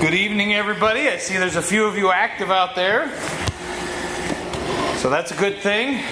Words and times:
Good 0.00 0.14
evening, 0.14 0.54
everybody. 0.54 1.08
I 1.08 1.16
see 1.16 1.38
there's 1.38 1.56
a 1.56 1.60
few 1.60 1.84
of 1.84 1.98
you 1.98 2.12
active 2.12 2.52
out 2.52 2.76
there. 2.76 3.08
So 4.98 5.10
that's 5.10 5.32
a 5.32 5.36
good 5.36 5.58
thing. 5.58 6.04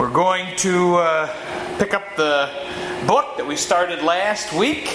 We're 0.00 0.10
going 0.10 0.56
to 0.56 0.96
uh, 0.96 1.78
pick 1.78 1.92
up 1.92 2.16
the 2.16 2.48
book 3.06 3.36
that 3.36 3.46
we 3.46 3.56
started 3.56 4.02
last 4.02 4.54
week. 4.54 4.88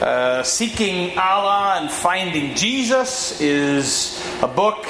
Uh, 0.00 0.42
Seeking 0.42 1.18
Allah 1.18 1.80
and 1.82 1.90
Finding 1.90 2.54
Jesus 2.54 3.42
is 3.42 4.26
a 4.40 4.48
book 4.48 4.86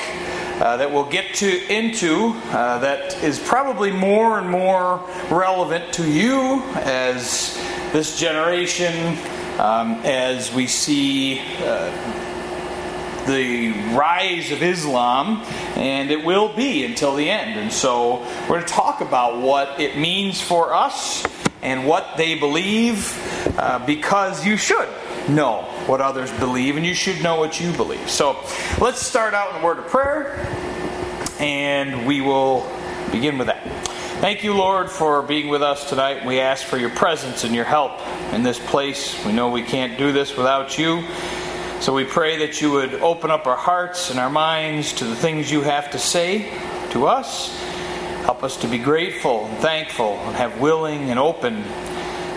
uh, 0.60 0.76
that 0.76 0.92
we'll 0.92 1.10
get 1.10 1.34
to 1.34 1.74
into 1.76 2.34
uh, 2.50 2.78
that 2.78 3.20
is 3.24 3.40
probably 3.40 3.90
more 3.90 4.38
and 4.38 4.48
more 4.48 5.04
relevant 5.28 5.92
to 5.94 6.08
you 6.08 6.62
as 6.76 7.56
this 7.92 8.16
generation 8.16 9.18
um, 9.60 10.00
as 10.04 10.50
we 10.54 10.66
see 10.66 11.38
uh, 11.58 11.90
the 13.26 13.72
rise 13.94 14.50
of 14.52 14.62
Islam, 14.62 15.42
and 15.76 16.10
it 16.10 16.24
will 16.24 16.48
be 16.56 16.84
until 16.86 17.14
the 17.14 17.28
end. 17.28 17.60
And 17.60 17.70
so 17.70 18.22
we're 18.42 18.56
going 18.56 18.62
to 18.62 18.66
talk 18.66 19.02
about 19.02 19.42
what 19.42 19.78
it 19.78 19.98
means 19.98 20.40
for 20.40 20.72
us 20.72 21.26
and 21.60 21.86
what 21.86 22.16
they 22.16 22.38
believe, 22.38 23.12
uh, 23.58 23.84
because 23.84 24.46
you 24.46 24.56
should 24.56 24.88
know 25.28 25.62
what 25.86 26.00
others 26.00 26.32
believe, 26.38 26.78
and 26.78 26.86
you 26.86 26.94
should 26.94 27.22
know 27.22 27.36
what 27.36 27.60
you 27.60 27.70
believe. 27.72 28.08
So 28.08 28.42
let's 28.80 29.02
start 29.02 29.34
out 29.34 29.54
in 29.54 29.60
a 29.60 29.64
word 29.64 29.78
of 29.78 29.88
prayer, 29.88 30.48
and 31.38 32.06
we 32.06 32.22
will 32.22 32.66
begin 33.12 33.36
with 33.36 33.48
that. 33.48 33.99
Thank 34.20 34.44
you, 34.44 34.52
Lord, 34.52 34.90
for 34.90 35.22
being 35.22 35.48
with 35.48 35.62
us 35.62 35.88
tonight. 35.88 36.26
We 36.26 36.40
ask 36.40 36.66
for 36.66 36.76
your 36.76 36.90
presence 36.90 37.44
and 37.44 37.54
your 37.54 37.64
help 37.64 37.98
in 38.34 38.42
this 38.42 38.58
place. 38.58 39.16
We 39.24 39.32
know 39.32 39.48
we 39.48 39.62
can't 39.62 39.96
do 39.96 40.12
this 40.12 40.36
without 40.36 40.78
you. 40.78 41.04
So 41.80 41.94
we 41.94 42.04
pray 42.04 42.36
that 42.40 42.60
you 42.60 42.70
would 42.72 42.92
open 42.96 43.30
up 43.30 43.46
our 43.46 43.56
hearts 43.56 44.10
and 44.10 44.20
our 44.20 44.28
minds 44.28 44.92
to 44.96 45.06
the 45.06 45.16
things 45.16 45.50
you 45.50 45.62
have 45.62 45.92
to 45.92 45.98
say 45.98 46.50
to 46.90 47.06
us. 47.06 47.58
Help 48.24 48.44
us 48.44 48.58
to 48.58 48.68
be 48.68 48.76
grateful 48.76 49.46
and 49.46 49.56
thankful 49.56 50.18
and 50.18 50.36
have 50.36 50.60
willing 50.60 51.08
and 51.08 51.18
open 51.18 51.62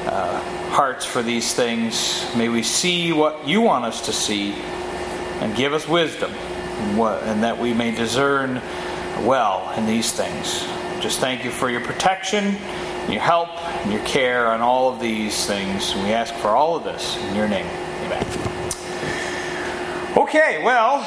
uh, 0.08 0.70
hearts 0.70 1.06
for 1.06 1.22
these 1.22 1.54
things. 1.54 2.26
May 2.34 2.48
we 2.48 2.64
see 2.64 3.12
what 3.12 3.46
you 3.46 3.60
want 3.60 3.84
us 3.84 4.06
to 4.06 4.14
see 4.14 4.54
and 4.54 5.54
give 5.54 5.74
us 5.74 5.86
wisdom 5.86 6.32
and, 6.32 6.98
what, 6.98 7.24
and 7.24 7.44
that 7.44 7.60
we 7.60 7.74
may 7.74 7.92
discern 7.92 8.62
well 9.26 9.70
in 9.78 9.86
these 9.86 10.14
things 10.14 10.66
just 11.04 11.20
thank 11.20 11.44
you 11.44 11.52
for 11.52 11.70
your 11.70 11.82
protection, 11.82 12.54
your 13.12 13.20
help, 13.20 13.50
and 13.84 13.92
your 13.92 14.02
care 14.06 14.48
on 14.48 14.62
all 14.62 14.88
of 14.88 15.02
these 15.02 15.46
things. 15.46 15.92
And 15.92 16.02
we 16.06 16.14
ask 16.14 16.34
for 16.36 16.48
all 16.48 16.78
of 16.78 16.86
this 16.86 17.18
in 17.18 17.36
your 17.36 17.50
name. 17.50 17.66
Amen. 18.06 18.26
Okay, 20.16 20.64
well, 20.64 21.02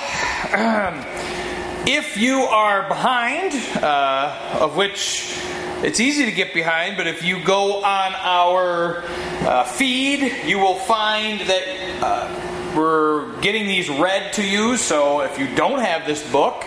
if 1.86 2.18
you 2.18 2.40
are 2.40 2.86
behind, 2.88 3.54
uh, 3.82 4.58
of 4.60 4.76
which 4.76 5.34
it's 5.82 5.98
easy 5.98 6.26
to 6.26 6.32
get 6.32 6.52
behind, 6.52 6.98
but 6.98 7.06
if 7.06 7.24
you 7.24 7.42
go 7.42 7.82
on 7.82 8.12
our 8.16 9.02
uh, 9.46 9.64
feed, 9.64 10.30
you 10.44 10.58
will 10.58 10.74
find 10.74 11.40
that 11.40 11.64
uh, 12.02 12.76
we're 12.76 13.40
getting 13.40 13.66
these 13.66 13.88
read 13.88 14.34
to 14.34 14.46
you. 14.46 14.76
So 14.76 15.22
if 15.22 15.38
you 15.38 15.54
don't 15.54 15.80
have 15.80 16.04
this 16.06 16.30
book, 16.30 16.66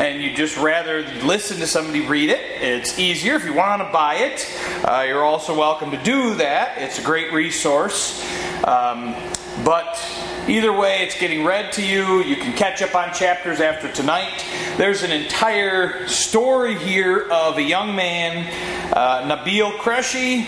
and 0.00 0.22
you 0.22 0.34
just 0.34 0.56
rather 0.56 1.02
listen 1.22 1.58
to 1.58 1.66
somebody 1.66 2.00
read 2.00 2.30
it, 2.30 2.40
it's 2.62 2.98
easier. 2.98 3.34
If 3.34 3.44
you 3.44 3.52
want 3.52 3.82
to 3.82 3.92
buy 3.92 4.14
it, 4.14 4.50
uh, 4.82 5.04
you're 5.06 5.22
also 5.22 5.54
welcome 5.54 5.90
to 5.90 6.02
do 6.02 6.34
that. 6.36 6.78
It's 6.78 6.98
a 6.98 7.02
great 7.02 7.34
resource. 7.34 8.24
Um, 8.64 9.14
but 9.62 10.02
either 10.48 10.72
way, 10.72 11.02
it's 11.02 11.20
getting 11.20 11.44
read 11.44 11.72
to 11.72 11.86
you. 11.86 12.22
You 12.22 12.36
can 12.36 12.56
catch 12.56 12.80
up 12.80 12.94
on 12.94 13.12
chapters 13.12 13.60
after 13.60 13.92
tonight. 13.92 14.42
There's 14.78 15.02
an 15.02 15.12
entire 15.12 16.08
story 16.08 16.78
here 16.78 17.28
of 17.30 17.58
a 17.58 17.62
young 17.62 17.94
man, 17.94 18.46
uh, 18.94 19.28
Nabeel 19.28 19.76
Qureshi. 19.76 20.44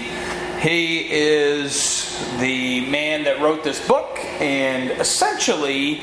He 0.60 1.10
is 1.10 2.18
the 2.38 2.88
man 2.88 3.24
that 3.24 3.38
wrote 3.42 3.64
this 3.64 3.86
book, 3.86 4.18
and 4.40 4.92
essentially, 4.92 5.96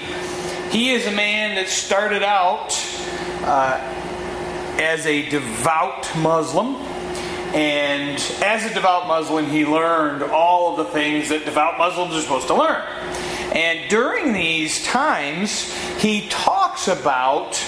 he 0.69 0.91
is 0.91 1.07
a 1.07 1.11
man 1.11 1.55
that 1.55 1.67
started 1.67 2.21
out 2.21 2.69
as 3.43 5.05
a 5.05 5.29
devout 5.29 6.09
Muslim. 6.17 6.75
And 7.53 8.17
as 8.43 8.69
a 8.69 8.73
devout 8.73 9.07
Muslim, 9.07 9.47
he 9.47 9.65
learned 9.65 10.23
all 10.23 10.71
of 10.71 10.85
the 10.85 10.93
things 10.93 11.29
that 11.29 11.45
devout 11.45 11.77
Muslims 11.77 12.13
are 12.15 12.21
supposed 12.21 12.47
to 12.47 12.55
learn. 12.55 12.81
And 13.55 13.89
during 13.89 14.33
these 14.33 14.85
times, 14.85 15.73
he 15.97 16.27
talks 16.29 16.87
about 16.87 17.59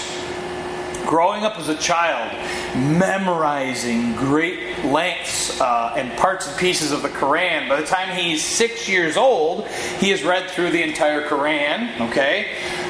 growing 1.04 1.42
up 1.42 1.58
as 1.58 1.68
a 1.68 1.76
child, 1.76 2.32
memorizing 2.76 4.14
great 4.14 4.84
lengths 4.84 5.60
uh, 5.60 5.92
and 5.96 6.16
parts 6.16 6.48
and 6.48 6.56
pieces 6.56 6.92
of 6.92 7.02
the 7.02 7.08
Quran. 7.08 7.68
By 7.68 7.80
the 7.80 7.86
time 7.86 8.16
he's 8.16 8.42
six 8.42 8.88
years 8.88 9.16
old, 9.16 9.66
he 9.98 10.10
has 10.10 10.22
read 10.22 10.48
through 10.48 10.70
the 10.70 10.82
entire 10.82 11.28
Quran, 11.28 12.00
okay? 12.08 12.46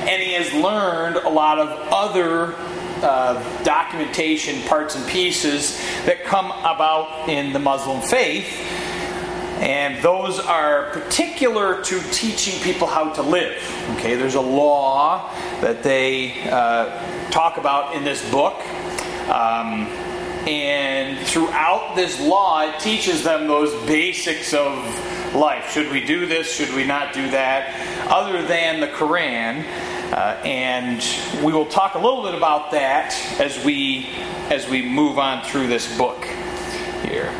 And 0.08 0.22
he 0.22 0.34
has 0.34 0.52
learned 0.52 1.16
a 1.16 1.28
lot 1.28 1.58
of 1.58 1.70
other 1.90 2.54
uh, 3.02 3.62
documentation, 3.62 4.60
parts 4.62 4.94
and 4.94 5.06
pieces 5.08 5.78
that 6.06 6.24
come 6.24 6.46
about 6.46 7.28
in 7.28 7.52
the 7.52 7.58
Muslim 7.58 8.00
faith. 8.00 8.46
And 9.60 10.02
those 10.02 10.40
are 10.40 10.90
particular 10.90 11.82
to 11.82 12.00
teaching 12.10 12.60
people 12.62 12.88
how 12.88 13.12
to 13.12 13.22
live. 13.22 13.56
Okay, 13.96 14.16
there's 14.16 14.34
a 14.34 14.40
law 14.40 15.32
that 15.60 15.84
they 15.84 16.48
uh, 16.50 17.30
talk 17.30 17.58
about 17.58 17.94
in 17.94 18.02
this 18.02 18.28
book. 18.30 18.60
Um, 19.28 19.86
and 20.46 21.24
throughout 21.26 21.94
this 21.94 22.20
law, 22.20 22.62
it 22.62 22.80
teaches 22.80 23.22
them 23.22 23.46
those 23.46 23.72
basics 23.86 24.52
of 24.52 24.76
life. 25.34 25.70
Should 25.70 25.90
we 25.90 26.04
do 26.04 26.26
this? 26.26 26.52
Should 26.52 26.74
we 26.74 26.84
not 26.84 27.14
do 27.14 27.30
that? 27.30 28.08
Other 28.10 28.42
than 28.42 28.80
the 28.80 28.88
Quran. 28.88 29.64
Uh, 30.12 30.38
and 30.44 31.02
we 31.42 31.52
will 31.54 31.64
talk 31.64 31.94
a 31.94 31.98
little 31.98 32.22
bit 32.22 32.34
about 32.34 32.70
that 32.72 33.14
as 33.40 33.64
we 33.64 34.10
as 34.50 34.68
we 34.68 34.82
move 34.82 35.18
on 35.18 35.42
through 35.42 35.68
this 35.68 35.96
book 35.96 36.22
here. 37.02 37.32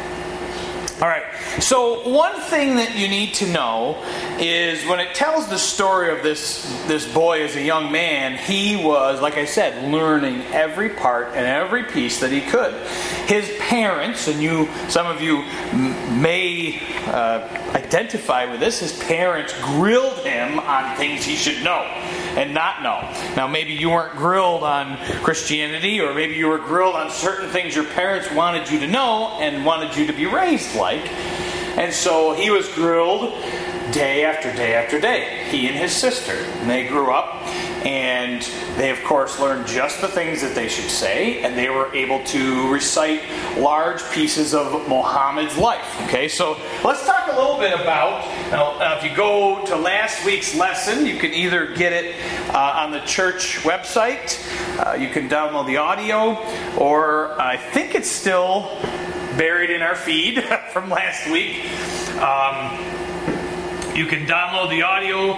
All 1.03 1.09
right. 1.09 1.25
So 1.59 2.09
one 2.09 2.41
thing 2.43 2.77
that 2.77 2.95
you 2.95 3.09
need 3.09 3.35
to 3.35 3.47
know 3.49 4.01
is 4.39 4.87
when 4.87 5.01
it 5.01 5.17
tells 5.17 5.49
the 5.49 5.59
story 5.59 6.17
of 6.17 6.23
this 6.23 6.63
this 6.87 7.13
boy 7.13 7.43
as 7.43 7.57
a 7.57 7.61
young 7.61 7.91
man, 7.91 8.39
he 8.39 8.77
was, 8.77 9.21
like 9.21 9.37
I 9.37 9.45
said, 9.45 9.91
learning 9.91 10.43
every 10.53 10.91
part 10.91 11.31
and 11.35 11.45
every 11.45 11.83
piece 11.83 12.21
that 12.21 12.31
he 12.31 12.41
could. 12.41 12.73
His 13.27 13.51
parents, 13.59 14.29
and 14.29 14.41
you, 14.41 14.69
some 14.89 15.09
of 15.09 15.21
you 15.21 15.39
may 16.21 16.81
uh, 17.09 17.49
identify 17.75 18.45
with 18.45 18.61
this. 18.61 18.79
His 18.79 18.97
parents 19.03 19.53
grilled 19.61 20.21
him 20.21 20.61
on 20.61 20.97
things 20.97 21.25
he 21.25 21.35
should 21.35 21.65
know 21.65 21.83
and 22.37 22.55
not 22.55 22.83
know. 22.83 23.01
Now, 23.37 23.47
maybe 23.47 23.73
you 23.73 23.91
weren't 23.91 24.17
grilled 24.17 24.63
on 24.63 24.97
Christianity, 25.23 26.01
or 26.01 26.15
maybe 26.15 26.35
you 26.35 26.49
were 26.49 26.59
grilled 26.59 26.95
on 26.95 27.11
certain 27.11 27.51
things 27.51 27.75
your 27.75 27.85
parents 27.85 28.31
wanted 28.33 28.71
you 28.71 28.81
to 28.81 28.87
know 28.87 29.39
and 29.41 29.65
wanted 29.65 29.97
you 29.97 30.07
to 30.07 30.13
be 30.13 30.27
raised 30.27 30.75
like. 30.77 31.11
And 31.77 31.93
so 31.93 32.35
he 32.35 32.51
was 32.51 32.69
grilled 32.75 33.33
day 33.93 34.25
after 34.25 34.53
day 34.55 34.75
after 34.75 35.01
day, 35.01 35.47
he 35.51 35.69
and 35.69 35.77
his 35.77 35.93
sister. 35.93 36.33
And 36.33 36.69
they 36.69 36.87
grew 36.87 37.13
up, 37.13 37.43
and 37.85 38.43
they, 38.77 38.91
of 38.91 39.03
course, 39.05 39.41
learned 39.41 39.67
just 39.67 40.01
the 40.01 40.09
things 40.09 40.41
that 40.43 40.55
they 40.55 40.69
should 40.69 40.91
say, 40.91 41.43
and 41.43 41.57
they 41.57 41.69
were 41.69 41.93
able 41.95 42.23
to 42.25 42.73
recite 42.73 43.23
large 43.57 44.03
pieces 44.13 44.55
of 44.55 44.89
Muhammad's 44.89 45.57
life. 45.57 46.01
Okay, 46.03 46.29
so 46.29 46.57
let's 46.85 47.05
talk 47.05 47.29
a 47.33 47.37
little 47.37 47.59
bit 47.59 47.73
about. 47.73 48.27
Now, 48.51 48.79
uh, 48.79 48.99
if 48.99 49.11
you 49.11 49.17
go 49.17 49.65
to 49.67 49.77
last 49.77 50.25
week's 50.25 50.55
lesson, 50.55 51.07
you 51.07 51.19
can 51.19 51.33
either 51.33 51.75
get 51.75 51.93
it 51.93 52.15
uh, 52.51 52.83
on 52.85 52.93
the 52.93 53.01
church 53.01 53.59
website, 53.63 54.39
uh, 54.79 54.95
you 54.95 55.09
can 55.09 55.29
download 55.29 55.67
the 55.67 55.79
audio, 55.79 56.39
or 56.77 57.41
I 57.41 57.57
think 57.57 57.95
it's 57.95 58.11
still 58.11 58.79
buried 59.37 59.71
in 59.71 59.83
our 59.83 59.97
feed 59.97 60.43
from 60.73 60.89
last 60.89 61.31
week. 61.31 61.65
Um, 62.21 62.79
you 63.97 64.07
can 64.07 64.27
download 64.27 64.71
the 64.71 64.83
audio, 64.83 65.35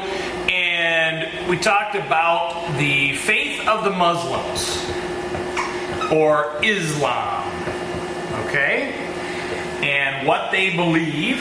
and 0.84 1.48
we 1.48 1.56
talked 1.56 1.94
about 1.94 2.76
the 2.76 3.16
faith 3.16 3.66
of 3.66 3.84
the 3.84 3.90
Muslims 3.90 4.84
or 6.12 6.62
Islam. 6.62 7.50
Okay? 8.44 8.92
And 9.82 10.28
what 10.28 10.52
they 10.52 10.76
believe. 10.76 11.40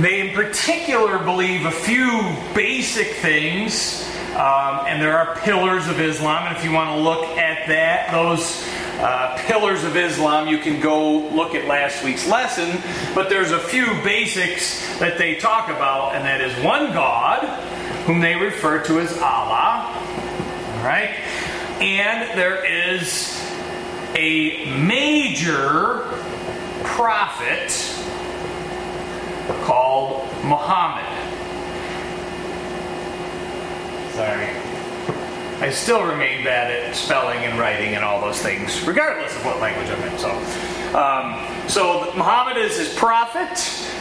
They, 0.00 0.30
in 0.30 0.34
particular, 0.34 1.18
believe 1.18 1.66
a 1.66 1.70
few 1.70 2.08
basic 2.54 3.08
things, 3.16 4.02
um, 4.30 4.86
and 4.86 5.02
there 5.02 5.18
are 5.18 5.36
pillars 5.40 5.88
of 5.88 6.00
Islam. 6.00 6.46
And 6.46 6.56
if 6.56 6.64
you 6.64 6.72
want 6.72 6.88
to 6.88 7.02
look 7.02 7.36
at 7.36 7.68
that, 7.68 8.10
those 8.12 8.66
uh, 9.00 9.36
pillars 9.46 9.82
of 9.84 9.96
Islam, 9.96 10.46
you 10.46 10.58
can 10.58 10.80
go 10.80 11.28
look 11.28 11.54
at 11.54 11.66
last 11.66 12.04
week's 12.04 12.28
lesson. 12.28 12.78
But 13.14 13.30
there's 13.30 13.50
a 13.50 13.58
few 13.58 13.86
basics 14.04 14.98
that 14.98 15.16
they 15.16 15.36
talk 15.36 15.68
about, 15.68 16.14
and 16.14 16.24
that 16.24 16.40
is 16.40 16.52
one 16.62 16.92
God, 16.92 17.44
whom 18.04 18.20
they 18.20 18.34
refer 18.34 18.82
to 18.84 19.00
as 19.00 19.16
Allah. 19.18 19.86
All 20.76 20.84
right? 20.84 21.16
And 21.80 22.38
there 22.38 22.64
is 22.64 23.36
a 24.14 24.66
major 24.82 26.04
prophet 26.84 27.70
called 29.64 30.28
Muhammad. 30.44 31.06
Sorry. 34.12 34.79
I 35.60 35.68
still 35.68 36.02
remain 36.06 36.42
bad 36.42 36.70
at 36.70 36.96
spelling 36.96 37.40
and 37.40 37.58
writing 37.58 37.94
and 37.94 38.02
all 38.02 38.18
those 38.18 38.40
things, 38.40 38.82
regardless 38.86 39.36
of 39.36 39.44
what 39.44 39.60
language 39.60 39.90
I'm 39.90 40.02
in. 40.10 40.18
So, 40.18 40.30
um, 40.98 41.68
so 41.68 42.10
Muhammad 42.16 42.56
is 42.56 42.78
his 42.78 42.94
prophet, 42.94 43.60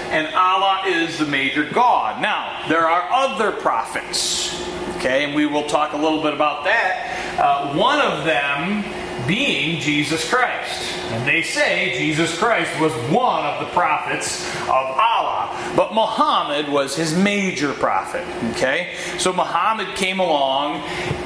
and 0.10 0.34
Allah 0.34 0.84
is 0.88 1.20
the 1.20 1.26
major 1.26 1.66
god. 1.66 2.22
Now, 2.22 2.66
there 2.70 2.88
are 2.88 3.12
other 3.12 3.52
prophets, 3.52 4.58
okay, 4.96 5.26
and 5.26 5.36
we 5.36 5.48
will 5.48 5.68
talk 5.68 5.92
a 5.92 5.98
little 5.98 6.24
bit 6.24 6.34
about 6.34 6.64
that. 6.64 7.38
Uh, 7.38 7.76
one 7.76 8.00
of 8.00 8.24
them 8.24 8.86
being 9.30 9.80
Jesus 9.80 10.28
Christ. 10.28 10.92
And 11.12 11.26
they 11.26 11.44
say 11.44 11.96
Jesus 12.00 12.36
Christ 12.36 12.72
was 12.82 12.92
one 13.12 13.46
of 13.46 13.60
the 13.60 13.72
prophets 13.74 14.44
of 14.64 14.72
Allah, 14.72 15.74
but 15.76 15.94
Muhammad 15.94 16.68
was 16.68 16.96
his 16.96 17.16
major 17.16 17.74
prophet. 17.74 18.26
Okay? 18.54 18.96
So 19.20 19.32
Muhammad 19.32 19.96
came 19.96 20.20
along 20.20 20.78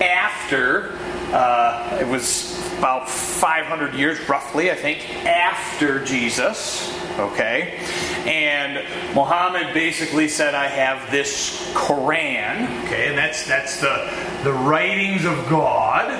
after, 0.02 1.00
uh, 1.32 1.98
it 2.02 2.08
was 2.08 2.60
about 2.78 3.10
500 3.10 3.94
years, 3.94 4.28
roughly, 4.28 4.70
I 4.70 4.76
think, 4.76 5.10
after 5.26 6.04
Jesus. 6.04 6.94
Okay? 7.18 7.80
And 8.26 9.16
Muhammad 9.16 9.74
basically 9.74 10.28
said, 10.28 10.56
I 10.56 10.68
have 10.68 11.10
this 11.10 11.72
Quran. 11.74 12.84
Okay? 12.84 13.08
And 13.08 13.18
that's, 13.18 13.48
that's 13.48 13.80
the, 13.80 14.12
the 14.44 14.52
writings 14.52 15.24
of 15.24 15.48
God 15.48 16.12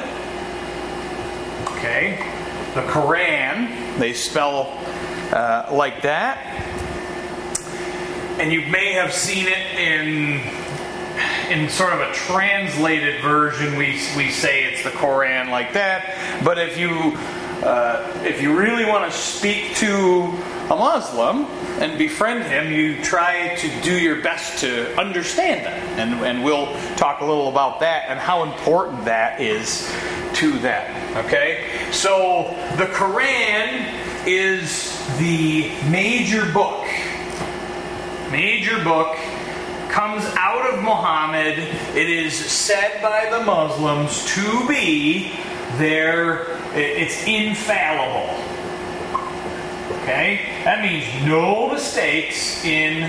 Okay? 1.84 2.16
The 2.76 2.82
Quran, 2.84 4.00
they 4.00 4.14
spell 4.14 4.70
uh, 5.34 5.68
like 5.70 6.02
that. 6.04 6.38
And 8.40 8.54
you 8.54 8.62
may 8.68 8.94
have 8.94 9.12
seen 9.12 9.48
it 9.50 9.78
in 9.78 10.40
in 11.52 11.68
sort 11.70 11.92
of 11.92 12.00
a 12.00 12.14
translated 12.14 13.22
version. 13.22 13.78
We, 13.78 14.00
we 14.16 14.32
say 14.32 14.64
it's 14.64 14.84
the 14.84 14.92
Quran 14.92 15.50
like 15.50 15.74
that. 15.74 16.42
But 16.42 16.58
if 16.58 16.78
you 16.78 17.18
uh, 17.68 18.22
if 18.24 18.42
you 18.42 18.58
really 18.58 18.86
want 18.86 19.12
to 19.12 19.18
speak 19.18 19.76
to 19.76 20.22
a 20.70 20.76
Muslim 20.78 21.48
and 21.82 21.98
befriend 21.98 22.46
him, 22.46 22.72
you 22.72 23.04
try 23.04 23.56
to 23.56 23.82
do 23.82 24.00
your 24.00 24.22
best 24.22 24.60
to 24.60 24.98
understand 24.98 25.66
that. 25.66 26.00
And, 26.00 26.14
and 26.26 26.46
we'll 26.46 26.74
talk 26.96 27.20
a 27.20 27.26
little 27.26 27.50
about 27.50 27.82
that 27.82 28.06
and 28.08 28.20
how 28.20 28.44
important 28.44 29.04
that 29.04 29.42
is 29.42 29.92
to 30.44 30.60
them. 30.60 31.26
Okay? 31.26 31.90
So 31.92 32.54
the 32.76 32.88
Quran 32.88 34.28
is 34.28 34.94
the 35.18 35.72
major 35.90 36.52
book. 36.52 36.86
Major 38.30 38.84
book 38.84 39.16
comes 39.90 40.26
out 40.36 40.74
of 40.74 40.84
Muhammad. 40.84 41.60
It 41.96 42.10
is 42.10 42.34
said 42.36 43.02
by 43.02 43.30
the 43.30 43.46
Muslims 43.46 44.26
to 44.36 44.68
be 44.68 45.32
their 45.78 46.60
it's 46.76 47.26
infallible. 47.26 48.36
Okay? 50.02 50.42
That 50.66 50.82
means 50.82 51.06
no 51.26 51.72
mistakes 51.72 52.66
in 52.66 53.02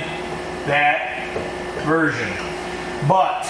that 0.68 1.34
version. 1.84 2.30
But 3.08 3.44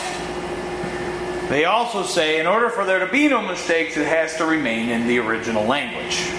they 1.48 1.64
also 1.66 2.02
say 2.02 2.40
in 2.40 2.46
order 2.46 2.70
for 2.70 2.84
there 2.84 3.04
to 3.04 3.10
be 3.10 3.28
no 3.28 3.42
mistakes, 3.42 3.96
it 3.96 4.06
has 4.06 4.36
to 4.36 4.46
remain 4.46 4.88
in 4.88 5.06
the 5.06 5.18
original 5.18 5.64
language. 5.64 6.30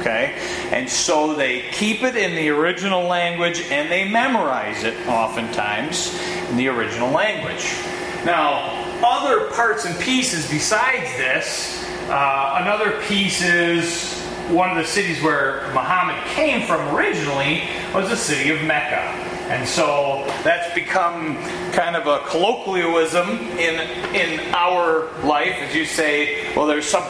Okay? 0.00 0.34
And 0.72 0.88
so 0.88 1.34
they 1.34 1.68
keep 1.72 2.02
it 2.02 2.16
in 2.16 2.34
the 2.34 2.48
original 2.48 3.04
language 3.04 3.60
and 3.70 3.90
they 3.90 4.08
memorize 4.08 4.82
it 4.82 5.06
oftentimes 5.06 6.18
in 6.48 6.56
the 6.56 6.68
original 6.68 7.10
language. 7.10 7.70
Now, 8.24 8.80
other 9.04 9.50
parts 9.50 9.84
and 9.84 9.98
pieces 10.00 10.48
besides 10.50 11.06
this, 11.16 11.86
uh, 12.08 12.58
another 12.60 13.00
piece 13.02 13.42
is 13.42 14.18
one 14.48 14.70
of 14.70 14.76
the 14.76 14.84
cities 14.84 15.22
where 15.22 15.70
Muhammad 15.74 16.16
came 16.28 16.66
from 16.66 16.96
originally 16.96 17.68
was 17.94 18.08
the 18.08 18.16
city 18.16 18.50
of 18.50 18.62
Mecca. 18.62 19.29
And 19.50 19.68
so 19.68 20.22
that's 20.44 20.72
become 20.76 21.36
kind 21.72 21.96
of 21.96 22.06
a 22.06 22.24
colloquialism 22.28 23.28
in 23.58 23.80
in 24.14 24.54
our 24.54 25.10
life, 25.22 25.56
as 25.58 25.74
you 25.74 25.84
say, 25.84 26.54
well, 26.54 26.66
there's 26.66 26.86
some 26.86 27.02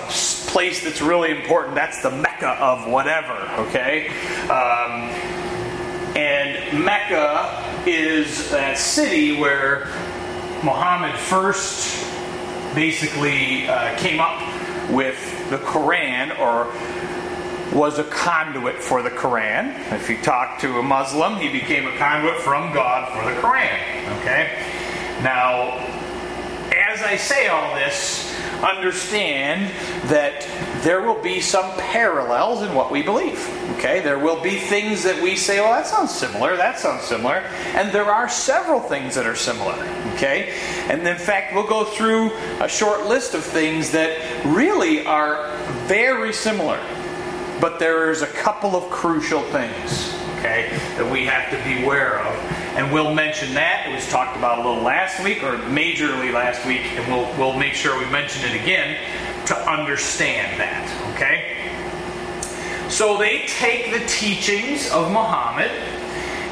place 0.50 0.82
that's 0.82 1.02
really 1.02 1.32
important. 1.32 1.74
That's 1.74 2.00
the 2.02 2.10
Mecca 2.10 2.48
of 2.48 2.88
whatever, 2.88 3.34
okay? 3.68 4.08
Um, 4.48 5.10
and 6.16 6.82
Mecca 6.82 7.62
is 7.86 8.50
that 8.50 8.78
city 8.78 9.38
where 9.38 9.84
Muhammad 10.64 11.18
first 11.20 12.06
basically 12.74 13.68
uh, 13.68 13.98
came 13.98 14.18
up 14.18 14.40
with 14.90 15.50
the 15.50 15.58
Quran 15.58 16.38
or 16.38 16.72
was 17.72 17.98
a 17.98 18.04
conduit 18.04 18.76
for 18.76 19.02
the 19.02 19.10
Quran. 19.10 19.74
If 19.92 20.10
you 20.10 20.20
talk 20.22 20.58
to 20.60 20.78
a 20.78 20.82
Muslim, 20.82 21.36
he 21.36 21.48
became 21.50 21.86
a 21.86 21.96
conduit 21.96 22.40
from 22.40 22.72
God 22.72 23.12
for 23.12 23.24
the 23.28 23.40
Quran. 23.40 24.20
Okay? 24.20 24.50
Now, 25.22 25.78
as 26.72 27.02
I 27.02 27.16
say 27.16 27.48
all 27.48 27.74
this, 27.74 28.36
understand 28.62 29.70
that 30.08 30.46
there 30.82 31.02
will 31.02 31.20
be 31.22 31.40
some 31.40 31.70
parallels 31.78 32.62
in 32.62 32.74
what 32.74 32.90
we 32.90 33.02
believe. 33.02 33.38
Okay? 33.76 34.00
There 34.00 34.18
will 34.18 34.42
be 34.42 34.56
things 34.56 35.02
that 35.04 35.22
we 35.22 35.36
say, 35.36 35.60
well, 35.60 35.70
that 35.70 35.86
sounds 35.86 36.10
similar, 36.10 36.56
that 36.56 36.78
sounds 36.78 37.04
similar. 37.04 37.36
And 37.74 37.92
there 37.92 38.04
are 38.06 38.28
several 38.28 38.80
things 38.80 39.14
that 39.14 39.26
are 39.26 39.36
similar. 39.36 39.74
Okay? 40.14 40.58
And 40.88 41.06
in 41.06 41.16
fact, 41.16 41.54
we'll 41.54 41.66
go 41.66 41.84
through 41.84 42.32
a 42.60 42.68
short 42.68 43.06
list 43.06 43.34
of 43.34 43.44
things 43.44 43.92
that 43.92 44.44
really 44.44 45.06
are 45.06 45.56
very 45.86 46.32
similar. 46.32 46.80
But 47.60 47.78
there's 47.78 48.22
a 48.22 48.26
couple 48.26 48.74
of 48.74 48.90
crucial 48.90 49.42
things, 49.42 50.14
okay, 50.38 50.70
that 50.96 51.10
we 51.10 51.26
have 51.26 51.50
to 51.50 51.62
be 51.64 51.84
aware 51.84 52.20
of. 52.20 52.34
And 52.76 52.92
we'll 52.92 53.12
mention 53.12 53.52
that. 53.54 53.88
It 53.88 53.94
was 53.94 54.08
talked 54.08 54.36
about 54.36 54.58
a 54.58 54.68
little 54.68 54.82
last 54.82 55.22
week, 55.22 55.42
or 55.42 55.58
majorly 55.58 56.32
last 56.32 56.64
week, 56.66 56.82
and 56.82 57.12
we'll, 57.12 57.26
we'll 57.36 57.58
make 57.58 57.74
sure 57.74 57.98
we 57.98 58.10
mention 58.10 58.50
it 58.50 58.60
again 58.60 58.96
to 59.46 59.70
understand 59.70 60.60
that, 60.60 61.14
okay? 61.14 61.56
So 62.88 63.18
they 63.18 63.44
take 63.46 63.92
the 63.92 64.04
teachings 64.06 64.90
of 64.90 65.12
Muhammad 65.12 65.70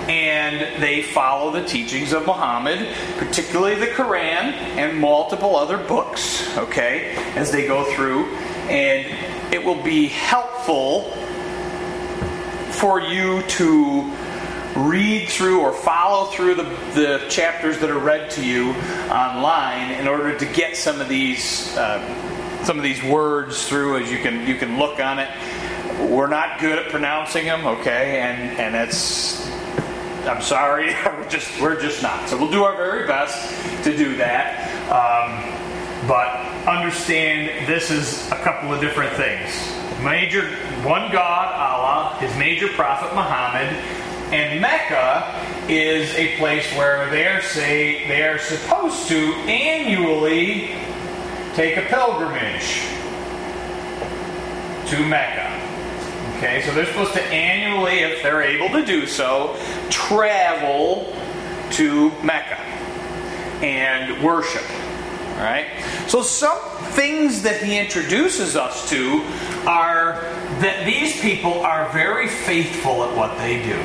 and 0.08 0.82
they 0.82 1.02
follow 1.02 1.50
the 1.52 1.64
teachings 1.64 2.12
of 2.12 2.26
Muhammad, 2.26 2.88
particularly 3.18 3.74
the 3.74 3.88
Quran 3.88 4.52
and 4.76 4.98
multiple 4.98 5.54
other 5.54 5.76
books, 5.76 6.56
okay, 6.56 7.14
as 7.36 7.52
they 7.52 7.66
go 7.66 7.84
through. 7.94 8.24
And 8.68 9.06
it 9.52 9.64
will 9.64 9.82
be 9.82 10.08
helpful 10.08 11.10
for 12.72 13.00
you 13.00 13.42
to 13.42 14.12
read 14.76 15.28
through 15.28 15.60
or 15.60 15.72
follow 15.72 16.26
through 16.26 16.54
the, 16.54 16.62
the 16.94 17.26
chapters 17.28 17.78
that 17.78 17.90
are 17.90 17.98
read 17.98 18.30
to 18.30 18.44
you 18.44 18.70
online 19.10 19.92
in 19.92 20.06
order 20.06 20.38
to 20.38 20.46
get 20.46 20.76
some 20.76 21.00
of 21.00 21.08
these 21.08 21.76
uh, 21.76 22.64
some 22.64 22.76
of 22.76 22.84
these 22.84 23.02
words 23.02 23.66
through 23.68 23.96
as 23.96 24.10
you 24.10 24.18
can 24.18 24.46
you 24.46 24.54
can 24.54 24.78
look 24.78 25.00
on 25.00 25.18
it. 25.18 25.28
We're 26.10 26.28
not 26.28 26.60
good 26.60 26.78
at 26.78 26.90
pronouncing 26.90 27.46
them 27.46 27.66
okay? 27.66 28.20
And 28.20 28.58
and 28.58 28.76
it's 28.76 29.48
i'm 30.26 30.42
sorry 30.42 30.94
we're 31.06 31.28
just 31.28 31.60
we're 31.60 31.80
just 31.80 32.02
not. 32.02 32.28
So 32.28 32.36
we'll 32.36 32.50
do 32.50 32.64
our 32.64 32.76
very 32.76 33.06
best 33.06 33.84
to 33.84 33.96
do 33.96 34.16
that. 34.16 34.68
Um, 34.90 35.57
but 36.06 36.28
understand 36.66 37.66
this 37.66 37.90
is 37.90 38.30
a 38.30 38.36
couple 38.36 38.72
of 38.72 38.80
different 38.80 39.12
things. 39.14 39.50
Major 40.02 40.46
one 40.84 41.10
God, 41.10 41.54
Allah, 41.54 42.16
his 42.20 42.34
major 42.36 42.68
prophet 42.68 43.14
Muhammad, 43.14 43.74
and 44.32 44.60
Mecca 44.60 45.44
is 45.68 46.14
a 46.14 46.36
place 46.36 46.70
where 46.76 47.10
they 47.10 47.26
are 47.26 47.42
say 47.42 48.06
they 48.06 48.22
are 48.22 48.38
supposed 48.38 49.08
to 49.08 49.16
annually 49.48 50.76
take 51.54 51.76
a 51.76 51.82
pilgrimage 51.82 52.82
to 54.88 55.04
Mecca. 55.06 55.58
Okay, 56.36 56.62
so 56.62 56.72
they're 56.72 56.86
supposed 56.86 57.14
to 57.14 57.22
annually, 57.24 57.98
if 57.98 58.22
they're 58.22 58.42
able 58.42 58.68
to 58.68 58.86
do 58.86 59.06
so, 59.06 59.56
travel 59.90 61.16
to 61.72 62.10
Mecca 62.22 62.60
and 63.64 64.22
worship. 64.22 64.62
All 65.38 65.44
right? 65.44 65.66
So, 66.08 66.20
some 66.20 66.58
things 66.92 67.42
that 67.42 67.62
he 67.62 67.78
introduces 67.78 68.56
us 68.56 68.90
to 68.90 69.22
are 69.66 70.20
that 70.60 70.84
these 70.84 71.20
people 71.20 71.60
are 71.60 71.88
very 71.92 72.28
faithful 72.28 73.04
at 73.04 73.16
what 73.16 73.38
they 73.38 73.62
do. 73.62 73.78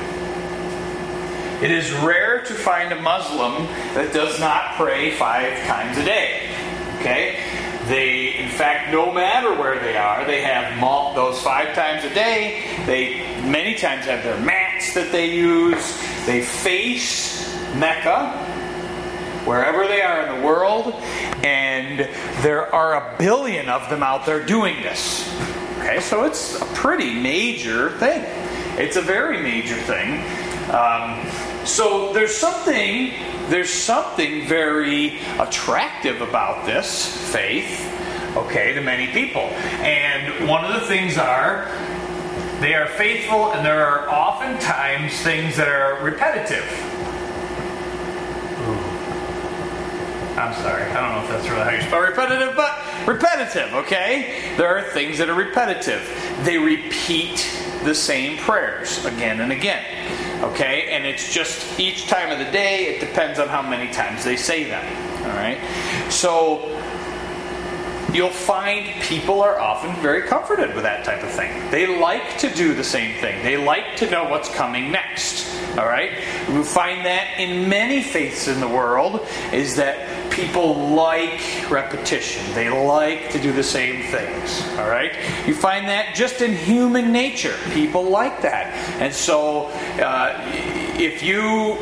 It 1.63 1.71
is 1.71 1.91
rare 1.93 2.43
to 2.43 2.53
find 2.53 2.91
a 2.91 3.01
Muslim 3.01 3.67
that 3.93 4.11
does 4.13 4.39
not 4.39 4.73
pray 4.75 5.11
five 5.11 5.63
times 5.65 5.97
a 5.97 6.03
day. 6.03 6.49
Okay? 6.99 7.39
They, 7.87 8.37
in 8.37 8.49
fact, 8.49 8.91
no 8.91 9.13
matter 9.13 9.53
where 9.53 9.79
they 9.79 9.95
are, 9.95 10.25
they 10.25 10.41
have 10.41 10.77
those 11.15 11.41
five 11.41 11.75
times 11.75 12.03
a 12.03 12.13
day. 12.13 12.63
They 12.85 13.19
many 13.43 13.75
times 13.75 14.05
have 14.05 14.23
their 14.23 14.39
mats 14.39 14.93
that 14.93 15.11
they 15.11 15.33
use. 15.33 15.97
They 16.25 16.41
face 16.41 17.53
Mecca, 17.75 18.31
wherever 19.45 19.87
they 19.87 20.01
are 20.01 20.25
in 20.25 20.39
the 20.39 20.45
world, 20.45 20.93
and 21.43 21.99
there 22.41 22.73
are 22.73 22.95
a 22.95 23.17
billion 23.17 23.69
of 23.69 23.89
them 23.89 24.01
out 24.01 24.25
there 24.25 24.43
doing 24.43 24.81
this. 24.81 25.29
Okay, 25.79 25.99
so 25.99 26.23
it's 26.23 26.61
a 26.61 26.65
pretty 26.67 27.13
major 27.13 27.89
thing. 27.99 28.23
It's 28.79 28.95
a 28.95 29.01
very 29.01 29.41
major 29.41 29.75
thing. 29.75 30.23
Um, 30.71 31.29
so 31.65 32.13
there's 32.13 32.35
something 32.35 33.13
there's 33.49 33.69
something 33.69 34.47
very 34.47 35.19
attractive 35.37 36.21
about 36.21 36.65
this 36.65 37.31
faith, 37.33 37.85
okay, 38.37 38.73
to 38.73 38.81
many 38.81 39.07
people. 39.07 39.41
And 39.81 40.47
one 40.47 40.63
of 40.63 40.79
the 40.79 40.87
things 40.87 41.17
are 41.17 41.67
they 42.61 42.73
are 42.75 42.87
faithful, 42.87 43.51
and 43.51 43.65
there 43.65 43.85
are 43.85 44.09
oftentimes 44.09 45.21
things 45.21 45.57
that 45.57 45.67
are 45.67 46.01
repetitive. 46.01 46.63
I'm 50.35 50.53
sorry, 50.61 50.83
I 50.83 51.01
don't 51.01 51.15
know 51.15 51.23
if 51.23 51.29
that's 51.29 51.49
really 51.49 51.63
how 51.63 51.69
you 51.71 51.81
spell 51.81 52.01
repetitive, 52.01 52.55
but 52.55 53.07
repetitive, 53.07 53.73
okay? 53.73 54.53
There 54.57 54.67
are 54.67 54.81
things 54.81 55.17
that 55.19 55.29
are 55.29 55.35
repetitive. 55.35 56.01
They 56.43 56.57
repeat 56.57 57.47
the 57.83 57.93
same 57.93 58.37
prayers 58.37 59.03
again 59.05 59.41
and 59.41 59.51
again. 59.51 59.83
Okay? 60.43 60.89
And 60.89 61.05
it's 61.05 61.33
just 61.33 61.79
each 61.79 62.07
time 62.07 62.31
of 62.31 62.45
the 62.45 62.51
day, 62.51 62.95
it 62.95 62.99
depends 62.99 63.39
on 63.39 63.47
how 63.47 63.61
many 63.61 63.91
times 63.91 64.23
they 64.23 64.35
say 64.35 64.63
them. 64.63 64.85
All 65.23 65.37
right? 65.37 65.59
So 66.09 66.79
you'll 68.13 68.29
find 68.29 69.01
people 69.01 69.41
are 69.41 69.59
often 69.59 69.95
very 70.01 70.23
comforted 70.23 70.73
with 70.75 70.83
that 70.83 71.03
type 71.05 71.23
of 71.23 71.31
thing. 71.31 71.69
They 71.71 71.99
like 71.99 72.37
to 72.39 72.53
do 72.53 72.73
the 72.73 72.83
same 72.83 73.19
thing. 73.19 73.43
They 73.43 73.57
like 73.57 73.95
to 73.97 74.09
know 74.09 74.25
what's 74.29 74.53
coming 74.53 74.91
next. 74.91 75.47
All 75.77 75.85
right? 75.85 76.11
We 76.49 76.63
find 76.63 77.05
that 77.05 77.39
in 77.39 77.67
many 77.67 78.03
faiths 78.03 78.47
in 78.47 78.59
the 78.59 78.67
world 78.67 79.27
is 79.51 79.75
that 79.77 80.31
people 80.31 80.89
like 80.93 81.69
repetition. 81.69 82.43
They 82.53 82.69
like 82.69 83.31
to 83.31 83.39
do 83.39 83.51
the 83.51 83.63
same 83.63 84.03
things. 84.11 84.61
All 84.77 84.89
right? 84.89 85.13
You 85.47 85.53
find 85.53 85.87
that 85.87 86.15
just 86.15 86.41
in 86.41 86.55
human 86.55 87.11
nature. 87.11 87.55
People 87.71 88.09
like 88.09 88.41
that. 88.43 88.73
And 88.99 89.13
so 89.13 89.67
uh, 89.99 90.39
if 90.97 91.23
you 91.23 91.77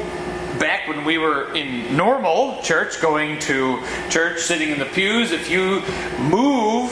back 0.60 0.88
when 0.88 1.04
we 1.04 1.18
were 1.18 1.54
in 1.56 1.98
normal 1.98 2.62
church, 2.62 3.02
going 3.02 3.40
to 3.40 3.82
church, 4.10 4.42
sitting 4.42 4.70
in 4.70 4.80
the 4.80 4.86
pews, 4.86 5.32
if 5.32 5.50
you 5.50 5.82
move 6.20 6.92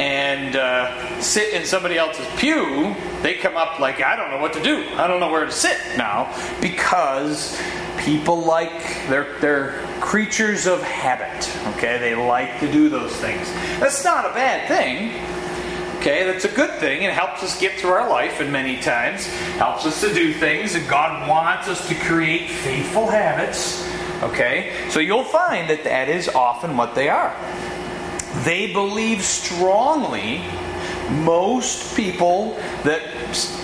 and 0.00 0.56
uh, 0.56 1.20
sit 1.20 1.52
in 1.52 1.66
somebody 1.66 1.98
else's 1.98 2.26
pew, 2.38 2.96
they 3.20 3.34
come 3.34 3.54
up 3.58 3.78
like, 3.78 4.00
I 4.00 4.16
don't 4.16 4.30
know 4.30 4.38
what 4.38 4.54
to 4.54 4.62
do. 4.62 4.88
I 4.94 5.06
don't 5.06 5.20
know 5.20 5.30
where 5.30 5.44
to 5.44 5.52
sit 5.52 5.76
now 5.98 6.34
because 6.62 7.60
people 7.98 8.40
like 8.40 8.72
they're 9.10 9.38
they're 9.40 9.86
creatures 10.00 10.66
of 10.66 10.82
habit. 10.82 11.46
Okay, 11.76 11.98
they 11.98 12.14
like 12.14 12.60
to 12.60 12.72
do 12.72 12.88
those 12.88 13.14
things. 13.16 13.46
That's 13.78 14.02
not 14.02 14.24
a 14.24 14.32
bad 14.32 14.68
thing. 14.68 15.22
Okay, 15.98 16.24
that's 16.24 16.46
a 16.46 16.54
good 16.56 16.80
thing. 16.80 17.02
It 17.02 17.12
helps 17.12 17.42
us 17.42 17.60
get 17.60 17.78
through 17.78 17.90
our 17.90 18.08
life, 18.08 18.40
and 18.40 18.50
many 18.50 18.80
times 18.80 19.26
helps 19.58 19.84
us 19.84 20.00
to 20.00 20.14
do 20.14 20.32
things. 20.32 20.74
And 20.74 20.88
God 20.88 21.28
wants 21.28 21.68
us 21.68 21.86
to 21.88 21.94
create 21.94 22.48
faithful 22.48 23.06
habits. 23.10 23.86
Okay, 24.22 24.74
so 24.88 24.98
you'll 24.98 25.24
find 25.24 25.68
that 25.68 25.84
that 25.84 26.08
is 26.08 26.26
often 26.26 26.78
what 26.78 26.94
they 26.94 27.10
are. 27.10 27.36
They 28.44 28.72
believe 28.72 29.22
strongly. 29.22 30.42
Most 31.10 31.96
people 31.96 32.54
that 32.84 33.02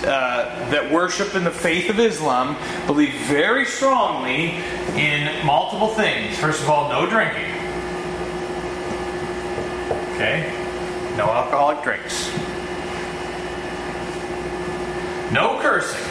uh, 0.03 0.69
that 0.69 0.91
worship 0.91 1.33
in 1.33 1.45
the 1.45 1.51
faith 1.51 1.89
of 1.89 1.97
Islam 1.97 2.57
believe 2.85 3.13
very 3.21 3.65
strongly 3.65 4.55
in 4.95 5.45
multiple 5.45 5.87
things. 5.87 6.37
First 6.37 6.61
of 6.61 6.69
all, 6.69 6.89
no 6.89 7.09
drinking. 7.09 7.51
Okay? 10.15 10.51
No 11.15 11.29
alcoholic 11.29 11.83
drinks. 11.83 12.29
No 15.31 15.59
cursing. 15.61 16.03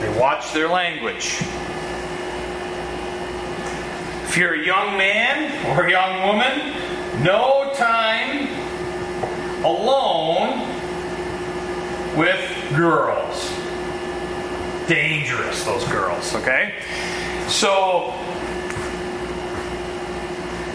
They 0.00 0.18
watch 0.18 0.52
their 0.52 0.68
language. 0.68 1.40
If 4.36 4.42
you're 4.42 4.60
a 4.60 4.66
young 4.66 4.98
man 4.98 5.66
or 5.78 5.86
a 5.86 5.90
young 5.90 6.26
woman, 6.26 7.24
no 7.24 7.72
time 7.74 8.48
alone 9.64 10.60
with 12.18 12.76
girls. 12.76 13.50
Dangerous, 14.86 15.64
those 15.64 15.88
girls, 15.88 16.34
okay? 16.34 16.74
So, 17.48 18.10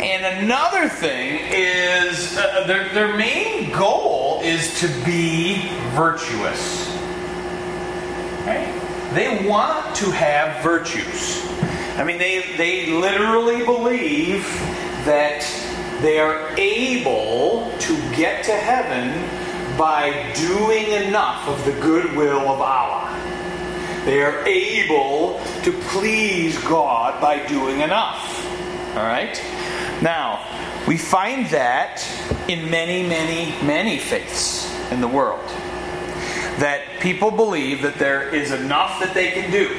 and 0.01 0.43
another 0.43 0.89
thing 0.89 1.41
is 1.51 2.35
uh, 2.39 2.63
their, 2.65 2.89
their 2.95 3.15
main 3.15 3.71
goal 3.71 4.39
is 4.41 4.79
to 4.79 4.87
be 5.05 5.69
virtuous. 5.91 6.89
Okay? 8.41 8.73
They 9.13 9.47
want 9.47 9.95
to 9.97 10.09
have 10.09 10.63
virtues. 10.63 11.50
I 11.97 12.03
mean, 12.03 12.17
they, 12.17 12.55
they 12.57 12.87
literally 12.87 13.65
believe 13.65 14.43
that 15.05 15.41
they 16.01 16.19
are 16.19 16.49
able 16.57 17.71
to 17.79 17.95
get 18.15 18.43
to 18.45 18.51
heaven 18.51 19.77
by 19.77 20.33
doing 20.35 20.91
enough 20.91 21.47
of 21.47 21.63
the 21.65 21.73
goodwill 21.81 22.39
of 22.39 22.61
Allah. 22.61 23.17
They 24.05 24.23
are 24.23 24.45
able 24.47 25.39
to 25.63 25.71
please 25.89 26.57
God 26.63 27.21
by 27.21 27.45
doing 27.45 27.81
enough. 27.81 28.45
All 28.95 29.03
right? 29.03 29.39
Now, 30.01 30.43
we 30.87 30.97
find 30.97 31.45
that 31.47 32.03
in 32.47 32.69
many, 32.69 33.07
many, 33.07 33.53
many 33.65 33.99
faiths 33.99 34.73
in 34.91 35.01
the 35.01 35.07
world. 35.07 35.47
That 36.57 36.81
people 36.99 37.31
believe 37.31 37.81
that 37.83 37.95
there 37.95 38.33
is 38.33 38.51
enough 38.51 38.99
that 38.99 39.13
they 39.13 39.31
can 39.31 39.51
do. 39.51 39.69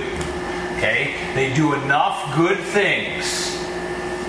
Okay? 0.83 1.15
They 1.37 1.55
do 1.55 1.75
enough 1.75 2.35
good 2.37 2.59
things 2.59 3.57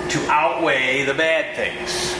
to 0.08 0.24
outweigh 0.30 1.02
the 1.02 1.12
bad 1.12 1.56
things. 1.56 2.14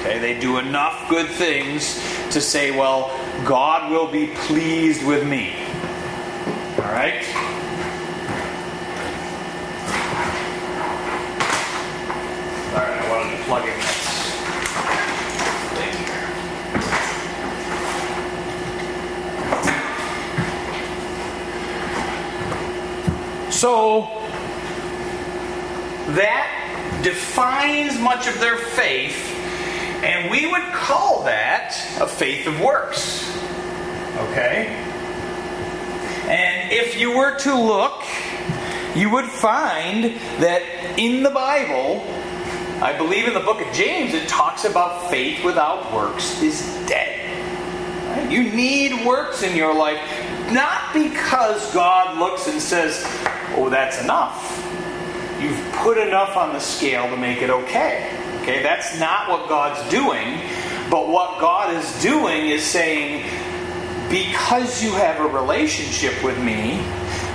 Okay, 0.00 0.18
they 0.18 0.36
do 0.36 0.58
enough 0.58 1.08
good 1.08 1.28
things 1.28 1.94
to 2.32 2.40
say, 2.40 2.72
well, 2.72 3.16
God 3.44 3.92
will 3.92 4.10
be 4.10 4.32
pleased 4.34 5.06
with 5.06 5.24
me. 5.24 5.54
All 6.78 6.90
right? 6.90 7.22
All 12.74 12.82
right, 12.82 12.98
I 13.00 13.08
wanted 13.08 13.36
to 13.36 13.44
plug 13.44 13.62
in 13.62 13.76
this 13.78 14.08
thing 15.78 15.94
here. 16.04 16.28
So, 23.58 24.06
that 26.14 27.00
defines 27.02 27.98
much 27.98 28.28
of 28.28 28.38
their 28.38 28.56
faith, 28.56 29.34
and 30.04 30.30
we 30.30 30.46
would 30.46 30.62
call 30.72 31.24
that 31.24 31.74
a 32.00 32.06
faith 32.06 32.46
of 32.46 32.60
works. 32.60 33.28
Okay? 34.16 34.68
And 36.28 36.70
if 36.70 37.00
you 37.00 37.16
were 37.16 37.36
to 37.40 37.60
look, 37.60 38.04
you 38.94 39.10
would 39.10 39.24
find 39.24 40.04
that 40.38 40.62
in 40.96 41.24
the 41.24 41.30
Bible, 41.30 42.06
I 42.80 42.96
believe 42.96 43.26
in 43.26 43.34
the 43.34 43.40
book 43.40 43.60
of 43.60 43.74
James, 43.74 44.14
it 44.14 44.28
talks 44.28 44.66
about 44.66 45.10
faith 45.10 45.44
without 45.44 45.92
works 45.92 46.40
is 46.40 46.62
dead. 46.86 48.30
You 48.30 48.52
need 48.52 49.04
works 49.04 49.42
in 49.42 49.56
your 49.56 49.74
life, 49.74 49.98
not 50.52 50.92
because 50.94 51.72
God 51.72 52.18
looks 52.18 52.46
and 52.48 52.60
says, 52.60 53.02
oh, 53.56 53.68
that's 53.70 54.02
enough 54.02 54.68
you've 55.40 55.72
put 55.72 55.98
enough 55.98 56.36
on 56.36 56.52
the 56.52 56.58
scale 56.58 57.08
to 57.08 57.16
make 57.16 57.42
it 57.42 57.50
okay. 57.50 58.10
Okay, 58.42 58.62
that's 58.62 58.98
not 58.98 59.28
what 59.28 59.48
God's 59.48 59.88
doing. 59.90 60.40
But 60.90 61.08
what 61.08 61.38
God 61.40 61.74
is 61.74 62.02
doing 62.02 62.46
is 62.46 62.62
saying, 62.64 63.24
because 64.10 64.82
you 64.82 64.92
have 64.92 65.20
a 65.20 65.28
relationship 65.28 66.22
with 66.24 66.38
me, 66.42 66.82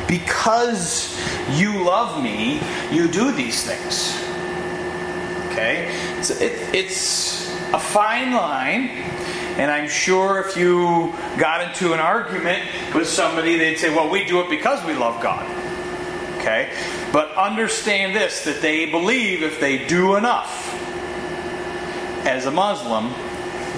because 0.08 1.20
you 1.51 1.84
love 1.84 2.22
me, 2.22 2.62
you 2.91 3.08
do 3.08 3.32
these 3.32 3.63
things. 3.63 4.20
Okay? 5.51 5.88
It's, 6.17 6.32
it, 6.32 6.75
it's 6.75 7.50
a 7.74 7.79
fine 7.79 8.34
line. 8.34 8.89
And 9.57 9.69
I'm 9.69 9.88
sure 9.88 10.39
if 10.39 10.57
you 10.57 11.13
got 11.38 11.62
into 11.62 11.93
an 11.93 12.00
argument 12.00 12.63
with 12.95 13.07
somebody, 13.07 13.55
they'd 13.57 13.77
say, 13.77 13.93
well, 13.93 14.10
we 14.10 14.25
do 14.25 14.41
it 14.41 14.50
because 14.50 14.83
we 14.86 14.93
love 14.93 15.22
God. 15.22 15.45
Okay? 16.39 16.74
But 17.12 17.31
understand 17.36 18.15
this 18.15 18.43
that 18.45 18.62
they 18.62 18.89
believe 18.89 19.43
if 19.43 19.60
they 19.60 19.86
do 19.86 20.15
enough 20.15 20.74
as 22.25 22.48
a 22.48 22.51
Muslim, 22.51 23.13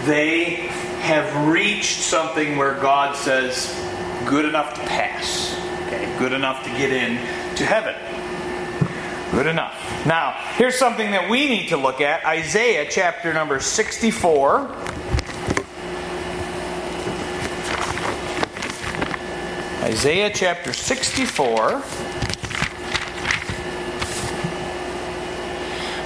they 0.06 0.70
have 1.02 1.48
reached 1.48 2.00
something 2.00 2.56
where 2.56 2.76
God 2.76 3.16
says, 3.16 3.68
good 4.26 4.46
enough 4.46 4.74
to 4.76 4.82
pass. 4.82 5.54
Okay? 5.88 6.18
Good 6.18 6.32
enough 6.32 6.64
to 6.64 6.70
get 6.72 6.92
in 6.92 7.18
to 7.58 7.66
heaven. 7.66 7.96
Good 9.32 9.48
enough. 9.48 10.06
Now, 10.06 10.32
here's 10.56 10.78
something 10.78 11.12
that 11.12 11.30
we 11.30 11.50
need 11.50 11.68
to 11.70 11.78
look 11.78 12.00
at 12.00 12.26
Isaiah 12.26 12.88
chapter 12.90 13.34
number 13.34 13.60
64. 13.60 14.74
Isaiah 19.86 20.34
chapter 20.34 20.74
64. 20.74 21.78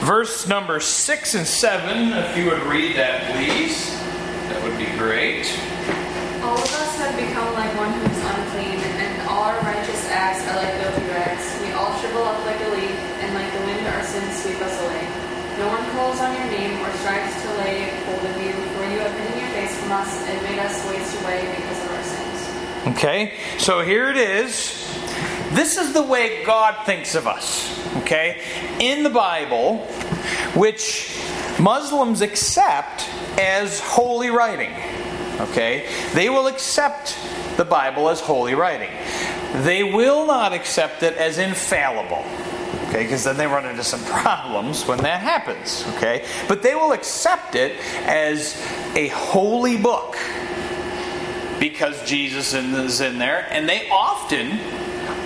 Verse 0.03 0.51
number 0.51 0.83
6 0.83 1.35
and 1.39 1.47
7, 1.47 2.11
if 2.11 2.35
you 2.35 2.51
would 2.51 2.59
read 2.67 2.99
that, 2.99 3.23
please, 3.31 3.95
that 4.51 4.59
would 4.67 4.75
be 4.75 4.91
great. 4.99 5.47
All 6.43 6.59
of 6.59 6.67
us 6.67 6.91
have 6.99 7.15
become 7.15 7.55
like 7.55 7.71
one 7.79 7.95
who 7.95 8.03
is 8.03 8.19
unclean, 8.19 8.83
and 8.99 9.15
all 9.31 9.47
our 9.47 9.63
righteous 9.63 10.03
acts 10.11 10.43
are 10.51 10.59
like 10.59 10.75
filthy 10.83 11.07
rags. 11.15 11.47
We 11.63 11.71
all 11.71 11.95
shrivel 12.03 12.27
up 12.27 12.43
like 12.43 12.59
a 12.59 12.69
leaf, 12.75 12.99
and 13.23 13.31
like 13.31 13.47
the 13.47 13.63
wind 13.63 13.87
our 13.95 14.03
sins 14.03 14.43
sweep 14.43 14.59
us 14.59 14.75
away. 14.75 15.07
No 15.55 15.71
one 15.71 15.87
calls 15.95 16.19
on 16.19 16.35
your 16.35 16.51
name 16.51 16.83
or 16.83 16.91
strives 16.99 17.31
to 17.31 17.49
lay 17.63 17.95
hold 18.11 18.27
of 18.27 18.35
you, 18.43 18.51
for 18.75 18.83
you 18.91 18.99
have 18.99 19.15
hidden 19.15 19.39
your 19.39 19.51
face 19.55 19.71
from 19.79 20.03
us 20.03 20.11
and 20.27 20.35
made 20.43 20.59
us 20.59 20.75
waste 20.91 21.15
away 21.23 21.47
because. 21.47 21.78
Okay, 22.87 23.33
so 23.57 23.81
here 23.81 24.09
it 24.09 24.15
is. 24.15 24.87
This 25.51 25.77
is 25.77 25.93
the 25.93 26.01
way 26.01 26.43
God 26.45 26.85
thinks 26.85 27.13
of 27.13 27.27
us. 27.27 27.75
Okay, 27.97 28.41
in 28.79 29.03
the 29.03 29.09
Bible, 29.09 29.79
which 30.55 31.19
Muslims 31.59 32.21
accept 32.21 33.09
as 33.37 33.81
holy 33.81 34.29
writing. 34.29 34.71
Okay, 35.41 35.87
they 36.13 36.29
will 36.29 36.47
accept 36.47 37.17
the 37.57 37.65
Bible 37.65 38.09
as 38.09 38.21
holy 38.21 38.55
writing. 38.55 38.91
They 39.63 39.83
will 39.83 40.25
not 40.25 40.53
accept 40.53 41.03
it 41.03 41.15
as 41.15 41.37
infallible. 41.37 42.23
Okay, 42.87 43.03
because 43.03 43.25
then 43.25 43.37
they 43.37 43.45
run 43.45 43.65
into 43.65 43.83
some 43.83 44.03
problems 44.05 44.85
when 44.85 44.99
that 44.99 45.21
happens. 45.21 45.85
Okay, 45.95 46.25
but 46.47 46.63
they 46.63 46.75
will 46.75 46.93
accept 46.93 47.55
it 47.55 47.75
as 48.05 48.55
a 48.95 49.09
holy 49.09 49.75
book 49.75 50.15
because 51.59 52.01
Jesus 52.07 52.53
is 52.53 53.01
in 53.01 53.19
there, 53.19 53.47
and 53.51 53.67
they 53.67 53.89
often, 53.89 54.51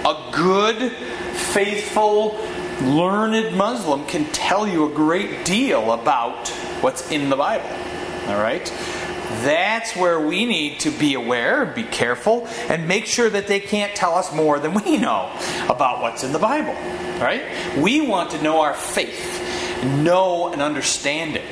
a 0.05 0.31
good, 0.31 0.91
faithful, 0.91 2.37
learned 2.81 3.55
Muslim 3.55 4.05
can 4.05 4.25
tell 4.31 4.67
you 4.67 4.91
a 4.91 4.93
great 4.93 5.45
deal 5.45 5.91
about 5.93 6.49
what's 6.81 7.09
in 7.11 7.29
the 7.29 7.35
Bible. 7.35 7.69
All 8.27 8.41
right? 8.41 8.65
That's 9.41 9.95
where 9.95 10.19
we 10.19 10.45
need 10.45 10.81
to 10.81 10.91
be 10.91 11.15
aware, 11.15 11.65
be 11.65 11.83
careful, 11.83 12.47
and 12.69 12.87
make 12.87 13.05
sure 13.05 13.29
that 13.29 13.47
they 13.47 13.59
can't 13.59 13.95
tell 13.95 14.15
us 14.15 14.33
more 14.33 14.59
than 14.59 14.73
we 14.73 14.97
know 14.97 15.31
about 15.69 16.01
what's 16.01 16.23
in 16.23 16.33
the 16.33 16.39
Bible. 16.39 16.73
Right? 17.19 17.43
We 17.77 18.01
want 18.07 18.31
to 18.31 18.41
know 18.41 18.61
our 18.61 18.73
faith, 18.73 19.83
know 19.83 20.51
and 20.51 20.61
understand 20.61 21.35
it. 21.35 21.45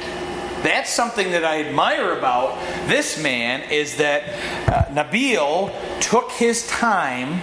That's 0.64 0.94
something 0.94 1.32
that 1.32 1.44
I 1.44 1.64
admire 1.64 2.18
about 2.18 2.60
this 2.88 3.22
man 3.22 3.70
is 3.72 3.98
that 3.98 4.24
uh, 4.70 4.86
Nabeel 4.94 5.72
took 6.02 6.32
his 6.32 6.68
time 6.68 7.34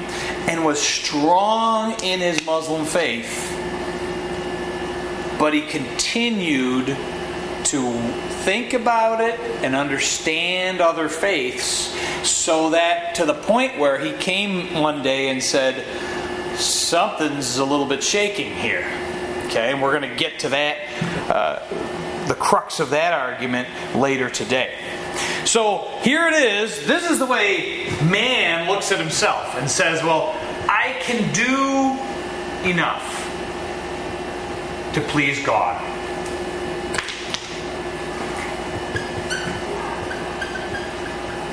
and 0.48 0.64
was 0.64 0.80
strong 0.80 1.94
in 2.02 2.20
his 2.20 2.44
Muslim 2.46 2.84
faith, 2.84 3.52
but 5.38 5.52
he 5.52 5.62
continued 5.62 6.96
to 7.64 7.92
think 8.44 8.72
about 8.72 9.20
it 9.20 9.38
and 9.62 9.74
understand 9.74 10.80
other 10.80 11.08
faiths 11.08 11.94
so 12.26 12.70
that 12.70 13.14
to 13.16 13.26
the 13.26 13.34
point 13.34 13.78
where 13.78 13.98
he 13.98 14.12
came 14.12 14.80
one 14.80 15.02
day 15.02 15.28
and 15.28 15.42
said, 15.42 15.84
Something's 16.58 17.58
a 17.58 17.64
little 17.64 17.86
bit 17.86 18.02
shaking 18.02 18.52
here. 18.54 18.90
Okay, 19.46 19.70
and 19.70 19.80
we're 19.80 19.98
going 19.98 20.10
to 20.10 20.16
get 20.16 20.40
to 20.40 20.48
that, 20.48 20.78
uh, 21.30 21.60
the 22.28 22.34
crux 22.34 22.78
of 22.78 22.90
that 22.90 23.12
argument 23.12 23.68
later 23.96 24.30
today. 24.30 24.78
So 25.44 25.88
here 26.02 26.28
it 26.28 26.34
is. 26.34 26.86
This 26.86 27.10
is 27.10 27.18
the 27.18 27.26
way 27.26 27.90
man 28.04 28.68
looks 28.68 28.92
at 28.92 29.00
himself 29.00 29.56
and 29.56 29.68
says, 29.68 30.02
Well, 30.02 30.34
I 30.68 30.96
can 31.00 31.32
do 31.32 32.68
enough 32.68 33.24
to 34.94 35.00
please 35.00 35.44
God. 35.44 35.80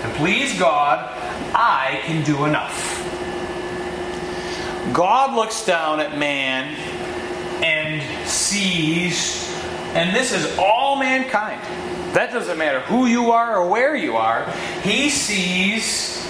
To 0.01 0.13
please 0.17 0.59
God, 0.59 1.09
I 1.53 2.01
can 2.03 2.23
do 2.23 2.45
enough. 2.45 3.01
God 4.93 5.35
looks 5.35 5.65
down 5.65 5.99
at 5.99 6.17
man 6.17 6.75
and 7.63 8.27
sees, 8.27 9.54
and 9.95 10.15
this 10.15 10.34
is 10.34 10.58
all 10.58 10.97
mankind. 10.97 11.62
That 12.13 12.31
doesn't 12.31 12.58
matter 12.58 12.81
who 12.81 13.08
you 13.08 13.31
are 13.31 13.58
or 13.58 13.69
where 13.69 13.95
you 13.95 14.17
are. 14.17 14.49
He 14.84 15.10
sees 15.10 16.25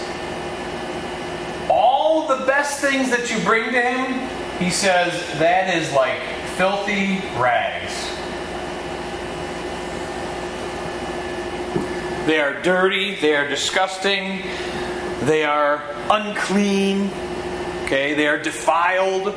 all 1.69 2.28
the 2.28 2.45
best 2.45 2.80
things 2.80 3.10
that 3.10 3.30
you 3.32 3.43
bring 3.43 3.71
to 3.71 3.82
him. 3.82 4.30
He 4.60 4.69
says, 4.69 5.12
that 5.39 5.75
is 5.75 5.91
like 5.93 6.21
filthy 6.58 7.17
rags. 7.39 7.93
They 12.28 12.39
are 12.39 12.62
dirty, 12.62 13.15
they 13.15 13.36
are 13.36 13.47
disgusting, 13.47 14.41
they 15.21 15.43
are 15.43 15.84
unclean, 16.10 17.10
okay, 17.86 18.15
they 18.15 18.28
are 18.28 18.41
defiled. 18.41 19.34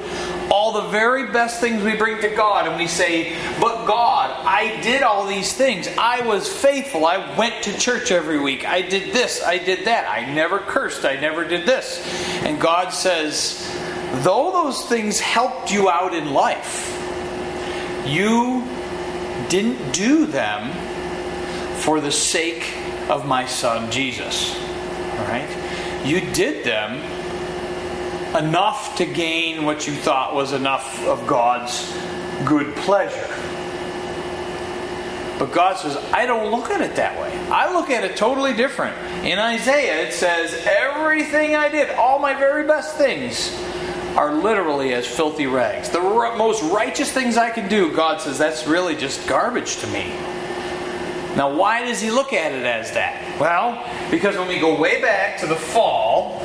All 0.50 0.72
the 0.72 0.88
very 0.88 1.30
best 1.30 1.60
things 1.60 1.82
we 1.82 1.94
bring 1.94 2.20
to 2.22 2.34
God, 2.34 2.66
and 2.66 2.76
we 2.76 2.86
say, 2.86 3.36
But 3.60 3.86
God, 3.86 4.30
I 4.44 4.80
did 4.82 5.02
all 5.02 5.26
these 5.26 5.52
things. 5.52 5.88
I 5.98 6.26
was 6.26 6.48
faithful. 6.50 7.04
I 7.04 7.36
went 7.36 7.62
to 7.64 7.78
church 7.78 8.10
every 8.10 8.40
week. 8.40 8.66
I 8.66 8.80
did 8.82 9.12
this. 9.12 9.42
I 9.44 9.58
did 9.58 9.84
that. 9.84 10.08
I 10.08 10.32
never 10.32 10.58
cursed. 10.58 11.04
I 11.04 11.16
never 11.16 11.44
did 11.44 11.66
this. 11.66 12.02
And 12.42 12.60
God 12.60 12.90
says, 12.90 13.70
Though 14.24 14.50
those 14.52 14.86
things 14.86 15.20
helped 15.20 15.70
you 15.70 15.90
out 15.90 16.14
in 16.14 16.32
life, 16.32 16.94
you 18.06 18.66
didn't 19.50 19.92
do 19.92 20.26
them 20.26 20.72
for 21.80 22.00
the 22.00 22.10
sake 22.10 22.74
of 23.10 23.26
my 23.26 23.44
son 23.44 23.90
Jesus. 23.90 24.54
All 24.54 25.26
right? 25.26 26.02
You 26.04 26.20
did 26.32 26.64
them 26.64 27.17
enough 28.36 28.96
to 28.96 29.06
gain 29.06 29.64
what 29.64 29.86
you 29.86 29.94
thought 29.94 30.34
was 30.34 30.52
enough 30.52 31.06
of 31.06 31.26
God's 31.26 31.92
good 32.44 32.74
pleasure. 32.76 33.34
But 35.38 35.52
God 35.52 35.76
says, 35.76 35.96
I 36.12 36.26
don't 36.26 36.50
look 36.50 36.70
at 36.70 36.80
it 36.80 36.96
that 36.96 37.20
way. 37.20 37.32
I 37.48 37.72
look 37.72 37.90
at 37.90 38.02
it 38.04 38.16
totally 38.16 38.54
different. 38.54 38.96
In 39.24 39.38
Isaiah, 39.38 40.08
it 40.08 40.12
says, 40.12 40.66
Everything 40.66 41.54
I 41.54 41.68
did, 41.68 41.90
all 41.90 42.18
my 42.18 42.34
very 42.34 42.66
best 42.66 42.96
things, 42.96 43.56
are 44.16 44.34
literally 44.34 44.92
as 44.94 45.06
filthy 45.06 45.46
rags. 45.46 45.90
The 45.90 46.00
most 46.00 46.62
righteous 46.72 47.12
things 47.12 47.36
I 47.36 47.50
can 47.50 47.68
do, 47.68 47.94
God 47.94 48.20
says, 48.20 48.36
that's 48.36 48.66
really 48.66 48.96
just 48.96 49.28
garbage 49.28 49.76
to 49.76 49.86
me. 49.86 50.08
Now, 51.36 51.54
why 51.54 51.84
does 51.84 52.00
he 52.00 52.10
look 52.10 52.32
at 52.32 52.50
it 52.50 52.64
as 52.64 52.90
that? 52.92 53.38
Well, 53.38 53.86
because 54.10 54.36
when 54.36 54.48
we 54.48 54.58
go 54.58 54.80
way 54.80 55.00
back 55.00 55.38
to 55.38 55.46
the 55.46 55.54
fall 55.54 56.40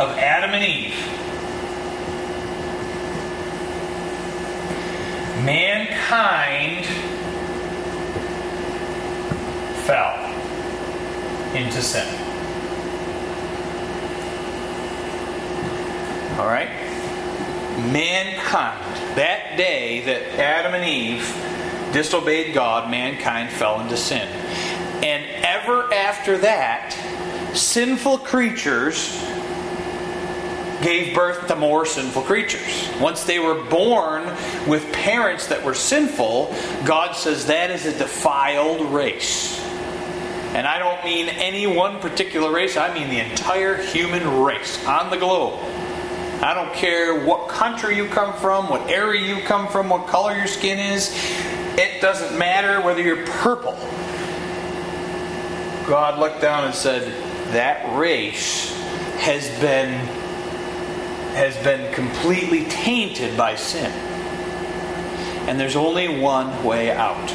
of 0.00 0.16
Adam 0.16 0.52
and 0.52 0.64
Eve, 0.64 0.96
mankind 5.44 6.86
fell 9.84 10.24
into 11.54 11.82
sin. 11.82 12.08
All 16.38 16.46
right? 16.46 16.70
Mankind, 17.92 18.82
that 19.16 19.58
day 19.58 20.00
that 20.06 20.22
Adam 20.38 20.72
and 20.72 20.84
Eve 20.86 21.92
disobeyed 21.92 22.54
God, 22.54 22.90
mankind 22.90 23.50
fell 23.50 23.82
into 23.82 23.98
sin. 23.98 24.26
And 25.04 25.26
ever 25.44 25.92
after 25.92 26.38
that, 26.38 26.92
sinful 27.54 28.18
creatures 28.18 29.22
gave 30.82 31.14
birth 31.14 31.46
to 31.48 31.56
more 31.56 31.84
sinful 31.84 32.22
creatures. 32.22 32.88
Once 33.00 33.24
they 33.24 33.38
were 33.38 33.62
born 33.64 34.24
with 34.66 34.90
parents 34.92 35.46
that 35.48 35.62
were 35.62 35.74
sinful, 35.74 36.54
God 36.84 37.14
says 37.14 37.46
that 37.46 37.70
is 37.70 37.86
a 37.86 37.96
defiled 37.96 38.80
race. 38.92 39.60
And 40.54 40.66
I 40.66 40.78
don't 40.78 41.04
mean 41.04 41.28
any 41.28 41.66
one 41.66 42.00
particular 42.00 42.50
race, 42.50 42.76
I 42.76 42.92
mean 42.92 43.08
the 43.08 43.20
entire 43.20 43.80
human 43.80 44.42
race 44.42 44.84
on 44.86 45.10
the 45.10 45.16
globe. 45.16 45.60
I 46.42 46.54
don't 46.54 46.72
care 46.72 47.24
what 47.24 47.48
country 47.48 47.96
you 47.96 48.06
come 48.06 48.32
from, 48.32 48.68
what 48.68 48.88
area 48.90 49.36
you 49.36 49.42
come 49.42 49.68
from, 49.68 49.90
what 49.90 50.06
color 50.06 50.34
your 50.34 50.46
skin 50.46 50.78
is. 50.78 51.14
It 51.78 52.00
doesn't 52.00 52.38
matter 52.38 52.80
whether 52.80 53.02
you're 53.02 53.26
purple. 53.26 53.74
God 55.86 56.18
looked 56.18 56.40
down 56.40 56.64
and 56.64 56.74
said, 56.74 57.02
That 57.52 57.98
race 57.98 58.74
has 59.18 59.48
been 59.60 60.06
has 61.34 61.56
been 61.64 61.92
completely 61.94 62.64
tainted 62.66 63.36
by 63.36 63.54
sin. 63.54 63.90
And 65.48 65.58
there's 65.58 65.76
only 65.76 66.20
one 66.20 66.64
way 66.64 66.90
out. 66.90 67.32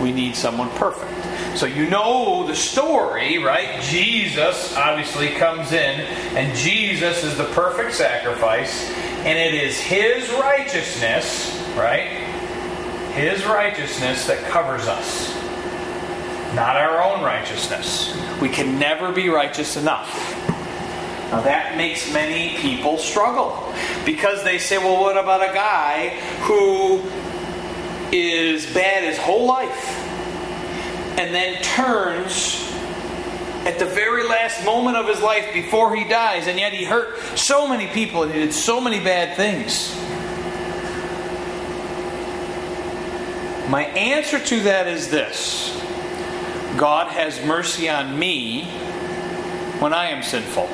We 0.00 0.12
need 0.12 0.36
someone 0.36 0.70
perfect. 0.70 1.58
So 1.58 1.66
you 1.66 1.90
know 1.90 2.46
the 2.46 2.54
story, 2.54 3.38
right? 3.38 3.82
Jesus 3.82 4.76
obviously 4.76 5.30
comes 5.30 5.72
in, 5.72 6.00
and 6.36 6.56
Jesus 6.56 7.24
is 7.24 7.36
the 7.36 7.46
perfect 7.46 7.94
sacrifice, 7.94 8.88
and 9.24 9.36
it 9.36 9.54
is 9.54 9.76
his 9.76 10.30
righteousness, 10.34 11.60
right? 11.76 12.06
His 13.14 13.44
righteousness 13.44 14.26
that 14.28 14.44
covers 14.50 14.86
us, 14.86 15.34
not 16.54 16.76
our 16.76 17.02
own 17.02 17.24
righteousness. 17.24 18.16
We 18.40 18.48
can 18.48 18.78
never 18.78 19.10
be 19.10 19.28
righteous 19.28 19.76
enough. 19.76 20.14
Now 21.30 21.42
that 21.42 21.76
makes 21.76 22.10
many 22.12 22.56
people 22.56 22.96
struggle 22.96 23.74
because 24.06 24.44
they 24.44 24.58
say, 24.58 24.78
well, 24.78 25.00
what 25.00 25.18
about 25.18 25.42
a 25.42 25.52
guy 25.52 26.08
who 26.40 27.02
is 28.10 28.72
bad 28.72 29.04
his 29.04 29.18
whole 29.18 29.46
life 29.46 29.98
and 31.18 31.34
then 31.34 31.62
turns 31.62 32.64
at 33.66 33.78
the 33.78 33.84
very 33.84 34.26
last 34.26 34.64
moment 34.64 34.96
of 34.96 35.06
his 35.06 35.20
life 35.20 35.52
before 35.52 35.94
he 35.94 36.04
dies, 36.04 36.46
and 36.46 36.58
yet 36.58 36.72
he 36.72 36.84
hurt 36.84 37.18
so 37.36 37.68
many 37.68 37.86
people 37.88 38.22
and 38.22 38.32
he 38.32 38.40
did 38.40 38.54
so 38.54 38.80
many 38.80 38.98
bad 38.98 39.36
things? 39.36 39.94
My 43.70 43.84
answer 43.84 44.38
to 44.38 44.62
that 44.62 44.86
is 44.86 45.10
this 45.10 45.78
God 46.78 47.12
has 47.12 47.44
mercy 47.44 47.90
on 47.90 48.18
me 48.18 48.64
when 49.80 49.92
I 49.92 50.10
am 50.10 50.22
sinful. 50.22 50.70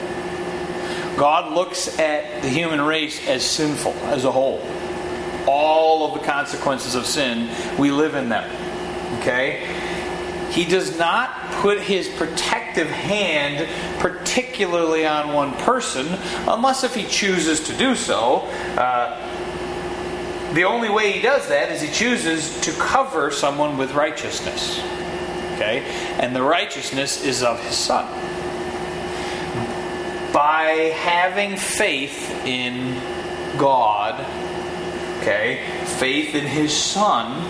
God 1.16 1.53
looks 1.53 1.98
at 1.98 2.42
the 2.42 2.48
human 2.48 2.81
race 2.81 3.27
as 3.29 3.44
sinful 3.48 3.92
as 4.05 4.24
a 4.24 4.33
whole. 4.33 4.61
All 5.46 6.09
of 6.09 6.20
the 6.20 6.27
consequences 6.27 6.94
of 6.94 7.07
sin, 7.07 7.50
we 7.79 7.90
live 7.90 8.14
in 8.14 8.29
them. 8.29 8.50
Okay? 9.20 9.70
He 10.50 10.64
does 10.64 10.98
not 10.98 11.31
put 11.55 11.81
his 11.81 12.09
protective 12.09 12.88
hand 12.88 13.68
particularly 14.00 15.07
on 15.07 15.33
one 15.33 15.53
person, 15.59 16.07
unless 16.48 16.85
if 16.85 16.94
he 16.94 17.05
chooses 17.05 17.68
to 17.68 17.77
do 17.77 17.94
so. 17.94 18.40
Uh, 18.77 19.20
the 20.55 20.64
only 20.64 20.88
way 20.88 21.12
he 21.12 21.20
does 21.20 21.48
that 21.48 21.70
is 21.70 21.81
he 21.81 21.90
chooses 21.90 22.61
to 22.61 22.72
cover 22.72 23.31
someone 23.31 23.77
with 23.77 23.92
righteousness. 23.92 24.81
Okay? 25.55 25.85
And 26.18 26.35
the 26.35 26.42
righteousness 26.42 27.24
is 27.24 27.42
of 27.42 27.62
his 27.64 27.77
son 27.77 28.34
by 30.35 30.92
having 30.97 31.57
faith 31.57 32.29
in 32.44 32.94
God, 33.57 34.20
okay, 35.20 35.64
faith 36.01 36.35
in 36.35 36.44
His 36.44 36.77
Son, 36.77 37.40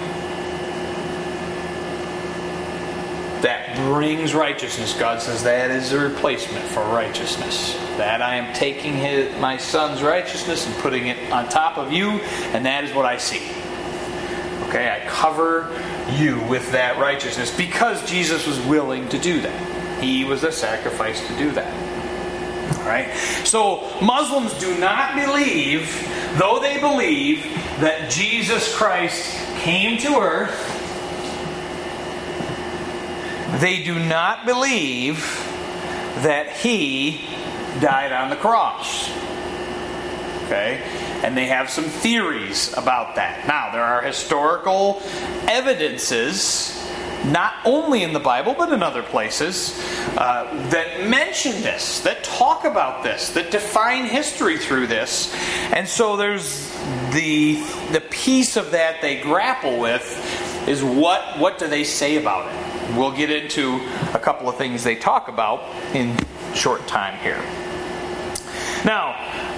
that 3.40 3.74
brings 3.76 4.34
righteousness. 4.34 4.92
God 4.98 5.22
says 5.22 5.44
that 5.44 5.70
is 5.70 5.92
a 5.92 5.98
replacement 5.98 6.66
for 6.66 6.84
righteousness. 6.84 7.74
That 7.96 8.20
I 8.20 8.36
am 8.36 8.54
taking 8.54 8.94
his, 8.94 9.38
my 9.38 9.56
Son's 9.58 10.02
righteousness 10.02 10.66
and 10.66 10.74
putting 10.76 11.08
it 11.08 11.30
on 11.30 11.48
top 11.48 11.78
of 11.78 11.92
you, 11.92 12.10
and 12.52 12.64
that 12.64 12.84
is 12.84 12.94
what 12.94 13.04
I 13.06 13.16
see. 13.16 13.42
Okay, 14.68 14.90
I 14.90 15.06
cover 15.08 15.68
you 16.18 16.42
with 16.48 16.72
that 16.72 16.98
righteousness 16.98 17.54
because 17.54 18.08
Jesus 18.08 18.46
was 18.46 18.58
willing 18.60 19.08
to 19.10 19.18
do 19.18 19.40
that. 19.40 20.02
He 20.02 20.24
was 20.24 20.42
a 20.42 20.52
sacrifice 20.52 21.26
to 21.28 21.36
do 21.36 21.50
that. 21.52 21.93
Right? 22.84 23.10
So 23.44 23.88
Muslims 24.02 24.52
do 24.58 24.76
not 24.78 25.14
believe, 25.14 25.90
though 26.38 26.60
they 26.60 26.78
believe, 26.80 27.42
that 27.80 28.10
Jesus 28.10 28.76
Christ 28.76 29.38
came 29.60 29.98
to 29.98 30.18
earth. 30.18 30.70
They 33.60 33.82
do 33.82 33.98
not 33.98 34.44
believe 34.44 35.18
that 36.22 36.52
he 36.56 37.26
died 37.80 38.12
on 38.12 38.28
the 38.28 38.36
cross. 38.36 39.10
Okay? 40.44 40.82
And 41.24 41.36
they 41.36 41.46
have 41.46 41.70
some 41.70 41.84
theories 41.84 42.72
about 42.76 43.14
that. 43.16 43.46
Now, 43.46 43.72
there 43.72 43.82
are 43.82 44.02
historical 44.02 45.00
evidences 45.48 46.83
not 47.26 47.54
only 47.64 48.02
in 48.02 48.12
the 48.12 48.20
Bible, 48.20 48.54
but 48.56 48.72
in 48.72 48.82
other 48.82 49.02
places, 49.02 49.78
uh, 50.16 50.44
that 50.70 51.08
mention 51.08 51.52
this, 51.62 52.00
that 52.00 52.22
talk 52.24 52.64
about 52.64 53.02
this, 53.02 53.30
that 53.30 53.50
define 53.50 54.04
history 54.04 54.58
through 54.58 54.86
this. 54.86 55.34
And 55.72 55.88
so 55.88 56.16
there's 56.16 56.70
the, 57.12 57.54
the 57.92 58.02
piece 58.10 58.56
of 58.56 58.72
that 58.72 59.00
they 59.00 59.20
grapple 59.20 59.78
with 59.78 60.68
is 60.68 60.82
what, 60.82 61.38
what 61.38 61.58
do 61.58 61.66
they 61.66 61.84
say 61.84 62.16
about 62.16 62.52
it? 62.52 62.96
We'll 62.96 63.16
get 63.16 63.30
into 63.30 63.80
a 64.12 64.18
couple 64.18 64.48
of 64.48 64.56
things 64.56 64.84
they 64.84 64.96
talk 64.96 65.28
about 65.28 65.62
in 65.94 66.16
short 66.54 66.86
time 66.86 67.18
here. 67.18 67.42
Now, 68.84 69.16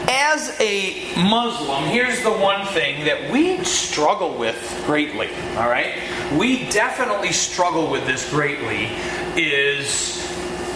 as 0.08 0.58
a 0.60 1.14
Muslim, 1.16 1.84
here's 1.84 2.22
the 2.22 2.30
one 2.30 2.66
thing 2.66 3.04
that 3.04 3.30
we 3.30 3.62
struggle 3.64 4.36
with 4.36 4.82
greatly, 4.86 5.28
all 5.56 5.68
right? 5.68 5.94
We 6.36 6.68
definitely 6.70 7.32
struggle 7.32 7.90
with 7.90 8.06
this 8.06 8.28
greatly 8.30 8.90
is 9.36 10.24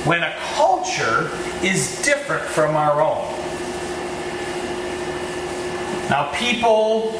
when 0.04 0.22
a 0.22 0.34
culture 0.54 1.30
is 1.62 2.02
different 2.02 2.42
from 2.44 2.74
our 2.74 3.00
own. 3.02 3.36
Now, 6.08 6.32
people, 6.34 7.12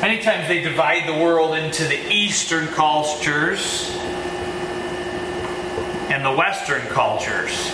many 0.00 0.22
times 0.22 0.48
they 0.48 0.62
divide 0.62 1.06
the 1.06 1.22
world 1.22 1.54
into 1.54 1.84
the 1.84 2.10
Eastern 2.10 2.68
cultures 2.68 3.90
and 6.08 6.24
the 6.24 6.32
Western 6.32 6.82
cultures. 6.86 7.70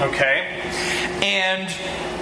Okay? 0.00 0.60
And 1.22 1.68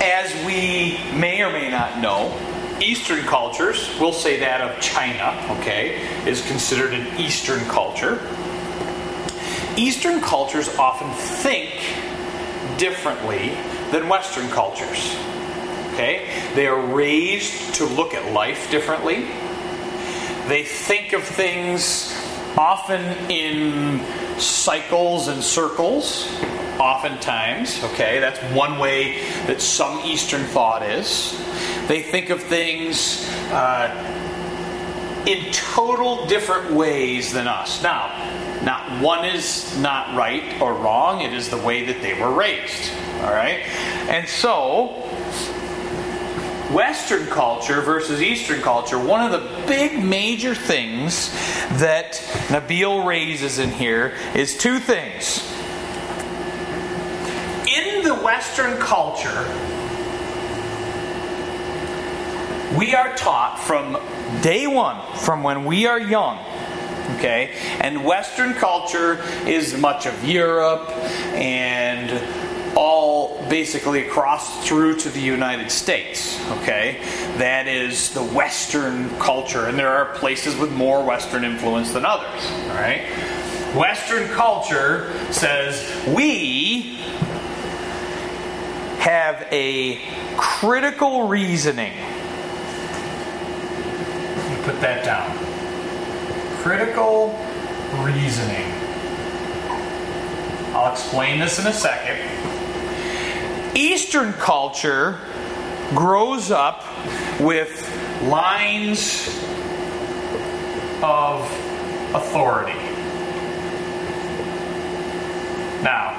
as 0.03 0.35
we 0.45 0.99
may 1.19 1.43
or 1.43 1.53
may 1.53 1.71
not 1.71 2.01
know, 2.01 2.37
Eastern 2.81 3.25
cultures, 3.25 3.91
we'll 4.01 4.13
say 4.13 4.41
that 4.41 4.63
of 4.63 4.81
China, 4.81 5.37
okay, 5.61 6.01
is 6.27 6.47
considered 6.47 6.95
an 6.95 7.21
Eastern 7.21 7.61
culture. 7.67 8.27
Eastern 9.77 10.21
cultures 10.21 10.69
often 10.77 11.11
think 11.13 11.71
differently 12.79 13.51
than 13.93 14.09
Western 14.09 14.49
cultures. 14.49 15.15
Okay? 15.93 16.29
They 16.55 16.67
are 16.67 16.81
raised 16.81 17.75
to 17.75 17.85
look 17.85 18.15
at 18.15 18.33
life 18.33 18.71
differently. 18.71 19.27
They 20.49 20.65
think 20.65 21.13
of 21.13 21.23
things 21.23 22.15
often 22.57 23.03
in 23.31 24.01
cycles 24.39 25.29
and 25.29 25.43
circles 25.43 26.29
oftentimes. 26.79 27.83
Okay, 27.85 28.21
that's 28.21 28.41
one 28.55 28.79
way 28.79 29.21
that 29.47 29.61
some 29.61 30.01
Eastern 30.05 30.45
thought 30.45 30.83
is. 30.83 31.39
They 31.87 32.03
think 32.03 32.31
of 32.31 32.43
things 32.43 33.29
uh, 33.51 33.91
in 35.27 35.53
total 35.53 36.27
different 36.27 36.73
ways 36.73 37.33
than 37.33 37.47
us. 37.47 37.83
Now, 37.83 38.09
not 38.63 39.03
one 39.03 39.25
is 39.25 39.79
not 39.79 40.17
right 40.17 40.61
or 40.61 40.75
wrong, 40.75 41.21
it 41.21 41.33
is 41.33 41.49
the 41.49 41.59
way 41.59 41.87
that 41.87 42.01
they 42.03 42.19
were 42.21 42.33
raised. 42.33 42.93
All 43.21 43.33
right? 43.33 43.61
And 44.09 44.29
so, 44.29 45.09
Western 46.73 47.27
culture 47.27 47.81
versus 47.81 48.23
Eastern 48.23 48.61
culture, 48.61 48.99
one 48.99 49.21
of 49.21 49.33
the 49.33 49.67
big 49.67 50.03
major 50.03 50.55
things 50.55 51.31
that 51.79 52.15
Nabeel 52.49 53.05
raises 53.05 53.59
in 53.59 53.71
here 53.71 54.15
is 54.35 54.57
two 54.57 54.79
things 54.79 55.53
In 57.67 58.05
the 58.05 58.15
Western 58.15 58.79
culture, 58.79 59.45
we 62.79 62.95
are 62.95 63.17
taught 63.17 63.59
from 63.59 63.99
day 64.41 64.69
one, 64.69 65.01
from 65.17 65.43
when 65.43 65.65
we 65.65 65.87
are 65.87 65.99
young, 65.99 66.39
okay? 67.17 67.57
And 67.81 68.05
Western 68.05 68.55
culture 68.55 69.21
is 69.45 69.77
much 69.77 70.07
of 70.07 70.25
Europe 70.25 70.89
and 71.35 72.11
all 72.77 73.45
basically 73.49 74.07
across 74.07 74.67
through 74.67 74.97
to 74.97 75.09
the 75.11 75.21
United 75.21 75.71
States. 75.71 76.39
Okay, 76.51 77.01
that 77.39 77.67
is 77.67 78.11
the 78.15 78.23
Western 78.23 79.11
culture, 79.19 79.67
and 79.67 79.79
there 79.79 79.89
are 79.89 80.07
places 80.17 80.57
with 80.57 80.73
more 80.73 81.05
Western 81.05 81.45
influence 81.45 81.93
than 81.93 82.05
others. 82.05 82.45
All 82.51 82.77
right, 82.77 83.03
Western 83.75 84.29
culture 84.31 85.13
says 85.33 85.85
we 86.09 86.97
have 89.01 89.47
a 89.51 90.01
critical 90.37 91.27
reasoning. 91.27 91.93
Put 94.65 94.81
that 94.83 95.05
down. 95.05 95.37
Critical 96.63 97.31
reasoning. 98.05 98.71
I'll 100.75 100.93
explain 100.93 101.41
this 101.41 101.59
in 101.59 101.67
a 101.67 101.73
second. 101.73 102.19
Eastern 103.81 104.35
culture 104.35 105.19
grows 105.95 106.51
up 106.51 106.85
with 107.41 107.81
lines 108.25 109.27
of 111.03 111.41
authority. 112.15 112.79
Now, 115.83 116.15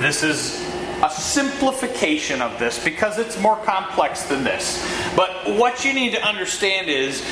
this 0.00 0.22
is 0.22 0.64
a 1.02 1.10
simplification 1.10 2.40
of 2.40 2.56
this 2.60 2.82
because 2.84 3.18
it's 3.18 3.36
more 3.40 3.56
complex 3.64 4.22
than 4.26 4.44
this. 4.44 4.80
But 5.16 5.58
what 5.58 5.84
you 5.84 5.92
need 5.94 6.12
to 6.12 6.24
understand 6.24 6.88
is 6.88 7.24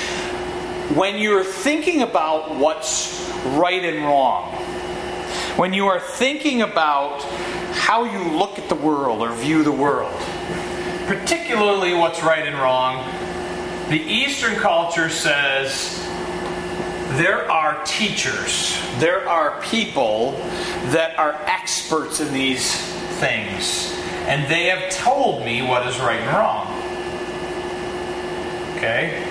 when 0.96 1.16
you're 1.16 1.44
thinking 1.44 2.02
about 2.02 2.56
what's 2.56 3.30
right 3.54 3.84
and 3.84 4.02
wrong, 4.02 4.52
when 5.56 5.72
you 5.72 5.86
are 5.86 6.00
thinking 6.00 6.62
about 6.62 7.22
how 7.72 8.04
you 8.04 8.36
look 8.36 8.58
at 8.58 8.68
the 8.68 8.74
world 8.74 9.20
or 9.20 9.32
view 9.32 9.62
the 9.62 9.72
world, 9.72 10.14
particularly 11.06 11.94
what's 11.94 12.22
right 12.22 12.46
and 12.46 12.56
wrong, 12.56 13.04
the 13.88 14.00
Eastern 14.00 14.54
culture 14.56 15.08
says 15.08 15.98
there 17.18 17.50
are 17.50 17.84
teachers, 17.84 18.78
there 18.98 19.28
are 19.28 19.60
people 19.62 20.32
that 20.92 21.18
are 21.18 21.34
experts 21.46 22.20
in 22.20 22.32
these 22.32 22.76
things, 23.18 23.92
and 24.28 24.48
they 24.50 24.66
have 24.66 24.92
told 24.92 25.44
me 25.44 25.62
what 25.62 25.86
is 25.88 25.98
right 25.98 26.20
and 26.20 26.36
wrong. 26.36 26.66
Okay? 28.76 29.26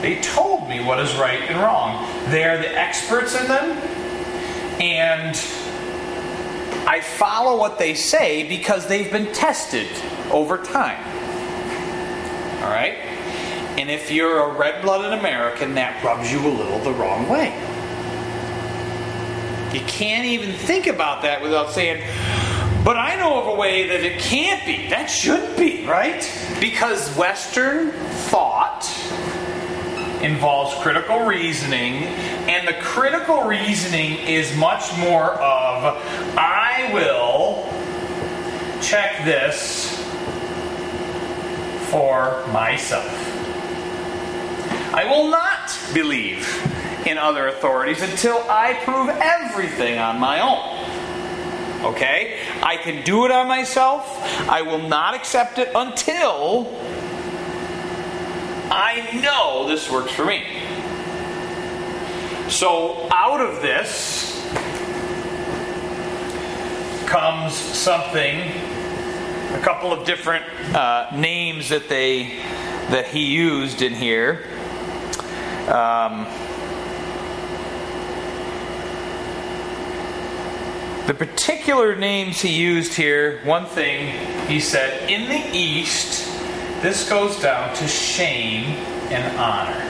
They 0.00 0.20
told 0.22 0.68
me 0.68 0.82
what 0.82 1.00
is 1.00 1.14
right 1.16 1.40
and 1.42 1.60
wrong. 1.60 2.08
They 2.30 2.44
are 2.44 2.56
the 2.56 2.68
experts 2.78 3.38
in 3.38 3.46
them, 3.48 3.76
and 4.80 5.36
I 6.88 7.00
follow 7.00 7.58
what 7.58 7.78
they 7.78 7.94
say 7.94 8.48
because 8.48 8.86
they've 8.86 9.10
been 9.10 9.32
tested 9.32 9.88
over 10.30 10.58
time. 10.58 11.04
All 12.62 12.70
right? 12.70 12.94
And 13.78 13.90
if 13.90 14.10
you're 14.10 14.40
a 14.40 14.56
red 14.56 14.82
blooded 14.82 15.18
American, 15.18 15.74
that 15.74 16.02
rubs 16.02 16.32
you 16.32 16.40
a 16.40 16.48
little 16.48 16.78
the 16.80 16.92
wrong 16.92 17.28
way. 17.28 17.54
You 19.72 19.80
can't 19.86 20.24
even 20.24 20.52
think 20.52 20.86
about 20.86 21.22
that 21.22 21.42
without 21.42 21.70
saying, 21.72 22.02
but 22.84 22.96
I 22.96 23.16
know 23.16 23.40
of 23.40 23.48
a 23.48 23.54
way 23.54 23.86
that 23.88 24.00
it 24.00 24.18
can't 24.18 24.64
be. 24.64 24.88
That 24.88 25.06
should 25.06 25.56
be, 25.56 25.84
right? 25.86 26.22
Because 26.58 27.14
Western 27.16 27.90
thought 28.30 28.82
involves 30.22 30.74
critical 30.82 31.24
reasoning, 31.24 32.04
and 32.48 32.66
the 32.66 32.74
critical 32.74 33.44
reasoning 33.44 34.18
is 34.18 34.54
much 34.56 34.96
more 34.98 35.32
of 35.34 36.02
I 36.36 36.90
will 36.92 37.68
check 38.82 39.24
this 39.24 39.96
for 41.90 42.46
myself. 42.48 43.06
I 44.94 45.04
will 45.04 45.30
not 45.30 45.78
believe 45.94 46.46
in 47.06 47.18
other 47.18 47.48
authorities 47.48 48.02
until 48.02 48.38
I 48.48 48.74
prove 48.84 49.08
everything 49.08 49.98
on 49.98 50.18
my 50.18 50.40
own. 50.40 51.92
Okay? 51.92 52.40
I 52.62 52.76
can 52.76 53.04
do 53.04 53.24
it 53.24 53.30
on 53.30 53.46
myself. 53.46 54.18
I 54.48 54.62
will 54.62 54.88
not 54.88 55.14
accept 55.14 55.58
it 55.58 55.70
until 55.74 56.64
I 58.70 59.20
know 59.22 59.66
this 59.68 59.90
works 59.90 60.12
for 60.12 60.24
me. 60.24 60.44
So, 62.50 63.08
out 63.10 63.40
of 63.40 63.62
this 63.62 64.34
comes 67.06 67.54
something, 67.54 68.40
a 69.54 69.60
couple 69.62 69.92
of 69.92 70.06
different 70.06 70.44
uh, 70.74 71.10
names 71.14 71.70
that 71.70 71.88
they 71.88 72.42
that 72.90 73.06
he 73.06 73.24
used 73.26 73.82
in 73.82 73.94
here. 73.94 74.44
Um, 75.68 76.26
the 81.06 81.14
particular 81.14 81.96
names 81.96 82.40
he 82.40 82.54
used 82.54 82.94
here, 82.94 83.40
one 83.44 83.66
thing 83.66 84.46
he 84.46 84.60
said, 84.60 85.10
in 85.10 85.28
the 85.28 85.56
East, 85.56 86.26
this 86.82 87.08
goes 87.08 87.40
down 87.40 87.74
to 87.76 87.88
shame 87.88 88.64
and 89.10 89.36
honor. 89.38 89.84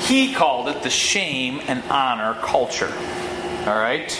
He 0.00 0.32
called 0.34 0.68
it 0.68 0.82
the 0.82 0.90
shame 0.90 1.60
and 1.68 1.82
honor 1.90 2.34
culture. 2.40 2.92
All 3.66 3.76
right? 3.76 4.10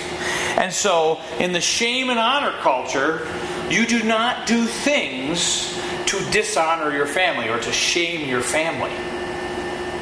And 0.56 0.72
so, 0.72 1.20
in 1.38 1.52
the 1.52 1.60
shame 1.60 2.10
and 2.10 2.18
honor 2.18 2.52
culture, 2.60 3.26
you 3.70 3.86
do 3.86 4.02
not 4.02 4.46
do 4.46 4.66
things 4.66 5.74
to 6.06 6.30
dishonor 6.30 6.92
your 6.92 7.06
family 7.06 7.48
or 7.48 7.58
to 7.58 7.72
shame 7.72 8.28
your 8.28 8.42
family. 8.42 8.90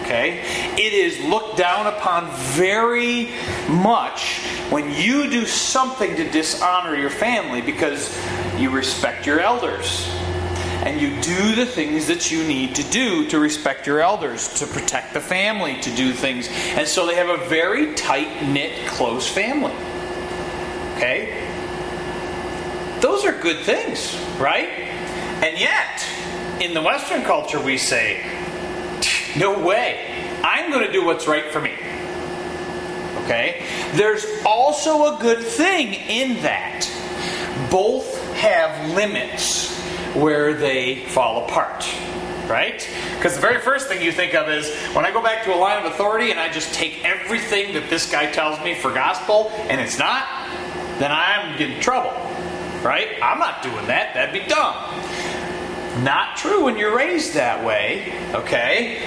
Okay? 0.08 0.40
It 0.78 0.94
is 0.94 1.22
looked 1.22 1.58
down 1.58 1.86
upon 1.86 2.30
very 2.54 3.28
much 3.68 4.38
when 4.70 4.90
you 4.90 5.28
do 5.28 5.44
something 5.44 6.16
to 6.16 6.30
dishonor 6.30 6.96
your 6.96 7.10
family 7.10 7.60
because 7.60 8.18
you 8.56 8.70
respect 8.70 9.26
your 9.26 9.38
elders. 9.38 10.08
And 10.80 10.98
you 10.98 11.20
do 11.20 11.54
the 11.54 11.66
things 11.66 12.06
that 12.06 12.30
you 12.30 12.42
need 12.44 12.76
to 12.76 12.84
do 12.84 13.28
to 13.28 13.38
respect 13.38 13.86
your 13.86 14.00
elders, 14.00 14.60
to 14.60 14.66
protect 14.66 15.12
the 15.12 15.20
family, 15.20 15.78
to 15.82 15.94
do 15.94 16.14
things. 16.14 16.48
And 16.48 16.88
so 16.88 17.06
they 17.06 17.16
have 17.16 17.28
a 17.28 17.44
very 17.46 17.94
tight 17.94 18.48
knit, 18.48 18.88
close 18.88 19.28
family. 19.28 19.74
Okay? 20.96 21.44
Those 23.02 23.26
are 23.26 23.38
good 23.38 23.58
things, 23.66 24.16
right? 24.38 24.70
And 25.44 25.58
yet, 25.58 26.02
in 26.62 26.72
the 26.72 26.80
Western 26.80 27.24
culture, 27.24 27.60
we 27.60 27.76
say, 27.76 28.24
no 29.36 29.58
way. 29.58 30.40
I'm 30.42 30.70
going 30.70 30.86
to 30.86 30.92
do 30.92 31.04
what's 31.04 31.26
right 31.26 31.50
for 31.50 31.60
me. 31.60 31.74
Okay? 33.24 33.66
There's 33.92 34.24
also 34.46 35.16
a 35.16 35.20
good 35.20 35.42
thing 35.42 35.94
in 35.94 36.42
that. 36.42 36.88
Both 37.70 38.32
have 38.34 38.94
limits 38.94 39.76
where 40.14 40.54
they 40.54 41.04
fall 41.06 41.44
apart. 41.44 41.86
Right? 42.46 42.88
Because 43.16 43.34
the 43.34 43.42
very 43.42 43.60
first 43.60 43.88
thing 43.88 44.00
you 44.00 44.10
think 44.10 44.34
of 44.34 44.48
is 44.48 44.74
when 44.94 45.04
I 45.04 45.10
go 45.10 45.22
back 45.22 45.44
to 45.44 45.54
a 45.54 45.56
line 45.56 45.84
of 45.84 45.92
authority 45.92 46.30
and 46.30 46.40
I 46.40 46.50
just 46.50 46.72
take 46.72 47.04
everything 47.04 47.74
that 47.74 47.90
this 47.90 48.10
guy 48.10 48.30
tells 48.30 48.58
me 48.64 48.74
for 48.74 48.90
gospel 48.90 49.50
and 49.68 49.78
it's 49.78 49.98
not, 49.98 50.26
then 50.98 51.12
I'm 51.12 51.60
in 51.60 51.78
trouble. 51.82 52.12
Right? 52.82 53.18
I'm 53.22 53.38
not 53.38 53.62
doing 53.62 53.86
that. 53.88 54.14
That'd 54.14 54.32
be 54.32 54.48
dumb. 54.48 54.74
Not 56.02 56.37
true 56.37 56.64
when 56.64 56.76
you're 56.76 56.96
raised 56.96 57.34
that 57.34 57.64
way, 57.64 58.12
okay? 58.32 59.02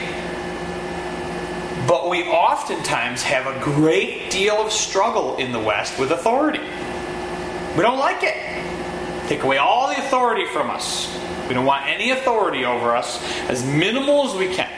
But 1.88 2.10
we 2.10 2.24
oftentimes 2.24 3.22
have 3.24 3.48
a 3.48 3.60
great 3.64 4.30
deal 4.30 4.56
of 4.56 4.72
struggle 4.72 5.38
in 5.38 5.52
the 5.52 5.60
West 5.60 5.98
with 5.98 6.12
authority. 6.12 6.60
We 7.76 7.82
don't 7.82 8.00
like 8.00 8.24
it. 8.24 8.36
Take 9.28 9.44
away 9.44 9.58
all 9.58 9.88
the 9.88 9.98
authority 9.98 10.46
from 10.46 10.70
us. 10.70 11.18
We 11.48 11.54
don't 11.54 11.66
want 11.66 11.88
any 11.88 12.12
authority 12.12 12.66
over 12.66 12.96
us, 12.96 13.24
as 13.50 13.66
minimal 13.66 14.28
as 14.28 14.36
we 14.36 14.54
can. 14.54 14.70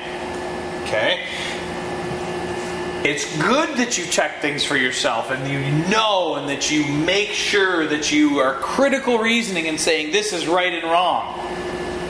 Okay? 0.84 1.28
It's 3.04 3.36
good 3.38 3.78
that 3.78 3.98
you 3.98 4.06
check 4.06 4.42
things 4.42 4.64
for 4.64 4.78
yourself 4.78 5.30
and 5.30 5.46
you 5.52 5.60
know 5.90 6.36
and 6.36 6.48
that 6.48 6.72
you 6.72 6.86
make 6.88 7.32
sure 7.32 7.86
that 7.88 8.12
you 8.12 8.38
are 8.40 8.56
critical 8.60 9.18
reasoning 9.18 9.68
and 9.68 9.80
saying 9.80 10.12
this 10.12 10.32
is 10.32 10.48
right 10.48 10.72
and 10.72 10.84
wrong. 10.84 11.38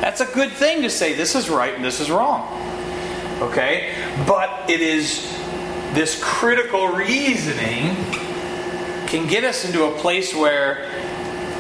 That's 0.03 0.19
a 0.19 0.25
good 0.25 0.51
thing 0.51 0.81
to 0.81 0.89
say 0.89 1.13
this 1.13 1.33
is 1.33 1.49
right 1.49 1.73
and 1.73 1.81
this 1.81 2.01
is 2.01 2.11
wrong. 2.11 2.45
Okay? 3.41 3.95
But 4.27 4.69
it 4.69 4.81
is 4.81 5.31
this 5.93 6.21
critical 6.21 6.89
reasoning 6.89 7.95
can 9.07 9.27
get 9.27 9.45
us 9.45 9.63
into 9.63 9.85
a 9.85 9.97
place 9.99 10.35
where 10.35 10.91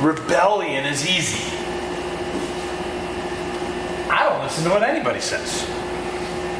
rebellion 0.01 0.85
is 0.85 1.07
easy. 1.07 1.55
I 4.11 4.27
don't 4.27 4.43
listen 4.43 4.65
to 4.65 4.71
what 4.71 4.83
anybody 4.83 5.21
says. 5.21 5.65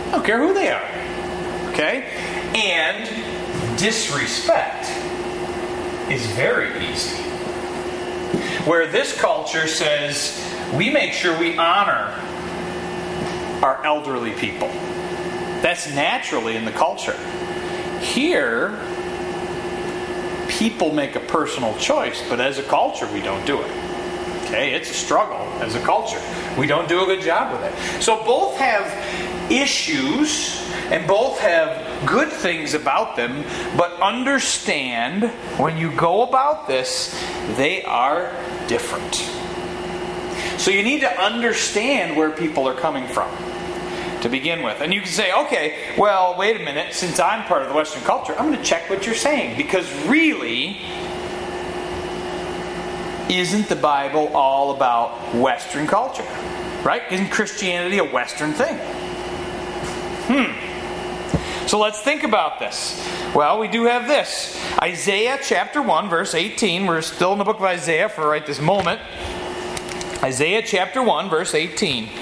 I 0.07 0.11
don't 0.11 0.25
care 0.25 0.39
who 0.39 0.53
they 0.53 0.69
are. 0.69 0.89
Okay? 1.73 2.07
And 2.55 3.77
disrespect 3.77 4.85
is 6.09 6.25
very 6.27 6.87
easy. 6.87 7.23
Where 8.63 8.87
this 8.87 9.19
culture 9.19 9.67
says 9.67 10.52
we 10.75 10.89
make 10.89 11.13
sure 11.13 11.37
we 11.37 11.57
honor 11.57 12.09
our 13.63 13.83
elderly 13.85 14.31
people. 14.31 14.67
That's 15.61 15.93
naturally 15.93 16.57
in 16.57 16.65
the 16.65 16.71
culture. 16.71 17.17
Here, 17.99 18.77
people 20.49 20.93
make 20.93 21.15
a 21.15 21.19
personal 21.21 21.77
choice, 21.77 22.21
but 22.27 22.41
as 22.41 22.59
a 22.59 22.63
culture, 22.63 23.07
we 23.13 23.21
don't 23.21 23.45
do 23.45 23.61
it. 23.61 23.71
Okay, 24.45 24.73
it's 24.73 24.89
a 24.89 24.93
struggle 24.93 25.47
as 25.63 25.75
a 25.75 25.81
culture. 25.81 26.21
We 26.57 26.67
don't 26.67 26.87
do 26.89 27.03
a 27.03 27.05
good 27.05 27.21
job 27.21 27.53
with 27.53 27.63
it. 27.63 28.01
So 28.03 28.23
both 28.23 28.57
have 28.57 29.51
issues 29.51 30.61
and 30.91 31.07
both 31.07 31.39
have 31.39 32.07
good 32.07 32.29
things 32.29 32.73
about 32.73 33.15
them, 33.15 33.43
but 33.77 33.93
understand 34.01 35.31
when 35.57 35.77
you 35.77 35.91
go 35.95 36.23
about 36.23 36.67
this, 36.67 37.19
they 37.55 37.83
are 37.83 38.31
different. 38.67 39.42
So 40.63 40.71
you 40.71 40.81
need 40.81 41.01
to 41.01 41.21
understand 41.21 42.15
where 42.15 42.31
people 42.31 42.69
are 42.69 42.73
coming 42.73 43.05
from 43.05 43.29
to 44.21 44.29
begin 44.29 44.63
with. 44.63 44.79
And 44.79 44.93
you 44.93 45.01
can 45.01 45.09
say, 45.09 45.33
okay, 45.33 45.93
well, 45.97 46.37
wait 46.37 46.55
a 46.55 46.63
minute, 46.63 46.93
since 46.93 47.19
I'm 47.19 47.43
part 47.43 47.63
of 47.63 47.67
the 47.67 47.75
Western 47.75 48.01
culture, 48.03 48.33
I'm 48.39 48.47
going 48.47 48.57
to 48.57 48.63
check 48.63 48.89
what 48.89 49.05
you're 49.05 49.13
saying. 49.13 49.57
Because 49.57 49.85
really, 50.07 50.77
isn't 53.29 53.67
the 53.67 53.75
Bible 53.75 54.29
all 54.33 54.73
about 54.73 55.35
Western 55.35 55.85
culture? 55.85 56.23
Right? 56.81 57.03
Isn't 57.11 57.29
Christianity 57.29 57.97
a 57.97 58.05
Western 58.05 58.53
thing? 58.53 58.77
Hmm. 60.29 61.67
So 61.67 61.77
let's 61.77 62.01
think 62.01 62.23
about 62.23 62.59
this. 62.59 63.05
Well, 63.35 63.59
we 63.59 63.67
do 63.67 63.83
have 63.83 64.07
this 64.07 64.57
Isaiah 64.81 65.39
chapter 65.43 65.81
1, 65.81 66.07
verse 66.07 66.33
18. 66.33 66.85
We're 66.85 67.01
still 67.01 67.33
in 67.33 67.39
the 67.39 67.43
book 67.43 67.57
of 67.57 67.63
Isaiah 67.63 68.07
for 68.07 68.29
right 68.29 68.45
this 68.45 68.61
moment. 68.61 69.01
Isaiah 70.23 70.61
chapter 70.61 71.03
1, 71.03 71.29
verse 71.29 71.53
18. 71.53 72.07
Come 72.07 72.15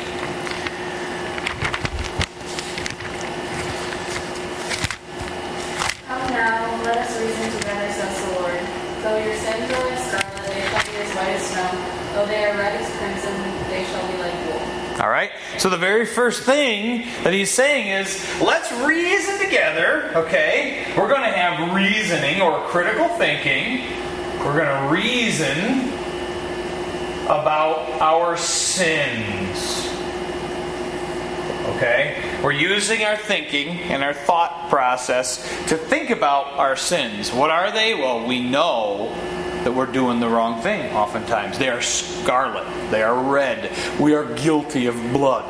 now, 6.34 6.82
let 6.84 6.98
us 6.98 7.22
reason 7.22 7.60
together, 7.60 7.94
says 7.94 8.26
the 8.26 8.40
Lord. 8.42 8.58
Though 9.04 9.24
your 9.24 9.36
sins 9.36 9.72
are 9.72 9.86
like 9.88 10.00
scarlet, 10.00 10.48
they 10.48 10.62
shall 10.64 10.84
be 10.84 10.98
as 10.98 11.16
white 11.16 11.30
as 11.30 11.46
snow. 11.46 11.70
Though 12.16 12.26
they 12.26 12.44
are 12.46 12.58
red 12.58 12.82
as 12.82 12.90
crimson, 12.98 13.36
they 13.70 13.84
shall 13.84 14.12
be 14.12 14.18
like 14.18 14.34
wool. 14.48 15.04
All 15.04 15.12
right? 15.12 15.30
So 15.60 15.70
the 15.70 15.78
very 15.78 16.08
first 16.08 16.42
thing 16.42 17.06
that 17.24 17.34
he's 17.34 17.52
saying 17.52 17.88
is 17.88 18.42
let's 18.42 18.72
reason 18.84 19.38
together, 19.38 20.12
okay? 20.16 20.92
We're 20.98 21.08
going 21.08 21.22
to 21.22 21.38
have 21.38 21.76
reasoning 21.76 22.42
or 22.42 22.62
critical 22.62 23.10
thinking. 23.10 23.86
We're 24.40 24.58
going 24.58 24.88
to 24.88 24.92
reason 24.92 26.01
about 27.26 28.02
our 28.02 28.38
sins. 28.38 29.88
Okay? 31.76 32.40
We're 32.44 32.52
using 32.52 33.04
our 33.04 33.18
thinking 33.18 33.70
and 33.70 34.04
our 34.04 34.14
thought 34.14 34.70
process 34.70 35.44
to 35.68 35.78
think 35.78 36.10
about 36.10 36.48
our 36.54 36.76
sins. 36.76 37.32
What 37.32 37.50
are 37.50 37.72
they? 37.72 37.94
Well, 37.96 38.26
we 38.28 38.42
know 38.42 39.10
that 39.64 39.74
we're 39.74 39.86
doing 39.86 40.20
the 40.20 40.28
wrong 40.28 40.62
thing 40.62 40.92
oftentimes. 40.94 41.60
They 41.60 41.70
are 41.70 41.82
scarlet, 41.82 42.66
they 42.90 43.04
are 43.04 43.22
red. 43.22 43.72
We 44.00 44.14
are 44.16 44.26
guilty 44.36 44.88
of 44.88 44.96
blood. 45.14 45.46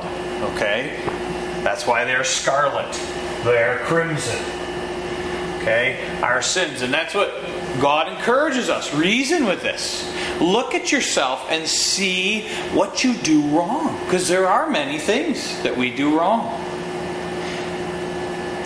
Okay? 0.53 1.01
That's 1.63 1.88
why 1.88 2.03
they're 2.03 2.23
scarlet, 2.23 2.91
they're 3.43 3.79
crimson. 3.86 4.39
Okay? 5.62 6.19
Our 6.21 6.41
sins. 6.41 6.81
And 6.81 6.93
that's 6.93 7.13
what 7.13 7.31
God 7.79 8.07
encourages 8.10 8.69
us. 8.69 8.93
Reason 8.93 9.45
with 9.45 9.62
this. 9.62 10.12
Look 10.39 10.73
at 10.73 10.91
yourself 10.91 11.45
and 11.49 11.67
see 11.67 12.47
what 12.73 13.03
you 13.03 13.13
do 13.15 13.41
wrong. 13.47 13.97
Because 14.05 14.27
there 14.27 14.47
are 14.47 14.69
many 14.69 14.99
things 14.99 15.62
that 15.63 15.75
we 15.75 15.95
do 15.95 16.17
wrong. 16.17 16.60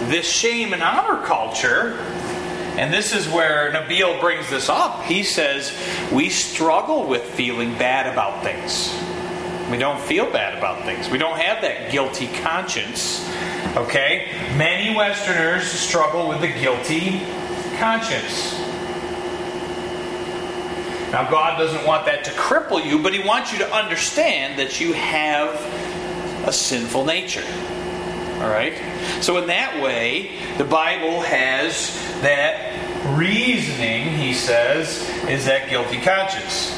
This 0.09 0.29
shame 0.29 0.73
and 0.73 0.83
honor 0.83 1.25
culture, 1.25 1.97
and 2.77 2.93
this 2.93 3.13
is 3.13 3.27
where 3.27 3.71
Nabeel 3.71 4.19
brings 4.19 4.49
this 4.49 4.69
up. 4.69 5.03
He 5.03 5.23
says, 5.23 5.75
We 6.11 6.29
struggle 6.29 7.07
with 7.07 7.23
feeling 7.23 7.73
bad 7.77 8.11
about 8.11 8.43
things. 8.43 8.93
We 9.71 9.77
don't 9.77 9.99
feel 9.99 10.31
bad 10.31 10.57
about 10.57 10.83
things. 10.85 11.09
We 11.09 11.17
don't 11.17 11.39
have 11.39 11.61
that 11.61 11.91
guilty 11.91 12.27
conscience. 12.43 13.27
Okay? 13.75 14.31
Many 14.57 14.95
Westerners 14.95 15.65
struggle 15.65 16.27
with 16.27 16.41
the 16.41 16.53
guilty 16.53 17.21
conscience. 17.77 18.64
Now, 21.15 21.29
God 21.31 21.57
doesn't 21.57 21.87
want 21.87 22.07
that 22.07 22.25
to 22.25 22.31
cripple 22.31 22.85
you, 22.85 22.99
but 23.01 23.13
He 23.13 23.25
wants 23.25 23.53
you 23.53 23.59
to 23.59 23.73
understand 23.73 24.59
that 24.59 24.81
you 24.81 24.91
have 24.91 25.55
a 26.45 26.51
sinful 26.51 27.05
nature. 27.05 27.45
All 28.41 28.49
right? 28.49 28.73
So, 29.21 29.37
in 29.37 29.47
that 29.47 29.81
way, 29.81 30.37
the 30.57 30.65
Bible 30.65 31.21
has 31.21 31.95
that 32.21 33.15
reasoning, 33.17 34.09
he 34.17 34.33
says, 34.33 35.09
is 35.29 35.45
that 35.45 35.69
guilty 35.69 36.01
conscience. 36.01 36.77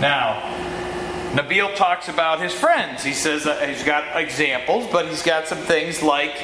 Now, 0.00 0.42
Nabeel 1.30 1.76
talks 1.76 2.08
about 2.08 2.40
his 2.40 2.52
friends. 2.52 3.04
He 3.04 3.12
says 3.12 3.44
that 3.44 3.68
he's 3.68 3.84
got 3.84 4.20
examples, 4.20 4.88
but 4.90 5.06
he's 5.06 5.22
got 5.22 5.46
some 5.46 5.58
things 5.58 6.02
like 6.02 6.34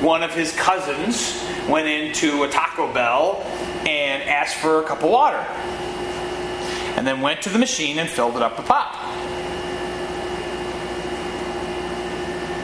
one 0.00 0.22
of 0.22 0.32
his 0.32 0.54
cousins 0.54 1.44
went 1.68 1.88
into 1.88 2.44
a 2.44 2.48
Taco 2.48 2.92
Bell 2.92 3.42
and 3.86 4.22
asked 4.22 4.56
for 4.56 4.80
a 4.80 4.86
cup 4.86 5.02
of 5.02 5.10
water. 5.10 5.44
And 6.96 7.06
then 7.06 7.20
went 7.20 7.42
to 7.42 7.48
the 7.48 7.58
machine 7.58 7.98
and 7.98 8.08
filled 8.08 8.36
it 8.36 8.42
up 8.42 8.56
with 8.56 8.66
pop. 8.66 8.94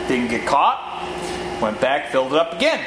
Didn't 0.08 0.28
get 0.28 0.46
caught. 0.46 1.60
Went 1.60 1.80
back, 1.80 2.10
filled 2.10 2.32
it 2.32 2.38
up 2.38 2.52
again. 2.52 2.80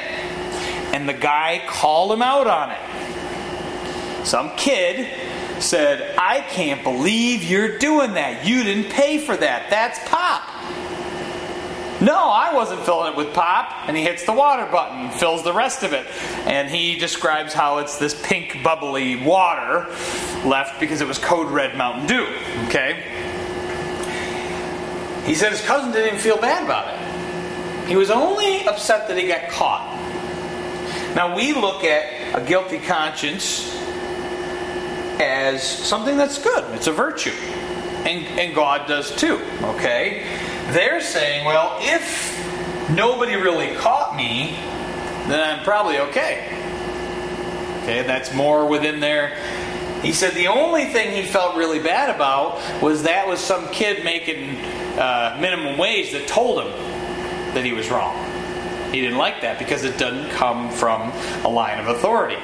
And 0.93 1.09
the 1.09 1.13
guy 1.13 1.63
called 1.67 2.11
him 2.11 2.21
out 2.21 2.47
on 2.47 2.71
it. 2.71 4.25
Some 4.25 4.55
kid 4.55 5.07
said, 5.61 6.15
I 6.17 6.41
can't 6.41 6.83
believe 6.83 7.43
you're 7.43 7.77
doing 7.79 8.13
that. 8.13 8.45
You 8.45 8.63
didn't 8.63 8.91
pay 8.91 9.17
for 9.17 9.35
that. 9.35 9.69
That's 9.69 9.99
pop. 10.09 10.56
No, 11.99 12.15
I 12.15 12.53
wasn't 12.53 12.81
filling 12.81 13.13
it 13.13 13.17
with 13.17 13.33
pop. 13.33 13.87
And 13.87 13.97
he 13.97 14.03
hits 14.03 14.25
the 14.25 14.33
water 14.33 14.69
button 14.71 15.09
fills 15.11 15.43
the 15.43 15.53
rest 15.53 15.83
of 15.83 15.93
it. 15.93 16.05
And 16.45 16.69
he 16.69 16.97
describes 16.97 17.53
how 17.53 17.79
it's 17.79 17.97
this 17.97 18.19
pink, 18.27 18.63
bubbly 18.63 19.15
water 19.15 19.87
left 20.45 20.79
because 20.79 21.01
it 21.01 21.07
was 21.07 21.17
Code 21.17 21.51
Red 21.51 21.75
Mountain 21.75 22.07
Dew. 22.07 22.27
Okay? 22.67 23.03
He 25.25 25.35
said 25.35 25.51
his 25.51 25.61
cousin 25.61 25.91
didn't 25.91 26.07
even 26.07 26.19
feel 26.19 26.37
bad 26.37 26.63
about 26.63 26.87
it. 26.93 27.87
He 27.87 27.95
was 27.95 28.09
only 28.09 28.65
upset 28.67 29.07
that 29.07 29.17
he 29.17 29.27
got 29.27 29.49
caught. 29.49 29.95
Now, 31.15 31.35
we 31.35 31.53
look 31.53 31.83
at 31.83 32.35
a 32.35 32.45
guilty 32.45 32.79
conscience 32.79 33.73
as 35.19 35.63
something 35.63 36.15
that's 36.15 36.37
good, 36.37 36.63
it's 36.75 36.87
a 36.87 36.91
virtue. 36.91 37.31
And, 37.31 38.25
and 38.39 38.53
God 38.53 38.87
does 38.87 39.15
too, 39.15 39.41
okay? 39.63 40.23
They're 40.73 41.01
saying, 41.01 41.45
well, 41.45 41.77
if 41.81 42.89
nobody 42.91 43.35
really 43.35 43.75
caught 43.75 44.15
me, 44.15 44.57
then 45.27 45.39
I'm 45.39 45.63
probably 45.63 45.97
okay. 45.99 46.47
Okay, 47.83 48.03
that's 48.03 48.33
more 48.33 48.67
within 48.67 48.99
there. 48.99 49.37
He 50.01 50.11
said 50.11 50.33
the 50.33 50.47
only 50.47 50.85
thing 50.85 51.11
he 51.11 51.23
felt 51.23 51.55
really 51.55 51.79
bad 51.79 52.13
about 52.13 52.81
was 52.81 53.03
that 53.03 53.27
was 53.27 53.39
some 53.39 53.69
kid 53.69 54.03
making 54.03 54.57
uh, 54.97 55.37
minimum 55.39 55.77
wage 55.77 56.11
that 56.11 56.27
told 56.27 56.63
him 56.63 56.71
that 57.53 57.63
he 57.63 57.73
was 57.73 57.89
wrong. 57.89 58.15
He 58.91 59.01
didn't 59.01 59.17
like 59.17 59.41
that 59.41 59.59
because 59.59 59.83
it 59.83 59.97
doesn't 59.97 60.29
come 60.31 60.69
from 60.71 61.11
a 61.43 61.49
line 61.49 61.79
of 61.79 61.87
authority. 61.87 62.37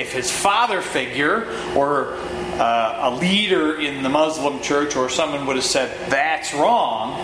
If 0.00 0.12
his 0.12 0.30
father 0.30 0.80
figure 0.80 1.50
or 1.74 2.16
uh, 2.58 3.10
a 3.10 3.16
leader 3.16 3.80
in 3.80 4.02
the 4.02 4.08
Muslim 4.08 4.60
church 4.60 4.96
or 4.96 5.08
someone 5.08 5.46
would 5.46 5.56
have 5.56 5.64
said, 5.64 6.10
that's 6.10 6.54
wrong, 6.54 7.18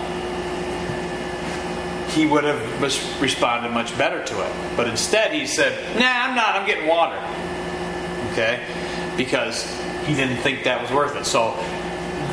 he 2.11 2.27
would 2.27 2.45
have 2.45 2.83
responded 3.21 3.71
much 3.71 3.97
better 3.97 4.25
to 4.25 4.45
it. 4.45 4.77
But 4.77 4.89
instead, 4.89 5.33
he 5.33 5.47
said, 5.47 5.97
nah, 5.99 6.07
I'm 6.07 6.35
not, 6.35 6.57
I'm 6.57 6.67
getting 6.67 6.89
water. 6.89 7.17
Okay? 8.33 8.65
Because 9.17 9.65
he 10.07 10.15
didn't 10.15 10.39
think 10.39 10.65
that 10.65 10.83
was 10.83 10.91
worth 10.91 11.17
it. 11.17 11.25
So 11.25 11.55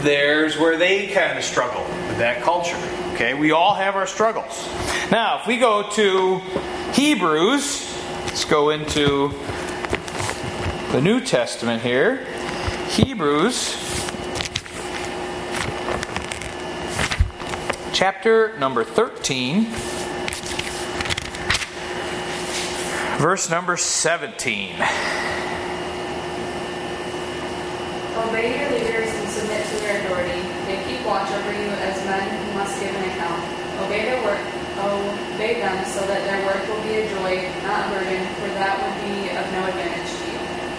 there's 0.02 0.58
where 0.58 0.78
they 0.78 1.08
kind 1.08 1.38
of 1.38 1.44
struggle 1.44 1.84
with 2.08 2.18
that 2.18 2.42
culture. 2.42 2.78
Okay, 3.14 3.34
we 3.34 3.52
all 3.52 3.74
have 3.74 3.96
our 3.96 4.08
struggles. 4.08 4.68
Now, 5.12 5.40
if 5.42 5.48
we 5.48 5.58
go 5.58 5.90
to 5.92 6.38
Hebrews, 6.94 7.96
let's 8.26 8.46
go 8.46 8.70
into 8.70 9.34
the 10.92 11.02
New 11.02 11.20
Testament 11.20 11.82
here. 11.82 12.26
Hebrews 12.90 13.76
chapter 17.94 18.58
number 18.58 18.84
13, 18.84 19.66
verse 23.18 23.50
number 23.50 23.78
17. 23.78 24.76
Obey 28.18 28.60
your 28.60 28.70
leaders 28.72 29.10
and 29.10 29.30
submit 29.30 29.66
to 29.66 29.76
their 29.78 30.02
authority. 30.06 30.42
They 30.66 30.84
keep 30.88 31.06
watch 31.06 31.30
over 31.32 31.52
you 31.52 31.70
as 31.86 32.04
men 32.06 32.30
who 32.30 32.54
must 32.58 32.80
give 32.80 32.94
an 32.96 33.04
account. 33.12 33.44
Obey 33.86 34.06
their 34.06 34.24
work. 34.24 34.42
Obey 34.78 35.60
them 35.60 35.86
so 35.86 36.06
that 36.06 36.24
their 36.26 36.46
work 36.46 36.68
will 36.68 36.82
be 36.84 37.02
a 37.02 37.10
joy, 37.10 37.50
not 37.64 37.88
a 37.88 37.90
burden, 37.94 38.26
for 38.38 38.48
that 38.58 38.78
would 38.78 38.98
be 39.06 39.30
of 39.34 39.46
no 39.54 39.66
advantage. 39.66 39.97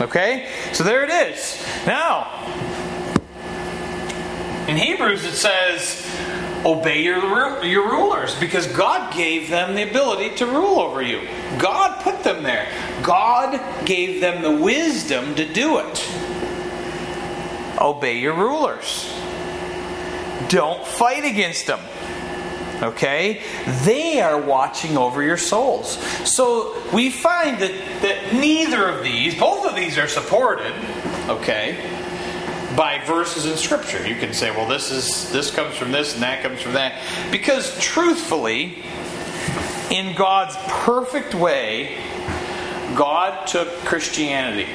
Okay? 0.00 0.48
So 0.72 0.84
there 0.84 1.04
it 1.04 1.10
is. 1.10 1.64
Now, 1.86 2.44
in 4.68 4.76
Hebrews 4.76 5.24
it 5.24 5.32
says, 5.32 6.06
obey 6.64 7.02
your, 7.02 7.64
your 7.64 7.90
rulers 7.90 8.38
because 8.38 8.66
God 8.68 9.12
gave 9.14 9.48
them 9.48 9.74
the 9.74 9.88
ability 9.88 10.36
to 10.36 10.46
rule 10.46 10.78
over 10.78 11.02
you. 11.02 11.26
God 11.58 12.02
put 12.02 12.22
them 12.22 12.42
there. 12.42 12.68
God 13.02 13.60
gave 13.86 14.20
them 14.20 14.42
the 14.42 14.62
wisdom 14.62 15.34
to 15.36 15.50
do 15.52 15.78
it. 15.78 16.08
Obey 17.80 18.18
your 18.18 18.34
rulers. 18.34 19.12
Don't 20.48 20.84
fight 20.86 21.24
against 21.24 21.66
them. 21.66 21.80
Okay? 22.82 23.42
They 23.84 24.20
are 24.20 24.40
watching 24.40 24.96
over 24.96 25.22
your 25.22 25.36
souls. 25.36 25.98
So 26.28 26.80
we 26.92 27.10
find 27.10 27.58
that, 27.58 27.72
that 28.02 28.34
neither 28.34 28.88
of 28.88 29.02
these, 29.02 29.38
both 29.38 29.66
of 29.66 29.74
these 29.74 29.98
are 29.98 30.08
supported, 30.08 30.72
okay, 31.28 31.76
by 32.76 33.02
verses 33.04 33.46
in 33.46 33.56
Scripture. 33.56 34.06
You 34.06 34.16
can 34.16 34.32
say, 34.32 34.50
well, 34.50 34.68
this 34.68 34.90
is 34.90 35.32
this 35.32 35.50
comes 35.50 35.76
from 35.76 35.90
this 35.90 36.14
and 36.14 36.22
that 36.22 36.42
comes 36.42 36.60
from 36.60 36.74
that. 36.74 37.02
Because 37.30 37.78
truthfully, 37.80 38.76
in 39.90 40.14
God's 40.14 40.56
perfect 40.68 41.34
way, 41.34 41.98
God 42.94 43.46
took 43.46 43.68
Christianity 43.84 44.70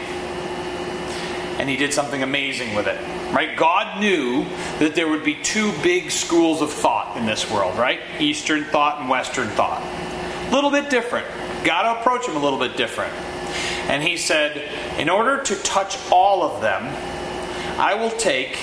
and 1.60 1.70
he 1.70 1.78
did 1.78 1.94
something 1.94 2.24
amazing 2.24 2.76
with 2.76 2.88
it. 2.88 3.00
Right? 3.34 3.58
God 3.58 4.00
knew 4.00 4.46
that 4.78 4.94
there 4.94 5.08
would 5.08 5.24
be 5.24 5.34
two 5.34 5.74
big 5.82 6.12
schools 6.12 6.62
of 6.62 6.72
thought 6.72 7.18
in 7.18 7.26
this 7.26 7.50
world, 7.50 7.80
right? 7.80 8.00
Eastern 8.20 8.64
thought 8.66 9.00
and 9.00 9.10
Western 9.10 9.48
thought. 9.50 9.82
A 9.82 10.52
little 10.54 10.70
bit 10.70 10.92
different. 10.92 11.26
Got 11.64 11.92
to 11.92 12.00
approach 12.00 12.28
them 12.28 12.36
a 12.36 12.40
little 12.40 12.60
bit 12.60 12.78
different. 12.78 13.12
And 13.90 14.04
he 14.04 14.18
said, 14.18 14.58
in 15.00 15.10
order 15.10 15.42
to 15.42 15.56
touch 15.64 15.98
all 16.12 16.44
of 16.44 16.62
them, 16.62 16.84
I 17.80 17.96
will 17.96 18.12
take 18.12 18.56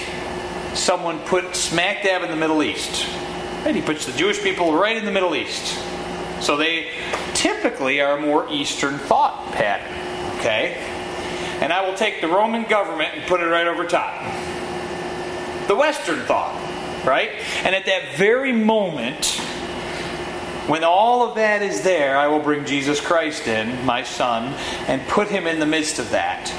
someone 0.75 1.19
put 1.21 1.57
smack 1.57 2.05
dab 2.05 2.23
in 2.23 2.31
the 2.31 2.37
Middle 2.37 2.63
East. 2.63 3.09
And 3.67 3.75
he 3.75 3.83
puts 3.83 4.07
the 4.07 4.13
Jewish 4.13 4.41
people 4.41 4.73
right 4.73 4.97
in 4.97 5.05
the 5.05 5.11
Middle 5.11 5.35
East. 5.35 5.77
So 6.41 6.57
they 6.57 6.93
typically 7.35 8.01
are 8.01 8.19
a 8.19 8.21
more 8.21 8.49
Eastern 8.49 8.99
thought 8.99 9.53
pattern. 9.53 10.39
Okay? 10.39 10.75
And 11.61 11.73
I 11.73 11.87
will 11.87 11.97
take 11.97 12.21
the 12.21 12.29
Roman 12.29 12.63
government 12.65 13.15
and 13.15 13.27
put 13.27 13.41
it 13.41 13.47
right 13.47 13.67
over 13.67 13.85
top. 13.85 14.23
The 15.67 15.77
Western 15.77 16.21
thought. 16.21 16.55
Right? 17.05 17.31
And 17.65 17.75
at 17.75 17.87
that 17.87 18.17
very 18.17 18.53
moment, 18.53 19.41
when 20.67 20.85
all 20.85 21.27
of 21.27 21.37
that 21.37 21.63
is 21.63 21.83
there, 21.83 22.17
I 22.17 22.29
will 22.29 22.41
bring 22.41 22.67
Jesus 22.67 23.01
Christ 23.01 23.47
in, 23.49 23.85
my 23.87 24.03
son, 24.03 24.55
and 24.87 25.01
put 25.09 25.29
him 25.29 25.47
in 25.47 25.59
the 25.59 25.67
midst 25.67 25.99
of 25.99 26.11
that 26.11 26.51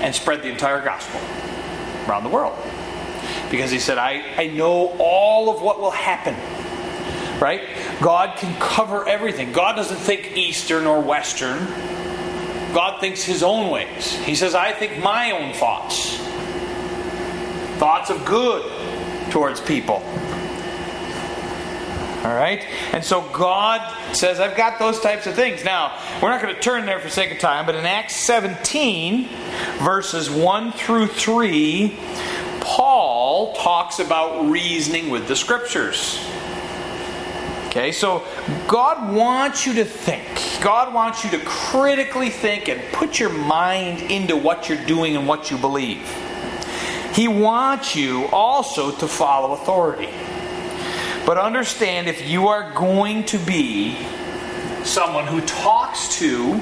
and 0.00 0.14
spread 0.14 0.42
the 0.42 0.48
entire 0.48 0.82
gospel 0.82 1.20
around 2.08 2.22
the 2.22 2.30
world. 2.30 2.56
Because 3.50 3.70
he 3.70 3.78
said, 3.78 3.98
I, 3.98 4.22
I 4.36 4.46
know 4.46 4.96
all 4.98 5.54
of 5.54 5.62
what 5.62 5.80
will 5.80 5.90
happen. 5.90 6.34
Right? 7.40 7.62
God 8.00 8.38
can 8.38 8.58
cover 8.60 9.06
everything. 9.08 9.52
God 9.52 9.74
doesn't 9.74 9.98
think 9.98 10.36
Eastern 10.36 10.86
or 10.86 11.00
Western. 11.00 11.58
God 12.72 13.00
thinks 13.00 13.22
his 13.22 13.42
own 13.42 13.68
ways. 13.70 14.14
He 14.18 14.34
says, 14.34 14.54
I 14.54 14.72
think 14.72 15.02
my 15.02 15.32
own 15.32 15.52
thoughts. 15.52 16.18
Thoughts 17.82 18.10
of 18.10 18.24
good 18.24 18.62
towards 19.32 19.60
people. 19.60 19.96
All 22.24 22.32
right? 22.32 22.64
And 22.92 23.04
so 23.04 23.28
God 23.32 24.14
says, 24.14 24.38
I've 24.38 24.56
got 24.56 24.78
those 24.78 25.00
types 25.00 25.26
of 25.26 25.34
things. 25.34 25.64
Now, 25.64 25.98
we're 26.22 26.28
not 26.28 26.40
going 26.40 26.54
to 26.54 26.60
turn 26.60 26.86
there 26.86 27.00
for 27.00 27.08
sake 27.08 27.32
of 27.32 27.40
time, 27.40 27.66
but 27.66 27.74
in 27.74 27.84
Acts 27.84 28.14
17, 28.14 29.28
verses 29.80 30.30
1 30.30 30.70
through 30.70 31.08
3, 31.08 31.98
Paul 32.60 33.52
talks 33.54 33.98
about 33.98 34.48
reasoning 34.48 35.10
with 35.10 35.26
the 35.26 35.34
scriptures. 35.34 36.24
Okay, 37.66 37.90
so 37.90 38.24
God 38.68 39.12
wants 39.12 39.66
you 39.66 39.74
to 39.74 39.84
think. 39.84 40.62
God 40.62 40.94
wants 40.94 41.24
you 41.24 41.30
to 41.30 41.40
critically 41.44 42.30
think 42.30 42.68
and 42.68 42.80
put 42.92 43.18
your 43.18 43.30
mind 43.30 44.02
into 44.02 44.36
what 44.36 44.68
you're 44.68 44.86
doing 44.86 45.16
and 45.16 45.26
what 45.26 45.50
you 45.50 45.58
believe. 45.58 46.08
He 47.14 47.28
wants 47.28 47.94
you 47.94 48.26
also 48.32 48.90
to 48.96 49.06
follow 49.06 49.52
authority. 49.52 50.08
But 51.26 51.38
understand 51.38 52.08
if 52.08 52.28
you 52.28 52.48
are 52.48 52.72
going 52.72 53.24
to 53.26 53.38
be 53.38 53.96
someone 54.84 55.26
who 55.26 55.40
talks 55.42 56.18
to 56.18 56.54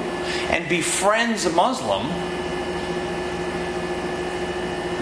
and 0.50 0.68
befriends 0.68 1.46
a 1.46 1.50
Muslim, 1.50 2.08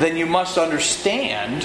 then 0.00 0.16
you 0.16 0.26
must 0.26 0.58
understand 0.58 1.64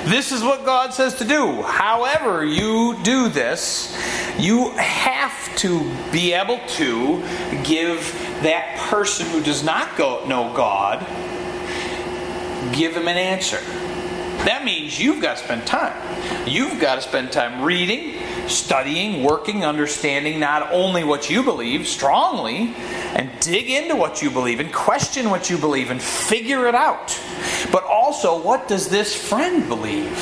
This 0.05 0.33
is 0.33 0.43
what 0.43 0.65
God 0.65 0.93
says 0.93 1.15
to 1.17 1.25
do. 1.25 1.63
However, 1.63 2.45
you 2.45 2.97
do 3.03 3.29
this, 3.29 3.97
you 4.39 4.71
have 4.71 5.57
to 5.57 5.81
be 6.11 6.33
able 6.33 6.59
to 6.69 7.21
give 7.65 8.13
that 8.43 8.77
person 8.91 9.27
who 9.27 9.43
does 9.43 9.63
not 9.63 9.97
go, 9.97 10.25
know 10.27 10.55
God, 10.55 11.01
give 12.75 12.97
him 12.97 13.09
an 13.09 13.17
answer. 13.17 13.61
That 14.45 14.65
means 14.65 14.99
you've 14.99 15.21
got 15.21 15.37
to 15.37 15.45
spend 15.45 15.67
time. 15.67 16.49
You've 16.49 16.81
got 16.81 16.95
to 16.95 17.03
spend 17.03 17.31
time 17.31 17.63
reading, 17.63 18.15
studying, 18.49 19.23
working, 19.23 19.65
understanding 19.65 20.41
not 20.41 20.73
only 20.73 21.05
what 21.05 21.29
you 21.29 21.43
believe 21.43 21.87
strongly, 21.87 22.75
and 23.15 23.31
dig 23.41 23.69
into 23.69 23.97
what 23.97 24.23
you 24.23 24.31
believe, 24.31 24.61
and 24.61 24.73
question 24.73 25.29
what 25.29 25.51
you 25.51 25.59
believe, 25.59 25.91
and 25.91 26.01
figure 26.01 26.67
it 26.67 26.75
out. 26.75 27.21
But 27.71 27.85
also, 27.85 28.41
what 28.43 28.67
does 28.67 28.89
this 28.89 29.15
friend 29.15 29.69
believe? 29.69 30.17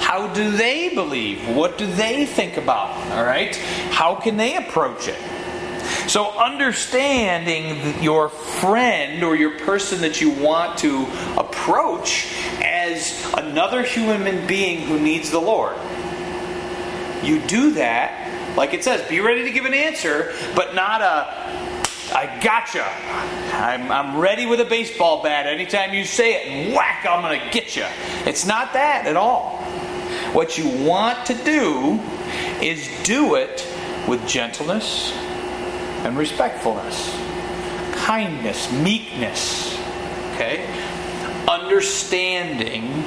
How 0.00 0.32
do 0.32 0.50
they 0.52 0.94
believe? 0.94 1.54
What 1.54 1.76
do 1.76 1.86
they 1.86 2.24
think 2.24 2.56
about? 2.56 2.96
All 3.12 3.24
right? 3.24 3.54
How 3.90 4.14
can 4.14 4.38
they 4.38 4.56
approach 4.56 5.06
it? 5.06 5.18
So, 6.08 6.30
understanding 6.38 8.02
your 8.02 8.30
friend 8.30 9.22
or 9.22 9.36
your 9.36 9.58
person 9.58 10.00
that 10.00 10.22
you 10.22 10.30
want 10.30 10.78
to 10.78 11.06
approach 11.36 12.32
as 12.98 13.34
another 13.34 13.82
human 13.82 14.46
being 14.46 14.86
who 14.86 14.98
needs 14.98 15.30
the 15.30 15.40
Lord. 15.40 15.76
You 17.22 17.40
do 17.46 17.72
that, 17.72 18.56
like 18.56 18.74
it 18.74 18.84
says, 18.84 19.08
be 19.08 19.20
ready 19.20 19.44
to 19.44 19.50
give 19.50 19.64
an 19.64 19.74
answer, 19.74 20.34
but 20.54 20.74
not 20.74 21.00
a 21.00 21.48
I 22.10 22.40
gotcha. 22.42 22.84
I'm, 23.54 23.92
I'm 23.92 24.16
ready 24.16 24.46
with 24.46 24.60
a 24.60 24.64
baseball 24.64 25.22
bat 25.22 25.46
anytime 25.46 25.92
you 25.92 26.06
say 26.06 26.36
it, 26.36 26.48
and 26.48 26.74
whack, 26.74 27.04
I'm 27.06 27.20
going 27.20 27.38
to 27.38 27.50
get 27.50 27.76
you. 27.76 27.84
It's 28.24 28.46
not 28.46 28.72
that 28.72 29.06
at 29.06 29.14
all. 29.14 29.58
What 30.32 30.56
you 30.56 30.68
want 30.86 31.26
to 31.26 31.34
do 31.34 32.00
is 32.62 32.88
do 33.02 33.34
it 33.34 33.66
with 34.08 34.26
gentleness 34.26 35.12
and 36.02 36.16
respectfulness, 36.16 37.14
kindness, 38.06 38.72
meekness. 38.72 39.78
Okay? 40.32 40.64
Understanding 41.48 43.02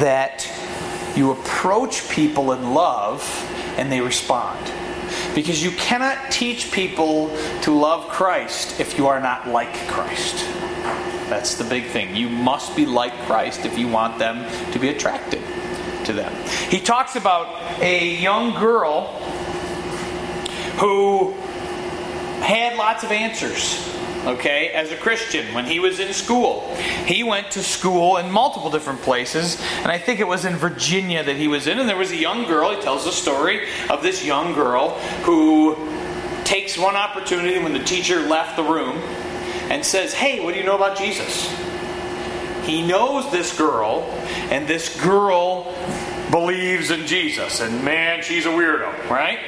that 0.00 0.50
you 1.16 1.30
approach 1.30 2.08
people 2.10 2.52
in 2.52 2.74
love 2.74 3.22
and 3.78 3.90
they 3.90 4.00
respond. 4.00 4.72
Because 5.34 5.62
you 5.62 5.70
cannot 5.72 6.30
teach 6.30 6.72
people 6.72 7.28
to 7.62 7.70
love 7.72 8.08
Christ 8.08 8.80
if 8.80 8.98
you 8.98 9.06
are 9.06 9.20
not 9.20 9.48
like 9.48 9.72
Christ. 9.86 10.44
That's 11.28 11.54
the 11.56 11.64
big 11.64 11.86
thing. 11.86 12.16
You 12.16 12.28
must 12.28 12.76
be 12.76 12.86
like 12.86 13.12
Christ 13.26 13.64
if 13.64 13.78
you 13.78 13.88
want 13.88 14.18
them 14.18 14.44
to 14.72 14.78
be 14.78 14.88
attracted 14.88 15.42
to 16.04 16.12
them. 16.12 16.32
He 16.70 16.80
talks 16.80 17.16
about 17.16 17.80
a 17.80 18.16
young 18.16 18.58
girl 18.58 19.06
who 20.78 21.32
had 22.42 22.76
lots 22.76 23.02
of 23.02 23.10
answers 23.10 23.92
okay, 24.26 24.68
as 24.70 24.90
a 24.90 24.96
Christian 24.96 25.54
when 25.54 25.64
he 25.64 25.78
was 25.78 26.00
in 26.00 26.12
school. 26.12 26.74
He 27.06 27.22
went 27.22 27.52
to 27.52 27.62
school 27.62 28.16
in 28.16 28.30
multiple 28.30 28.70
different 28.70 29.00
places, 29.02 29.60
and 29.78 29.86
I 29.86 29.98
think 29.98 30.20
it 30.20 30.26
was 30.26 30.44
in 30.44 30.56
Virginia 30.56 31.22
that 31.22 31.36
he 31.36 31.48
was 31.48 31.66
in, 31.66 31.78
and 31.78 31.88
there 31.88 31.96
was 31.96 32.10
a 32.10 32.16
young 32.16 32.44
girl, 32.44 32.74
he 32.74 32.80
tells 32.80 33.04
the 33.04 33.12
story 33.12 33.68
of 33.88 34.02
this 34.02 34.24
young 34.24 34.52
girl 34.52 34.90
who 35.22 35.76
takes 36.44 36.76
one 36.76 36.96
opportunity 36.96 37.58
when 37.58 37.72
the 37.72 37.84
teacher 37.84 38.20
left 38.20 38.56
the 38.56 38.62
room 38.62 38.98
and 39.70 39.84
says, 39.84 40.12
Hey, 40.12 40.44
what 40.44 40.54
do 40.54 40.60
you 40.60 40.66
know 40.66 40.76
about 40.76 40.96
Jesus? 40.96 41.48
He 42.64 42.86
knows 42.86 43.30
this 43.30 43.56
girl, 43.56 44.02
and 44.50 44.66
this 44.66 45.00
girl 45.00 45.72
believes 46.30 46.90
in 46.90 47.06
Jesus, 47.06 47.60
and 47.60 47.84
man, 47.84 48.22
she's 48.22 48.46
a 48.46 48.48
weirdo, 48.48 49.08
right? 49.08 49.38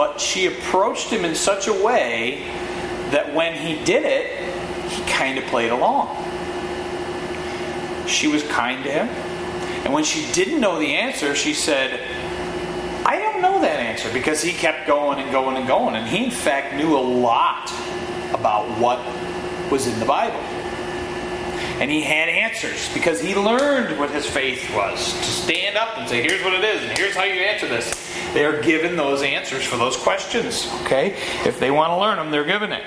But 0.00 0.18
she 0.18 0.46
approached 0.46 1.10
him 1.10 1.26
in 1.26 1.34
such 1.34 1.68
a 1.68 1.74
way 1.74 2.46
that 3.10 3.34
when 3.34 3.52
he 3.52 3.84
did 3.84 4.02
it, 4.06 4.90
he 4.90 5.04
kind 5.04 5.36
of 5.36 5.44
played 5.44 5.72
along. 5.72 6.16
She 8.08 8.26
was 8.26 8.42
kind 8.44 8.82
to 8.84 8.90
him. 8.90 9.08
And 9.84 9.92
when 9.92 10.02
she 10.02 10.32
didn't 10.32 10.58
know 10.58 10.78
the 10.78 10.94
answer, 10.94 11.34
she 11.34 11.52
said, 11.52 12.00
I 13.04 13.18
don't 13.18 13.42
know 13.42 13.60
that 13.60 13.78
answer 13.78 14.10
because 14.10 14.40
he 14.40 14.54
kept 14.54 14.86
going 14.86 15.18
and 15.18 15.30
going 15.30 15.58
and 15.58 15.68
going. 15.68 15.94
And 15.94 16.08
he, 16.08 16.24
in 16.24 16.30
fact, 16.30 16.76
knew 16.76 16.96
a 16.96 16.98
lot 16.98 17.70
about 18.32 18.70
what 18.78 19.00
was 19.70 19.86
in 19.86 20.00
the 20.00 20.06
Bible. 20.06 20.40
And 21.80 21.90
he 21.90 22.02
had 22.02 22.28
answers 22.28 22.92
because 22.92 23.22
he 23.22 23.34
learned 23.34 23.98
what 23.98 24.10
his 24.10 24.26
faith 24.26 24.70
was 24.74 25.14
to 25.14 25.24
stand 25.24 25.78
up 25.78 25.96
and 25.96 26.06
say, 26.06 26.22
here's 26.22 26.44
what 26.44 26.52
it 26.52 26.62
is, 26.62 26.82
and 26.82 26.96
here's 26.96 27.16
how 27.16 27.24
you 27.24 27.40
answer 27.40 27.66
this. 27.66 27.90
They 28.34 28.44
are 28.44 28.60
given 28.60 28.96
those 28.96 29.22
answers 29.22 29.64
for 29.64 29.78
those 29.78 29.96
questions, 29.96 30.68
okay? 30.82 31.16
If 31.46 31.58
they 31.58 31.70
want 31.70 31.90
to 31.90 31.96
learn 31.96 32.18
them, 32.18 32.30
they're 32.30 32.44
given 32.44 32.70
it. 32.70 32.84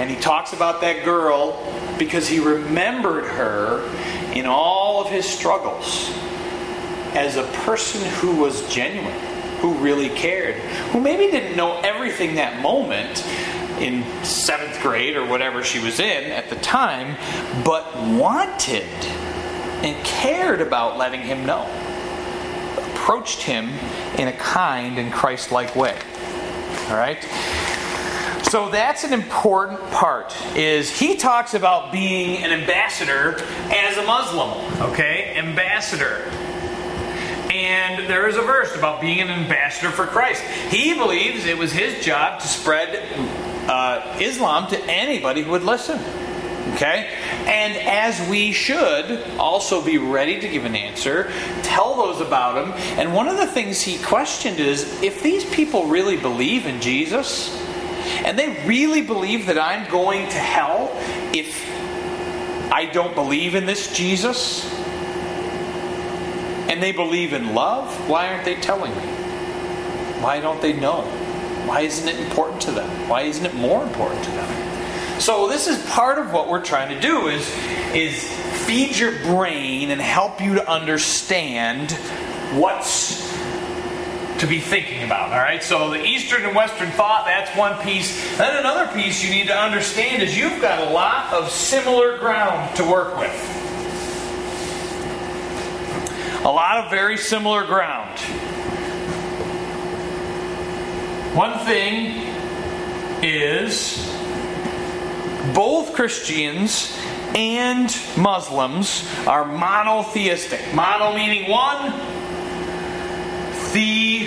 And 0.00 0.10
he 0.10 0.16
talks 0.16 0.52
about 0.52 0.80
that 0.80 1.04
girl 1.04 1.62
because 1.96 2.26
he 2.26 2.40
remembered 2.40 3.24
her 3.24 3.84
in 4.32 4.46
all 4.46 5.00
of 5.00 5.10
his 5.10 5.28
struggles 5.28 6.10
as 7.14 7.36
a 7.36 7.44
person 7.64 8.04
who 8.14 8.36
was 8.36 8.66
genuine, 8.72 9.18
who 9.58 9.74
really 9.74 10.08
cared, 10.08 10.56
who 10.90 11.00
maybe 11.00 11.30
didn't 11.30 11.56
know 11.56 11.78
everything 11.80 12.34
that 12.34 12.60
moment 12.60 13.24
in 13.80 14.04
seventh 14.24 14.80
grade 14.82 15.16
or 15.16 15.26
whatever 15.26 15.64
she 15.64 15.78
was 15.78 16.00
in 16.00 16.30
at 16.30 16.50
the 16.50 16.56
time, 16.56 17.16
but 17.64 17.96
wanted 17.96 18.84
and 19.82 20.04
cared 20.04 20.60
about 20.60 20.98
letting 20.98 21.22
him 21.22 21.46
know. 21.46 21.62
Approached 22.94 23.42
him 23.42 23.70
in 24.18 24.28
a 24.28 24.32
kind 24.32 24.98
and 24.98 25.12
Christ 25.12 25.50
like 25.50 25.74
way. 25.74 25.98
All 26.88 26.96
right? 26.96 27.22
So 28.50 28.68
that's 28.68 29.04
an 29.04 29.12
important 29.12 29.80
part 29.92 30.34
is 30.56 30.90
he 30.90 31.16
talks 31.16 31.54
about 31.54 31.92
being 31.92 32.42
an 32.42 32.50
ambassador 32.50 33.40
as 33.70 33.96
a 33.96 34.02
Muslim, 34.02 34.50
okay? 34.90 35.34
Ambassador. 35.36 36.28
And 37.50 38.08
there 38.08 38.28
is 38.28 38.36
a 38.36 38.42
verse 38.42 38.76
about 38.76 39.00
being 39.00 39.20
an 39.20 39.28
ambassador 39.28 39.90
for 39.90 40.06
Christ. 40.06 40.42
He 40.68 40.94
believes 40.94 41.46
it 41.46 41.58
was 41.58 41.72
his 41.72 42.04
job 42.04 42.40
to 42.40 42.46
spread 42.46 42.94
uh, 43.68 44.18
Islam 44.20 44.70
to 44.70 44.80
anybody 44.84 45.42
who 45.42 45.50
would 45.50 45.64
listen. 45.64 45.98
Okay? 46.74 47.12
And 47.46 47.76
as 47.76 48.28
we 48.28 48.52
should 48.52 49.20
also 49.38 49.84
be 49.84 49.98
ready 49.98 50.40
to 50.40 50.48
give 50.48 50.64
an 50.64 50.76
answer, 50.76 51.32
tell 51.62 51.96
those 51.96 52.20
about 52.20 52.64
him. 52.64 52.72
And 52.98 53.12
one 53.12 53.26
of 53.26 53.36
the 53.36 53.46
things 53.46 53.80
he 53.80 53.98
questioned 53.98 54.60
is 54.60 55.02
if 55.02 55.20
these 55.20 55.44
people 55.44 55.86
really 55.86 56.16
believe 56.16 56.66
in 56.66 56.80
Jesus, 56.80 57.50
and 58.24 58.38
they 58.38 58.64
really 58.64 59.02
believe 59.02 59.46
that 59.46 59.58
I'm 59.58 59.90
going 59.90 60.28
to 60.28 60.38
hell 60.38 60.90
if 61.34 61.68
I 62.72 62.86
don't 62.86 63.14
believe 63.14 63.56
in 63.56 63.66
this 63.66 63.92
Jesus, 63.92 64.64
and 66.70 66.80
they 66.80 66.92
believe 66.92 67.32
in 67.32 67.52
love, 67.52 68.08
why 68.08 68.28
aren't 68.28 68.44
they 68.44 68.54
telling 68.54 68.92
me? 68.92 69.02
Why 70.22 70.38
don't 70.38 70.62
they 70.62 70.72
know? 70.72 71.02
Why 71.66 71.80
isn't 71.80 72.08
it 72.08 72.20
important 72.20 72.62
to 72.62 72.70
them? 72.70 73.08
Why 73.08 73.22
isn't 73.22 73.44
it 73.44 73.54
more 73.54 73.82
important 73.82 74.22
to 74.24 74.30
them? 74.30 75.20
So 75.20 75.48
this 75.48 75.66
is 75.66 75.84
part 75.90 76.18
of 76.18 76.32
what 76.32 76.48
we're 76.48 76.62
trying 76.62 76.94
to 76.94 77.00
do 77.00 77.26
is 77.26 77.42
is 77.92 78.22
feed 78.66 78.96
your 78.96 79.18
brain 79.24 79.90
and 79.90 80.00
help 80.00 80.40
you 80.40 80.54
to 80.54 80.70
understand 80.70 81.90
what's 82.52 83.28
to 84.38 84.46
be 84.46 84.60
thinking 84.60 85.02
about. 85.02 85.32
All 85.32 85.38
right. 85.38 85.62
So 85.62 85.90
the 85.90 86.02
Eastern 86.02 86.44
and 86.44 86.54
Western 86.54 86.90
thought 86.92 87.26
that's 87.26 87.54
one 87.58 87.76
piece. 87.82 88.38
Then 88.38 88.56
another 88.58 88.90
piece 88.94 89.24
you 89.24 89.30
need 89.30 89.48
to 89.48 89.56
understand 89.56 90.22
is 90.22 90.38
you've 90.38 90.62
got 90.62 90.88
a 90.88 90.92
lot 90.92 91.32
of 91.34 91.50
similar 91.50 92.16
ground 92.18 92.76
to 92.76 92.84
work 92.84 93.18
with. 93.18 93.69
A 96.42 96.48
lot 96.50 96.78
of 96.78 96.90
very 96.90 97.18
similar 97.18 97.64
ground. 97.66 98.18
One 101.36 101.58
thing 101.66 102.34
is 103.22 104.10
both 105.54 105.92
Christians 105.92 106.98
and 107.34 107.94
Muslims 108.16 109.06
are 109.26 109.44
monotheistic. 109.44 110.74
Mono 110.74 111.14
meaning 111.14 111.50
one, 111.50 111.92
the 113.74 114.26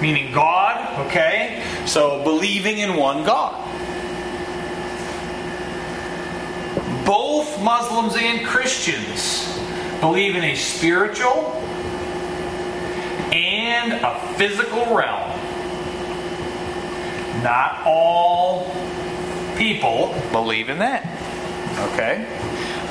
meaning 0.00 0.32
God, 0.32 1.06
okay? 1.06 1.62
So 1.86 2.24
believing 2.24 2.78
in 2.78 2.96
one 2.96 3.24
God. 3.24 3.68
Both 7.06 7.62
Muslims 7.62 8.16
and 8.16 8.44
Christians 8.44 9.46
believe 10.00 10.34
in 10.34 10.44
a 10.44 10.54
spiritual 10.54 11.52
and 13.32 13.92
a 13.92 14.34
physical 14.36 14.96
realm. 14.96 15.30
Not 17.42 17.82
all 17.86 18.74
people 19.56 20.14
believe 20.32 20.68
in 20.68 20.78
that. 20.78 21.04
Okay? 21.92 22.26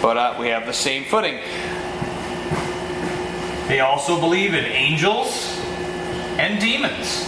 But 0.02 0.18
uh, 0.18 0.36
we 0.40 0.48
have 0.48 0.66
the 0.66 0.74
same 0.74 1.04
footing. 1.04 1.40
They 3.68 3.82
also 3.82 4.20
believe 4.20 4.54
in 4.54 4.66
angels 4.66 5.60
and 6.40 6.60
demons. 6.60 7.26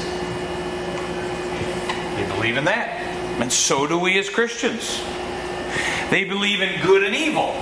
They 2.15 2.27
believe 2.35 2.57
in 2.57 2.65
that. 2.65 2.99
And 3.41 3.51
so 3.51 3.85
do 3.85 3.97
we 3.97 4.17
as 4.17 4.29
Christians. 4.29 5.03
They 6.09 6.23
believe 6.23 6.61
in 6.61 6.81
good 6.81 7.03
and 7.03 7.15
evil. 7.15 7.53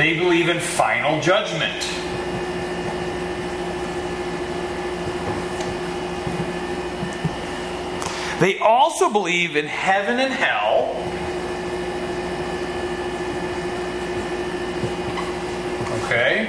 They 0.00 0.18
believe 0.18 0.48
in 0.48 0.58
final 0.58 1.20
judgment. 1.20 1.82
They 8.40 8.58
also 8.60 9.10
believe 9.10 9.56
in 9.56 9.66
heaven 9.66 10.18
and 10.18 10.32
hell. 10.32 10.96
Okay? 16.04 16.46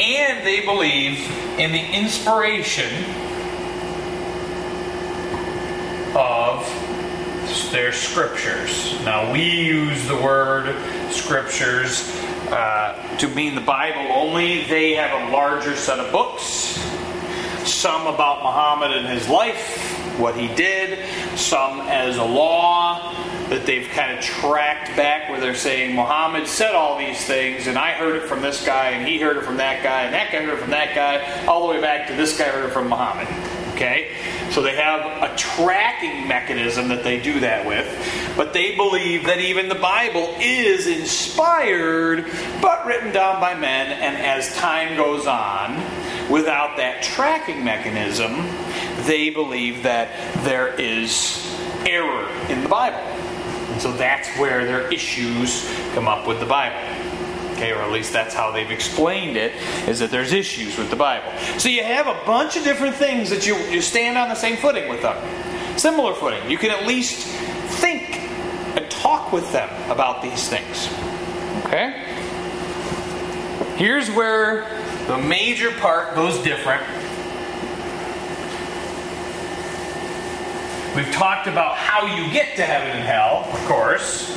And 0.00 0.46
they 0.46 0.64
believe 0.64 1.18
in 1.58 1.72
the 1.72 1.84
inspiration 1.84 3.04
of 6.16 6.64
their 7.72 7.92
scriptures. 7.92 8.98
Now, 9.04 9.30
we 9.30 9.42
use 9.42 10.08
the 10.08 10.16
word 10.16 10.74
scriptures 11.12 12.10
uh, 12.50 13.16
to 13.18 13.28
mean 13.28 13.54
the 13.54 13.60
Bible 13.60 14.12
only. 14.12 14.64
They 14.64 14.94
have 14.94 15.28
a 15.28 15.32
larger 15.32 15.76
set 15.76 15.98
of 15.98 16.10
books, 16.12 16.42
some 17.68 18.06
about 18.06 18.42
Muhammad 18.42 18.96
and 18.96 19.06
his 19.06 19.28
life, 19.28 20.18
what 20.18 20.36
he 20.36 20.48
did, 20.54 20.98
some 21.38 21.80
as 21.82 22.16
a 22.16 22.24
law 22.24 23.14
that 23.50 23.66
they've 23.66 23.88
kind 23.88 24.16
of 24.16 24.22
tracked 24.24 24.96
back 24.96 25.28
where 25.28 25.40
they're 25.40 25.54
saying 25.56 25.96
Muhammad 25.96 26.46
said 26.46 26.72
all 26.72 26.96
these 26.96 27.24
things 27.26 27.66
and 27.66 27.76
I 27.76 27.92
heard 27.92 28.14
it 28.14 28.28
from 28.28 28.42
this 28.42 28.64
guy 28.64 28.90
and 28.90 29.06
he 29.06 29.18
heard 29.18 29.36
it 29.38 29.44
from 29.44 29.56
that 29.56 29.82
guy 29.82 30.02
and 30.02 30.14
that 30.14 30.30
guy 30.30 30.38
heard 30.38 30.54
it 30.54 30.60
from 30.60 30.70
that 30.70 30.94
guy 30.94 31.46
all 31.46 31.66
the 31.66 31.74
way 31.74 31.80
back 31.80 32.06
to 32.06 32.14
this 32.14 32.38
guy 32.38 32.44
heard 32.44 32.66
it 32.66 32.72
from 32.72 32.88
Muhammad. 32.88 33.26
Okay? 33.80 34.14
So 34.50 34.60
they 34.60 34.76
have 34.76 35.00
a 35.22 35.34
tracking 35.38 36.28
mechanism 36.28 36.88
that 36.88 37.02
they 37.02 37.18
do 37.18 37.40
that 37.40 37.64
with. 37.64 37.86
But 38.36 38.52
they 38.52 38.76
believe 38.76 39.24
that 39.24 39.38
even 39.38 39.70
the 39.70 39.74
Bible 39.74 40.36
is 40.38 40.86
inspired, 40.86 42.26
but 42.60 42.84
written 42.84 43.10
down 43.10 43.40
by 43.40 43.54
men, 43.54 43.90
and 43.90 44.16
as 44.18 44.54
time 44.56 44.96
goes 44.96 45.26
on, 45.26 45.76
without 46.30 46.76
that 46.76 47.02
tracking 47.02 47.64
mechanism, 47.64 48.34
they 49.06 49.30
believe 49.30 49.84
that 49.84 50.10
there 50.44 50.74
is 50.78 51.42
error 51.86 52.28
in 52.50 52.62
the 52.62 52.68
Bible. 52.68 52.98
And 52.98 53.80
so 53.80 53.92
that's 53.92 54.28
where 54.36 54.66
their 54.66 54.92
issues 54.92 55.66
come 55.94 56.06
up 56.06 56.26
with 56.26 56.38
the 56.38 56.44
Bible. 56.44 56.76
Okay, 57.60 57.72
or 57.72 57.82
at 57.82 57.92
least 57.92 58.14
that's 58.14 58.32
how 58.32 58.50
they've 58.50 58.70
explained 58.70 59.36
it, 59.36 59.52
is 59.86 59.98
that 59.98 60.10
there's 60.10 60.32
issues 60.32 60.78
with 60.78 60.88
the 60.88 60.96
Bible. 60.96 61.30
So 61.58 61.68
you 61.68 61.84
have 61.84 62.06
a 62.06 62.18
bunch 62.24 62.56
of 62.56 62.64
different 62.64 62.94
things 62.94 63.28
that 63.28 63.46
you, 63.46 63.54
you 63.54 63.82
stand 63.82 64.16
on 64.16 64.30
the 64.30 64.34
same 64.34 64.56
footing 64.56 64.88
with 64.88 65.02
them. 65.02 65.78
Similar 65.78 66.14
footing. 66.14 66.50
You 66.50 66.56
can 66.56 66.70
at 66.70 66.86
least 66.86 67.26
think 67.82 68.18
and 68.18 68.90
talk 68.90 69.30
with 69.30 69.52
them 69.52 69.68
about 69.90 70.22
these 70.22 70.48
things. 70.48 70.88
Okay? 71.66 72.02
Here's 73.76 74.10
where 74.10 74.64
the 75.06 75.18
major 75.18 75.70
part 75.72 76.14
goes 76.14 76.42
different. 76.42 76.82
We've 80.96 81.12
talked 81.12 81.46
about 81.46 81.76
how 81.76 82.06
you 82.06 82.32
get 82.32 82.56
to 82.56 82.62
heaven 82.62 82.88
and 82.88 83.04
hell, 83.04 83.44
of 83.52 83.68
course. 83.68 84.34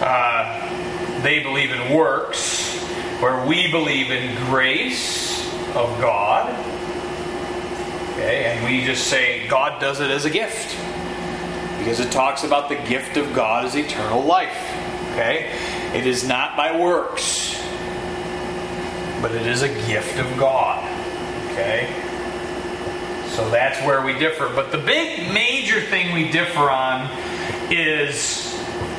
Uh, 0.00 0.83
they 1.24 1.42
believe 1.42 1.72
in 1.72 1.94
works, 1.94 2.76
where 3.18 3.46
we 3.46 3.70
believe 3.70 4.10
in 4.10 4.36
grace 4.44 5.42
of 5.70 5.98
God. 5.98 6.50
Okay, 8.12 8.44
and 8.44 8.64
we 8.66 8.84
just 8.84 9.06
say 9.06 9.48
God 9.48 9.80
does 9.80 10.00
it 10.00 10.10
as 10.10 10.26
a 10.26 10.30
gift. 10.30 10.76
Because 11.78 11.98
it 11.98 12.12
talks 12.12 12.44
about 12.44 12.68
the 12.68 12.76
gift 12.76 13.16
of 13.16 13.34
God 13.34 13.64
as 13.64 13.74
eternal 13.74 14.22
life. 14.22 14.54
Okay? 15.12 15.50
It 15.94 16.06
is 16.06 16.28
not 16.28 16.58
by 16.58 16.78
works, 16.78 17.58
but 19.22 19.34
it 19.34 19.46
is 19.46 19.62
a 19.62 19.68
gift 19.86 20.18
of 20.18 20.26
God. 20.38 20.84
Okay? 21.52 21.88
So 23.28 23.48
that's 23.48 23.80
where 23.86 24.04
we 24.04 24.12
differ. 24.18 24.50
But 24.54 24.72
the 24.72 24.78
big 24.78 25.32
major 25.32 25.80
thing 25.80 26.12
we 26.12 26.30
differ 26.30 26.70
on 26.70 27.08
is 27.70 28.54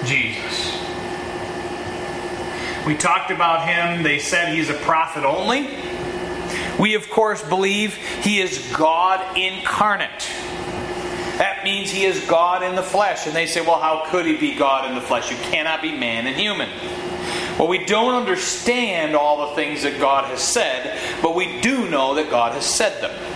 Jesus. 0.06 0.76
We 2.86 2.96
talked 2.96 3.32
about 3.32 3.68
him. 3.68 4.04
They 4.04 4.20
said 4.20 4.54
he's 4.54 4.70
a 4.70 4.76
prophet 4.76 5.24
only. 5.24 5.70
We, 6.80 6.94
of 6.94 7.10
course, 7.10 7.42
believe 7.42 7.96
he 7.96 8.40
is 8.40 8.72
God 8.76 9.38
incarnate. 9.38 10.30
That 11.38 11.62
means 11.64 11.90
he 11.90 12.06
is 12.06 12.24
God 12.28 12.64
in 12.64 12.76
the 12.76 12.84
flesh. 12.84 13.26
And 13.26 13.36
they 13.36 13.48
say, 13.48 13.62
well, 13.62 13.80
how 13.80 14.04
could 14.12 14.26
he 14.26 14.38
be 14.38 14.56
God 14.56 14.88
in 14.88 14.96
the 14.96 15.02
flesh? 15.02 15.32
You 15.32 15.38
cannot 15.38 15.82
be 15.82 15.98
man 15.98 16.28
and 16.28 16.36
human. 16.36 16.70
Well, 17.58 17.68
we 17.68 17.86
don't 17.86 18.14
understand 18.14 19.16
all 19.16 19.50
the 19.50 19.56
things 19.56 19.84
that 19.84 20.00
God 20.00 20.26
has 20.26 20.42
said, 20.42 21.00
but 21.22 21.36
we 21.36 21.62
do 21.62 21.90
know 21.90 22.16
that 22.16 22.30
God 22.30 22.54
has 22.54 22.66
said 22.66 23.02
them. 23.02 23.35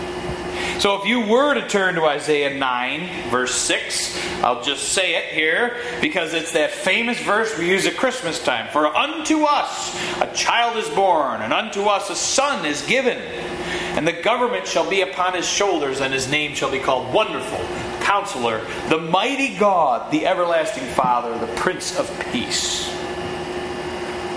So 0.80 0.98
if 0.98 1.06
you 1.06 1.20
were 1.20 1.52
to 1.52 1.68
turn 1.68 1.96
to 1.96 2.06
Isaiah 2.06 2.58
9, 2.58 3.28
verse 3.28 3.54
6, 3.54 4.42
I'll 4.42 4.62
just 4.62 4.94
say 4.94 5.14
it 5.16 5.26
here 5.26 5.76
because 6.00 6.32
it's 6.32 6.52
that 6.52 6.70
famous 6.70 7.20
verse 7.20 7.58
we 7.58 7.68
use 7.68 7.84
at 7.84 7.98
Christmas 7.98 8.42
time. 8.42 8.66
For 8.72 8.86
unto 8.86 9.44
us 9.44 9.94
a 10.22 10.32
child 10.32 10.78
is 10.78 10.88
born, 10.88 11.42
and 11.42 11.52
unto 11.52 11.82
us 11.82 12.08
a 12.08 12.16
son 12.16 12.64
is 12.64 12.80
given. 12.86 13.18
And 13.18 14.08
the 14.08 14.14
government 14.14 14.66
shall 14.66 14.88
be 14.88 15.02
upon 15.02 15.34
his 15.34 15.46
shoulders, 15.46 16.00
and 16.00 16.14
his 16.14 16.30
name 16.30 16.54
shall 16.54 16.70
be 16.70 16.78
called 16.78 17.12
Wonderful, 17.12 17.58
Counselor, 18.00 18.64
the 18.88 18.96
Mighty 18.96 19.58
God, 19.58 20.10
the 20.10 20.26
Everlasting 20.26 20.86
Father, 20.94 21.38
the 21.38 21.52
Prince 21.56 21.98
of 21.98 22.08
Peace. 22.32 22.88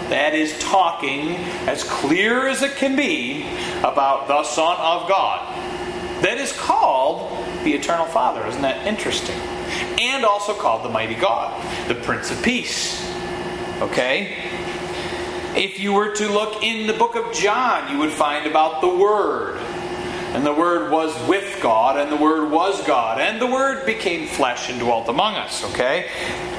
That 0.09 0.33
is 0.35 0.59
talking 0.59 1.35
as 1.69 1.85
clear 1.85 2.47
as 2.47 2.63
it 2.63 2.75
can 2.75 2.97
be 2.97 3.47
about 3.79 4.27
the 4.27 4.43
Son 4.43 4.75
of 4.77 5.07
God 5.07 5.72
that 6.23 6.37
is 6.37 6.53
called 6.53 7.29
the 7.65 7.73
Eternal 7.73 8.05
Father. 8.05 8.47
Isn't 8.47 8.61
that 8.61 8.87
interesting? 8.87 9.37
And 9.99 10.23
also 10.23 10.53
called 10.53 10.85
the 10.85 10.89
Mighty 10.89 11.15
God, 11.15 11.61
the 11.89 11.95
Prince 11.95 12.31
of 12.31 12.41
Peace. 12.41 13.05
Okay? 13.81 14.49
If 15.53 15.79
you 15.79 15.93
were 15.93 16.15
to 16.15 16.29
look 16.29 16.63
in 16.63 16.87
the 16.87 16.93
book 16.93 17.15
of 17.15 17.33
John, 17.33 17.91
you 17.91 17.99
would 17.99 18.09
find 18.09 18.47
about 18.47 18.79
the 18.79 18.87
Word. 18.87 19.57
And 20.33 20.45
the 20.45 20.53
Word 20.53 20.91
was 20.91 21.13
with 21.27 21.61
God, 21.61 21.99
and 21.99 22.09
the 22.09 22.15
Word 22.15 22.49
was 22.49 22.81
God, 22.87 23.19
and 23.19 23.39
the 23.39 23.45
Word 23.45 23.85
became 23.85 24.25
flesh 24.25 24.69
and 24.69 24.79
dwelt 24.79 25.09
among 25.09 25.35
us. 25.35 25.63
Okay? 25.71 26.09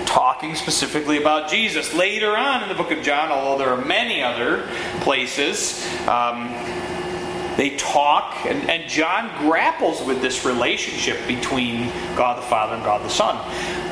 Talking 0.04 0.54
specifically 0.54 1.16
about 1.18 1.48
Jesus. 1.48 1.94
Later 1.94 2.36
on 2.36 2.62
in 2.62 2.68
the 2.68 2.74
book 2.74 2.92
of 2.92 3.02
John, 3.02 3.30
although 3.30 3.64
there 3.64 3.72
are 3.72 3.84
many 3.84 4.22
other 4.22 4.68
places, 5.00 5.84
um, 6.06 6.54
they 7.56 7.76
talk, 7.76 8.46
and, 8.46 8.68
and 8.68 8.88
John 8.88 9.30
grapples 9.46 10.02
with 10.02 10.20
this 10.20 10.44
relationship 10.44 11.24
between 11.28 11.88
God 12.16 12.38
the 12.38 12.46
Father 12.46 12.74
and 12.74 12.84
God 12.84 13.02
the 13.02 13.10
Son. 13.10 13.36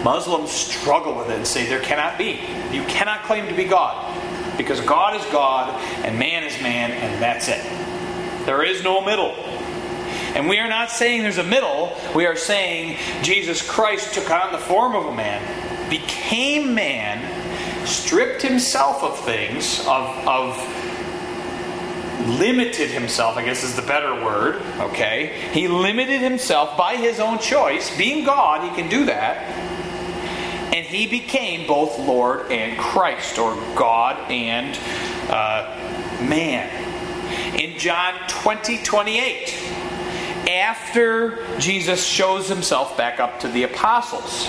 Muslims 0.02 0.50
struggle 0.50 1.16
with 1.16 1.30
it 1.30 1.36
and 1.36 1.46
say 1.46 1.66
there 1.66 1.80
cannot 1.80 2.18
be. 2.18 2.40
You 2.72 2.82
cannot 2.84 3.22
claim 3.22 3.46
to 3.48 3.54
be 3.54 3.64
God. 3.64 4.18
Because 4.56 4.80
God 4.80 5.18
is 5.18 5.24
God 5.32 5.80
and 6.04 6.18
man 6.18 6.42
is 6.44 6.60
man, 6.60 6.90
and 6.90 7.22
that's 7.22 7.48
it. 7.48 7.62
There 8.46 8.64
is 8.64 8.82
no 8.82 9.00
middle. 9.00 9.30
And 10.34 10.48
we 10.48 10.58
are 10.58 10.68
not 10.68 10.90
saying 10.90 11.22
there's 11.22 11.38
a 11.38 11.44
middle. 11.44 11.96
We 12.14 12.26
are 12.26 12.36
saying 12.36 12.98
Jesus 13.22 13.66
Christ 13.66 14.14
took 14.14 14.30
on 14.30 14.52
the 14.52 14.58
form 14.58 14.96
of 14.96 15.06
a 15.06 15.14
man, 15.14 15.88
became 15.88 16.74
man, 16.74 17.86
stripped 17.86 18.42
himself 18.42 19.02
of 19.02 19.18
things, 19.20 19.80
of, 19.80 20.26
of 20.26 20.91
limited 22.20 22.90
himself, 22.90 23.36
I 23.36 23.44
guess 23.44 23.64
is 23.64 23.76
the 23.76 23.82
better 23.82 24.14
word, 24.24 24.62
okay? 24.78 25.50
He 25.52 25.68
limited 25.68 26.20
himself 26.20 26.76
by 26.76 26.96
his 26.96 27.20
own 27.20 27.38
choice. 27.38 27.96
Being 27.96 28.24
God, 28.24 28.68
he 28.68 28.74
can 28.80 28.88
do 28.88 29.06
that. 29.06 29.38
And 30.74 30.86
he 30.86 31.06
became 31.06 31.66
both 31.66 31.98
Lord 31.98 32.50
and 32.50 32.78
Christ, 32.78 33.38
or 33.38 33.54
God 33.76 34.30
and 34.30 34.78
uh, 35.28 36.22
man. 36.22 36.70
In 37.58 37.78
John 37.78 38.14
20 38.28 38.82
28, 38.82 39.54
after 40.48 41.58
Jesus 41.58 42.04
shows 42.04 42.48
himself 42.48 42.96
back 42.96 43.20
up 43.20 43.40
to 43.40 43.48
the 43.48 43.64
apostles, 43.64 44.48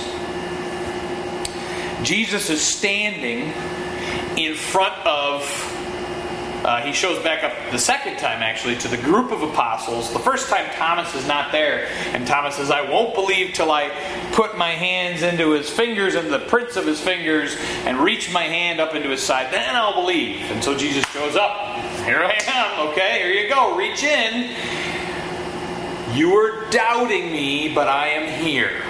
Jesus 2.03 2.49
is 2.49 2.61
standing 2.61 3.53
in 4.37 4.55
front 4.55 4.93
of 5.05 5.43
uh, 6.63 6.81
he 6.81 6.93
shows 6.93 7.21
back 7.21 7.43
up 7.43 7.71
the 7.71 7.77
second 7.77 8.17
time, 8.17 8.41
actually, 8.41 8.77
to 8.77 8.87
the 8.87 8.97
group 8.97 9.31
of 9.31 9.41
apostles. 9.41 10.13
The 10.13 10.19
first 10.19 10.49
time 10.49 10.65
Thomas 10.75 11.13
is 11.13 11.27
not 11.27 11.51
there, 11.51 11.87
and 12.13 12.25
Thomas 12.25 12.55
says, 12.55 12.71
I 12.71 12.89
won't 12.89 13.13
believe 13.13 13.53
till 13.53 13.69
I 13.69 13.89
put 14.31 14.57
my 14.57 14.69
hands 14.69 15.23
into 15.23 15.51
his 15.51 15.69
fingers 15.69 16.15
and 16.15 16.31
the 16.31 16.39
prints 16.39 16.77
of 16.77 16.85
his 16.85 17.01
fingers 17.01 17.57
and 17.85 17.99
reach 17.99 18.31
my 18.31 18.43
hand 18.43 18.79
up 18.79 18.95
into 18.95 19.09
his 19.09 19.21
side. 19.21 19.51
Then 19.51 19.75
I'll 19.75 20.01
believe. 20.01 20.39
And 20.51 20.63
so 20.63 20.77
Jesus 20.77 21.05
shows 21.07 21.35
up. 21.35 21.77
Here 22.05 22.23
I 22.23 22.39
am. 22.47 22.89
Okay, 22.89 23.19
here 23.19 23.31
you 23.31 23.49
go. 23.49 23.75
Reach 23.75 24.03
in. 24.03 24.55
You 26.15 26.31
were 26.31 26.69
doubting 26.69 27.31
me, 27.31 27.73
but 27.73 27.87
I 27.89 28.07
am 28.09 28.41
here. 28.41 28.83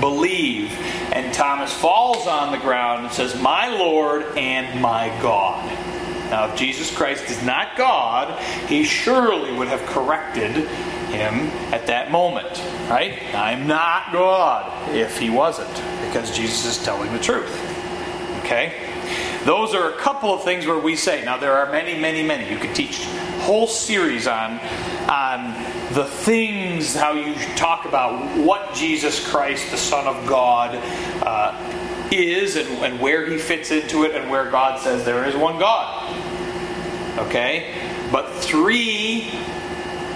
Believe. 0.00 0.72
And 1.12 1.32
Thomas 1.32 1.72
falls 1.72 2.26
on 2.26 2.50
the 2.50 2.58
ground 2.58 3.04
and 3.04 3.14
says, 3.14 3.40
My 3.40 3.68
Lord 3.68 4.24
and 4.36 4.80
my 4.80 5.08
God. 5.22 5.85
Now, 6.30 6.50
if 6.50 6.56
Jesus 6.56 6.94
Christ 6.94 7.30
is 7.30 7.42
not 7.42 7.76
God, 7.76 8.40
he 8.68 8.84
surely 8.84 9.52
would 9.52 9.68
have 9.68 9.82
corrected 9.86 10.50
him 10.50 11.48
at 11.72 11.86
that 11.86 12.10
moment, 12.10 12.58
right? 12.88 13.22
I'm 13.34 13.66
not 13.66 14.12
God 14.12 14.94
if 14.94 15.18
he 15.18 15.30
wasn't, 15.30 15.72
because 16.06 16.36
Jesus 16.36 16.64
is 16.66 16.84
telling 16.84 17.12
the 17.12 17.20
truth. 17.20 17.54
Okay? 18.40 18.74
Those 19.44 19.74
are 19.74 19.90
a 19.90 19.96
couple 19.98 20.34
of 20.34 20.42
things 20.42 20.66
where 20.66 20.78
we 20.78 20.96
say, 20.96 21.24
now 21.24 21.36
there 21.36 21.56
are 21.56 21.70
many, 21.70 21.98
many, 21.98 22.22
many. 22.22 22.50
You 22.50 22.58
could 22.58 22.74
teach 22.74 23.04
whole 23.42 23.68
series 23.68 24.26
on 24.26 24.58
on 25.08 25.54
the 25.94 26.04
things 26.04 26.94
how 26.94 27.12
you 27.12 27.34
talk 27.54 27.84
about 27.84 28.36
what 28.38 28.74
Jesus 28.74 29.24
Christ, 29.28 29.70
the 29.70 29.76
Son 29.76 30.06
of 30.06 30.26
God, 30.26 30.74
uh, 31.22 31.85
is 32.12 32.56
and, 32.56 32.68
and 32.84 33.00
where 33.00 33.26
he 33.26 33.38
fits 33.38 33.70
into 33.70 34.04
it 34.04 34.14
and 34.14 34.30
where 34.30 34.50
God 34.50 34.80
says 34.80 35.04
there 35.04 35.24
is 35.24 35.34
one 35.36 35.58
God. 35.58 36.14
Okay? 37.18 37.74
But 38.12 38.30
three 38.40 39.30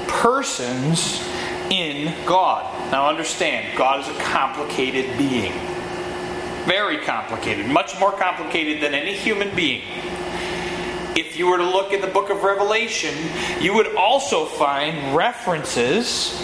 persons 0.06 1.22
in 1.70 2.12
God. 2.26 2.92
Now 2.92 3.08
understand, 3.08 3.76
God 3.76 4.00
is 4.00 4.08
a 4.08 4.20
complicated 4.20 5.16
being. 5.16 5.52
Very 6.66 6.98
complicated. 6.98 7.66
Much 7.66 7.98
more 7.98 8.12
complicated 8.12 8.82
than 8.82 8.94
any 8.94 9.14
human 9.14 9.54
being. 9.54 9.82
If 11.16 11.38
you 11.38 11.48
were 11.48 11.58
to 11.58 11.64
look 11.64 11.92
in 11.92 12.00
the 12.00 12.06
book 12.06 12.30
of 12.30 12.42
Revelation, 12.42 13.14
you 13.60 13.74
would 13.74 13.94
also 13.96 14.44
find 14.44 15.16
references 15.16 16.40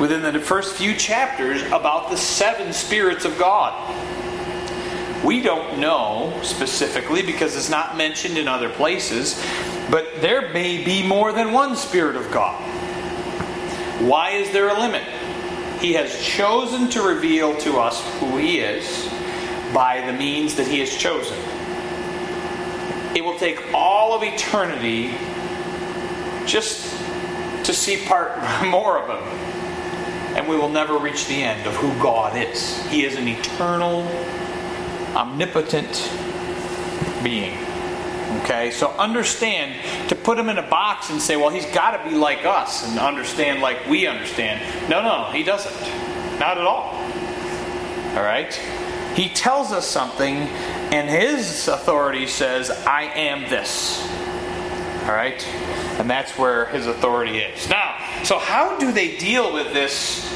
within 0.00 0.22
the 0.22 0.38
first 0.40 0.76
few 0.76 0.94
chapters 0.94 1.62
about 1.62 2.10
the 2.10 2.16
seven 2.16 2.72
spirits 2.72 3.24
of 3.24 3.38
God. 3.38 3.74
We 5.24 5.42
don't 5.42 5.80
know 5.80 6.38
specifically 6.42 7.22
because 7.22 7.56
it's 7.56 7.70
not 7.70 7.96
mentioned 7.96 8.38
in 8.38 8.46
other 8.46 8.68
places, 8.68 9.42
but 9.90 10.20
there 10.20 10.52
may 10.52 10.84
be 10.84 11.06
more 11.06 11.32
than 11.32 11.52
one 11.52 11.74
Spirit 11.74 12.14
of 12.16 12.30
God. 12.30 12.60
Why 14.00 14.30
is 14.30 14.52
there 14.52 14.68
a 14.68 14.78
limit? 14.78 15.02
He 15.80 15.92
has 15.94 16.24
chosen 16.24 16.88
to 16.90 17.02
reveal 17.02 17.56
to 17.58 17.78
us 17.78 18.00
who 18.20 18.36
He 18.36 18.60
is 18.60 19.08
by 19.74 20.04
the 20.06 20.12
means 20.12 20.54
that 20.54 20.68
He 20.68 20.78
has 20.80 20.96
chosen. 20.96 21.36
It 23.16 23.24
will 23.24 23.38
take 23.38 23.74
all 23.74 24.14
of 24.14 24.22
eternity 24.22 25.14
just 26.46 26.94
to 27.64 27.74
see 27.74 28.04
part 28.06 28.38
more 28.66 28.98
of 28.98 29.08
Him. 29.08 29.38
And 30.36 30.48
we 30.48 30.56
will 30.56 30.68
never 30.68 30.96
reach 30.96 31.26
the 31.26 31.42
end 31.42 31.66
of 31.66 31.74
who 31.74 31.90
God 32.00 32.36
is. 32.36 32.80
He 32.86 33.04
is 33.04 33.16
an 33.16 33.26
eternal 33.26 34.02
omnipotent 35.18 36.10
being. 37.22 37.58
Okay, 38.42 38.70
so 38.70 38.90
understand 38.92 40.08
to 40.08 40.14
put 40.14 40.38
him 40.38 40.48
in 40.48 40.58
a 40.58 40.68
box 40.68 41.10
and 41.10 41.20
say, 41.20 41.36
well, 41.36 41.50
he's 41.50 41.66
got 41.66 42.02
to 42.02 42.08
be 42.08 42.14
like 42.14 42.44
us 42.44 42.86
and 42.86 42.98
understand 42.98 43.60
like 43.60 43.86
we 43.86 44.06
understand. 44.06 44.60
No, 44.88 45.02
no, 45.02 45.30
he 45.32 45.42
doesn't. 45.42 45.80
Not 46.38 46.58
at 46.58 46.64
all. 46.64 46.94
All 48.14 48.22
right? 48.22 48.54
He 49.14 49.28
tells 49.30 49.72
us 49.72 49.86
something, 49.86 50.36
and 50.36 51.08
his 51.08 51.68
authority 51.68 52.26
says, 52.26 52.70
I 52.70 53.04
am 53.04 53.50
this. 53.50 54.00
All 55.02 55.14
right? 55.14 55.44
And 55.98 56.08
that's 56.08 56.38
where 56.38 56.66
his 56.66 56.86
authority 56.86 57.38
is. 57.38 57.68
Now, 57.68 57.96
so 58.22 58.38
how 58.38 58.78
do 58.78 58.92
they 58.92 59.16
deal 59.16 59.52
with 59.52 59.72
this 59.72 60.32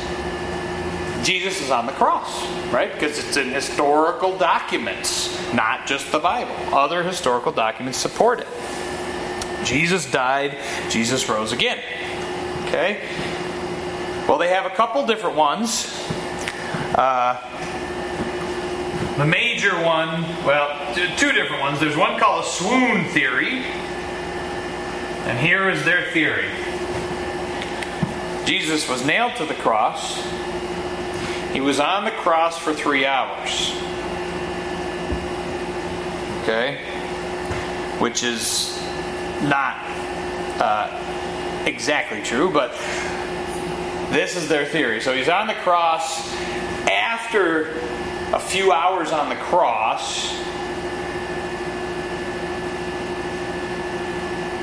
Jesus 1.23 1.61
is 1.61 1.71
on 1.71 1.87
the 1.87 1.93
cross, 1.93 2.45
right? 2.73 2.93
Because 2.93 3.19
it's 3.19 3.37
in 3.37 3.51
historical 3.51 4.37
documents, 4.37 5.31
not 5.55 5.87
just 5.87 6.11
the 6.11 6.19
Bible. 6.19 6.55
Other 6.75 7.03
historical 7.03 7.53
documents 7.53 7.99
support 7.99 8.41
it. 8.41 8.49
Jesus 9.65 10.11
died, 10.11 10.59
Jesus 10.91 11.29
rose 11.29 11.53
again. 11.53 11.79
Okay? 12.67 13.09
Well, 14.29 14.39
they 14.39 14.49
have 14.49 14.67
a 14.67 14.75
couple 14.75 15.07
different 15.07 15.37
ones. 15.37 15.87
Uh, 16.95 17.41
the 19.19 19.27
major 19.27 19.75
one, 19.85 20.23
well, 20.45 20.95
two 20.95 21.33
different 21.33 21.61
ones. 21.61 21.79
There's 21.79 21.97
one 21.97 22.19
called 22.19 22.45
a 22.45 22.49
swoon 22.49 23.05
theory, 23.11 23.59
and 25.25 25.39
here 25.39 25.71
is 25.71 25.85
their 25.85 26.11
theory 26.11 26.49
Jesus 28.45 28.89
was 28.89 29.07
nailed 29.07 29.37
to 29.37 29.47
the 29.47 29.55
cross. 29.55 30.21
He 31.53 31.61
was 31.61 31.81
on 31.81 32.07
the 32.07 32.11
cross 32.11 32.59
for 32.59 32.73
three 32.73 33.05
hours. 33.05 33.73
Okay? 36.43 36.79
Which 37.99 38.23
is 38.23 38.81
not 39.43 39.77
uh, 40.59 41.65
exactly 41.67 42.23
true, 42.23 42.51
but 42.51 42.73
this 44.13 44.35
is 44.35 44.49
their 44.49 44.65
theory. 44.65 45.01
So 45.01 45.13
he's 45.15 45.29
on 45.29 45.47
the 45.47 45.55
cross. 45.55 46.35
After 46.91 47.79
a 48.33 48.41
few 48.41 48.73
hours 48.73 49.13
on 49.13 49.29
the 49.29 49.37
cross, 49.37 50.31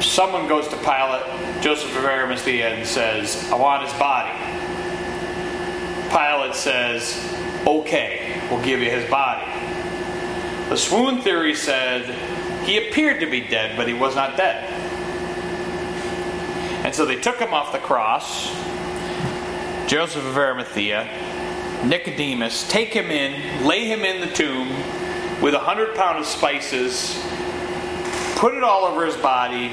someone 0.04 0.48
goes 0.48 0.68
to 0.70 0.78
Pilate, 0.78 1.62
Joseph 1.62 1.96
of 1.96 2.04
Arimathea, 2.04 2.70
and 2.70 2.88
says, 2.88 3.48
I 3.52 3.56
want 3.56 3.84
his 3.84 3.94
body. 4.00 4.59
Pilate 6.10 6.56
says, 6.56 7.18
okay, 7.66 8.42
we'll 8.50 8.64
give 8.64 8.80
you 8.80 8.90
his 8.90 9.10
body. 9.10 9.46
The 10.70 10.78
swoon 10.78 11.22
theory 11.22 11.56
said 11.56 12.06
he 12.66 12.78
appeared 12.78 13.20
to 13.22 13.30
be 13.30 13.42
dead, 13.42 13.76
but 13.78 13.88
he 13.88 13.94
was 13.94 14.16
not 14.16 14.38
dead. 14.38 14.64
And 16.86 16.94
so 16.94 17.06
they 17.06 17.20
took 17.20 17.38
him 17.38 17.54
off 17.54 17.72
the 17.72 17.80
cross. 17.80 18.50
Joseph 19.88 20.26
of 20.26 20.38
Arimathea, 20.38 21.06
Nicodemus, 21.86 22.68
take 22.70 22.90
him 22.90 23.10
in, 23.12 23.66
lay 23.66 23.86
him 23.86 24.06
in 24.06 24.22
the 24.22 24.34
tomb 24.34 24.70
with 25.42 25.54
a 25.54 25.60
hundred 25.60 25.96
pound 25.96 26.20
of 26.20 26.26
spices, 26.26 27.20
put 28.36 28.54
it 28.54 28.64
all 28.64 28.86
over 28.86 29.06
his 29.06 29.18
body. 29.18 29.72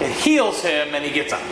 It 0.00 0.10
heals 0.10 0.62
him, 0.62 0.94
and 0.94 1.04
he 1.04 1.10
gets 1.10 1.32
up. 1.32 1.42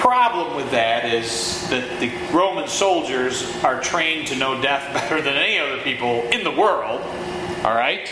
Problem 0.00 0.56
with 0.56 0.70
that 0.70 1.04
is 1.04 1.68
that 1.68 2.00
the 2.00 2.10
Roman 2.34 2.66
soldiers 2.66 3.54
are 3.62 3.82
trained 3.82 4.28
to 4.28 4.36
know 4.36 4.60
death 4.60 4.92
better 4.94 5.20
than 5.20 5.34
any 5.34 5.58
other 5.58 5.82
people 5.82 6.22
in 6.30 6.42
the 6.42 6.50
world. 6.50 7.02
All 7.62 7.74
right? 7.74 8.08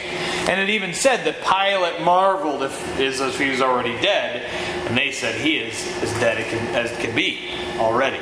And 0.46 0.60
it 0.60 0.68
even 0.68 0.92
said 0.92 1.24
that 1.24 1.42
Pilate 1.42 2.02
marveled 2.04 2.62
if, 2.62 3.00
if 3.00 3.38
he 3.38 3.48
was 3.48 3.62
already 3.62 3.94
dead, 4.02 4.42
and 4.86 4.96
they 4.96 5.10
said 5.10 5.34
he 5.40 5.56
is 5.56 6.02
as 6.02 6.12
dead 6.20 6.36
as 6.76 6.92
it 6.92 6.98
can 7.00 7.16
be 7.16 7.54
already. 7.78 8.20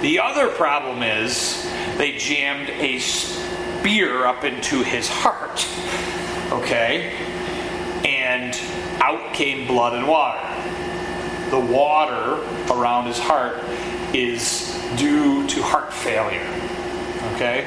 The 0.00 0.18
other 0.18 0.48
problem 0.48 1.04
is 1.04 1.64
they 1.96 2.18
jammed 2.18 2.70
a 2.70 2.98
spear 2.98 4.26
up 4.26 4.42
into 4.42 4.82
his 4.82 5.08
heart. 5.08 5.68
Okay? 6.50 7.12
And 8.04 8.58
out 9.00 9.32
came 9.32 9.68
blood 9.68 9.94
and 9.94 10.08
water 10.08 10.48
the 11.50 11.60
water 11.60 12.42
around 12.72 13.06
his 13.06 13.18
heart 13.18 13.56
is 14.14 14.74
due 14.96 15.46
to 15.48 15.62
heart 15.62 15.92
failure. 15.92 16.46
Okay? 17.34 17.66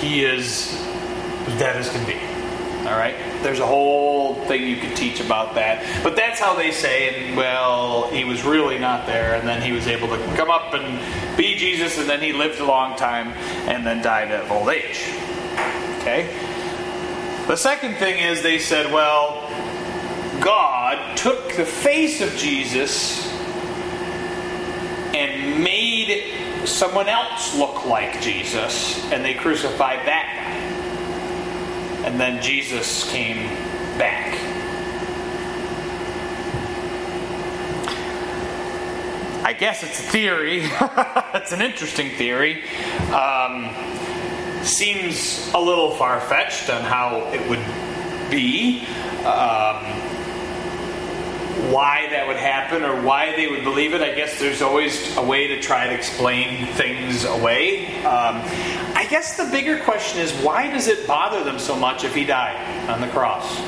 He 0.00 0.24
is 0.24 0.72
dead 1.58 1.76
as 1.76 1.90
can 1.90 2.06
be. 2.06 2.18
All 2.88 2.96
right? 2.96 3.14
There's 3.42 3.58
a 3.60 3.66
whole 3.66 4.34
thing 4.46 4.66
you 4.66 4.76
could 4.76 4.96
teach 4.96 5.20
about 5.20 5.54
that. 5.54 6.02
But 6.02 6.16
that's 6.16 6.40
how 6.40 6.54
they 6.54 6.70
say, 6.70 7.28
and 7.28 7.36
well, 7.36 8.10
he 8.10 8.24
was 8.24 8.44
really 8.44 8.78
not 8.78 9.06
there, 9.06 9.34
and 9.34 9.46
then 9.46 9.62
he 9.62 9.72
was 9.72 9.86
able 9.86 10.08
to 10.08 10.18
come 10.36 10.50
up 10.50 10.74
and 10.74 11.36
be 11.36 11.56
Jesus, 11.56 11.98
and 11.98 12.08
then 12.08 12.20
he 12.20 12.32
lived 12.32 12.60
a 12.60 12.64
long 12.64 12.96
time, 12.96 13.28
and 13.68 13.86
then 13.86 14.02
died 14.02 14.30
of 14.32 14.50
old 14.50 14.68
age. 14.68 15.04
Okay? 16.00 16.28
The 17.46 17.56
second 17.56 17.96
thing 17.96 18.18
is 18.18 18.42
they 18.42 18.58
said, 18.58 18.92
well, 18.92 19.49
God 20.40 21.16
took 21.16 21.54
the 21.56 21.64
face 21.64 22.20
of 22.20 22.34
Jesus 22.36 23.26
and 25.14 25.62
made 25.62 26.66
someone 26.66 27.08
else 27.08 27.56
look 27.56 27.84
like 27.84 28.20
Jesus, 28.20 29.02
and 29.12 29.24
they 29.24 29.34
crucified 29.34 30.06
that 30.06 30.26
guy. 30.36 32.06
And 32.06 32.18
then 32.18 32.42
Jesus 32.42 33.08
came 33.10 33.48
back. 33.98 34.38
I 39.44 39.52
guess 39.52 39.82
it's 39.82 39.98
a 39.98 40.10
theory. 40.10 40.62
it's 41.34 41.52
an 41.52 41.60
interesting 41.60 42.10
theory. 42.10 42.62
Um, 43.12 43.74
seems 44.62 45.50
a 45.54 45.60
little 45.60 45.90
far 45.96 46.20
fetched 46.20 46.70
on 46.70 46.82
how 46.82 47.30
it 47.32 47.46
would 47.48 48.30
be. 48.30 48.86
Um, 49.24 50.09
why 51.68 52.08
that 52.10 52.26
would 52.26 52.36
happen 52.36 52.82
or 52.84 53.00
why 53.02 53.34
they 53.36 53.46
would 53.46 53.64
believe 53.64 53.94
it. 53.94 54.00
I 54.00 54.14
guess 54.14 54.38
there's 54.38 54.62
always 54.62 55.16
a 55.16 55.22
way 55.22 55.48
to 55.48 55.60
try 55.60 55.86
to 55.86 55.94
explain 55.94 56.66
things 56.74 57.24
away. 57.24 57.96
Um, 58.04 58.42
I 58.94 59.06
guess 59.10 59.36
the 59.36 59.48
bigger 59.50 59.78
question 59.80 60.20
is 60.20 60.32
why 60.42 60.70
does 60.70 60.88
it 60.88 61.06
bother 61.06 61.44
them 61.44 61.58
so 61.58 61.76
much 61.76 62.04
if 62.04 62.14
he 62.14 62.24
died 62.24 62.88
on 62.88 63.00
the 63.00 63.08
cross? 63.08 63.58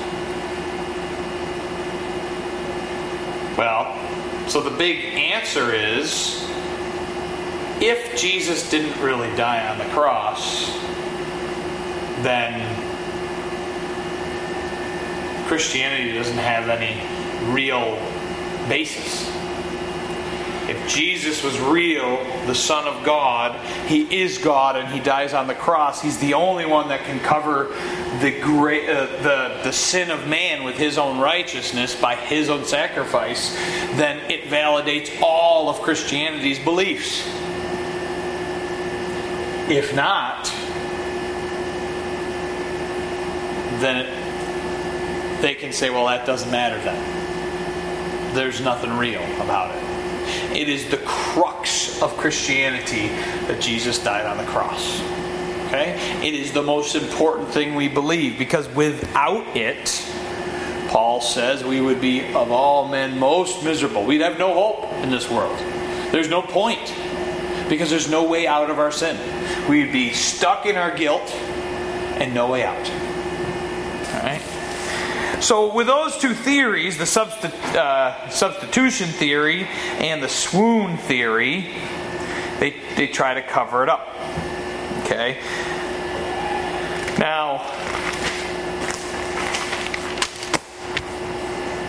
Well, 3.57 4.49
so 4.49 4.61
the 4.61 4.77
big 4.77 5.15
answer 5.15 5.75
is 5.75 6.43
if 7.81 8.17
Jesus 8.17 8.71
didn't 8.71 9.01
really 9.03 9.35
die 9.37 9.69
on 9.69 9.79
the 9.79 9.93
cross, 9.93 10.71
then 12.23 12.79
Christianity 15.47 16.13
doesn't 16.15 16.39
have 16.39 16.69
any 16.69 17.01
real 17.51 17.97
basis. 18.69 19.31
If 20.69 20.89
Jesus 20.89 21.43
was 21.43 21.59
real, 21.59 22.23
the 22.47 22.55
Son 22.55 22.87
of 22.87 23.05
God, 23.05 23.59
He 23.89 24.23
is 24.23 24.39
God 24.39 24.77
and 24.77 24.89
He 24.89 25.01
dies 25.01 25.35
on 25.35 25.49
the 25.49 25.55
cross, 25.55 26.01
He's 26.01 26.19
the 26.19 26.35
only 26.35 26.67
one 26.67 26.89
that 26.89 27.05
can 27.05 27.19
cover 27.21 27.75
the, 28.21 28.39
great, 28.41 28.89
uh, 28.89 29.07
the, 29.23 29.61
the 29.65 29.73
sin 29.73 30.11
of 30.11 30.29
man 30.29 30.63
with 30.63 30.77
His 30.77 30.99
own 30.99 31.19
righteousness 31.19 31.95
by 31.95 32.15
His 32.15 32.49
own 32.49 32.65
sacrifice, 32.65 33.55
then 33.97 34.19
it 34.31 34.45
validates 34.45 35.21
all 35.21 35.69
of 35.69 35.83
Christianity's 35.83 36.61
beliefs. 36.61 37.27
If 39.69 39.95
not, 39.95 40.45
then 43.81 43.97
it, 43.97 45.43
they 45.43 45.55
can 45.55 45.73
say, 45.73 45.91
well, 45.91 46.07
that 46.07 46.25
doesn't 46.25 46.51
matter 46.53 46.79
then. 46.83 47.22
There's 48.35 48.61
nothing 48.61 48.97
real 48.97 49.23
about 49.41 49.75
it. 49.75 50.57
It 50.57 50.69
is 50.69 50.91
the 50.91 50.99
crux 50.99 52.01
of 52.03 52.17
Christianity 52.17 53.09
that 53.47 53.61
Jesus 53.61 54.03
died 54.03 54.27
on 54.27 54.37
the 54.37 54.45
cross. 54.45 55.01
Okay? 55.67 55.97
It 56.23 56.35
is 56.35 56.53
the 56.53 56.63
most 56.63 56.95
important 56.95 57.49
thing 57.49 57.75
we 57.75 57.89
believe 57.89 58.39
because 58.39 58.69
without 58.69 59.57
it, 59.57 60.07
Paul 60.91 61.23
says 61.23 61.65
we 61.65 61.81
would 61.81 62.01
be 62.01 62.33
of 62.35 62.51
all 62.53 62.89
men 62.89 63.19
most 63.19 63.65
miserable. 63.65 64.05
We'd 64.05 64.21
have 64.21 64.39
no 64.39 64.53
hope 64.53 64.93
in 65.03 65.11
this 65.11 65.31
world. 65.31 65.59
There's 66.13 66.29
no 66.29 66.43
point 66.43 66.95
because 67.71 67.89
there's 67.89 68.11
no 68.11 68.25
way 68.25 68.47
out 68.47 68.69
of 68.69 68.79
our 68.79 68.93
sin. 68.93 69.17
We'd 69.69 69.93
be 69.93 70.13
stuck 70.13 70.67
in 70.67 70.77
our 70.77 70.95
guilt 70.95 71.31
and 72.21 72.35
no 72.35 72.51
way 72.51 72.65
out. 72.65 72.91
All 74.15 74.23
right? 74.23 74.52
So, 75.43 75.75
with 75.75 75.89
those 75.89 76.17
two 76.19 76.35
theories, 76.35 76.99
the 76.99 77.05
substi- 77.05 77.53
uh, 77.75 78.31
substitution 78.31 79.09
theory 79.09 79.65
and 79.99 80.23
the 80.23 80.29
swoon 80.29 80.97
theory, 80.97 81.75
they, 82.61 82.77
they 82.95 83.09
try 83.09 83.35
to 83.35 83.43
cover 83.43 83.83
it 83.83 83.89
up. 83.89 84.09
Okay? 85.01 85.41
Now, 87.19 87.59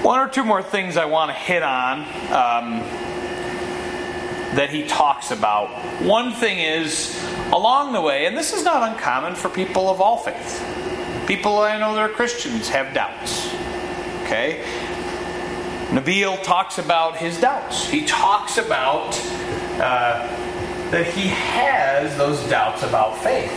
one 0.01 0.19
or 0.19 0.29
two 0.29 0.43
more 0.43 0.63
things 0.63 0.97
I 0.97 1.05
want 1.05 1.29
to 1.29 1.35
hit 1.35 1.61
on 1.61 1.99
um, 2.31 2.79
that 4.55 4.71
he 4.71 4.87
talks 4.87 5.29
about. 5.29 5.69
One 6.01 6.33
thing 6.33 6.57
is, 6.57 7.23
along 7.51 7.93
the 7.93 8.01
way, 8.01 8.25
and 8.25 8.35
this 8.35 8.51
is 8.51 8.63
not 8.63 8.93
uncommon 8.93 9.35
for 9.35 9.47
people 9.47 9.91
of 9.91 10.01
all 10.01 10.17
faith 10.17 10.82
People 11.27 11.59
I 11.59 11.77
know 11.79 11.93
that 11.93 12.01
are 12.01 12.09
Christians 12.09 12.67
have 12.69 12.93
doubts. 12.93 13.47
Okay? 14.23 14.63
Nabeel 15.89 16.41
talks 16.43 16.79
about 16.79 17.17
his 17.17 17.39
doubts. 17.39 17.87
He 17.87 18.05
talks 18.05 18.57
about 18.57 19.17
uh, 19.79 20.27
that 20.91 21.05
he 21.07 21.27
has 21.27 22.17
those 22.17 22.43
doubts 22.49 22.83
about 22.83 23.17
faith. 23.23 23.51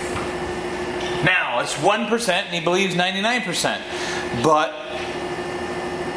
Now, 1.24 1.60
it's 1.60 1.74
1% 1.74 2.28
and 2.28 2.54
he 2.54 2.60
believes 2.60 2.94
99%. 2.94 4.44
But 4.44 4.74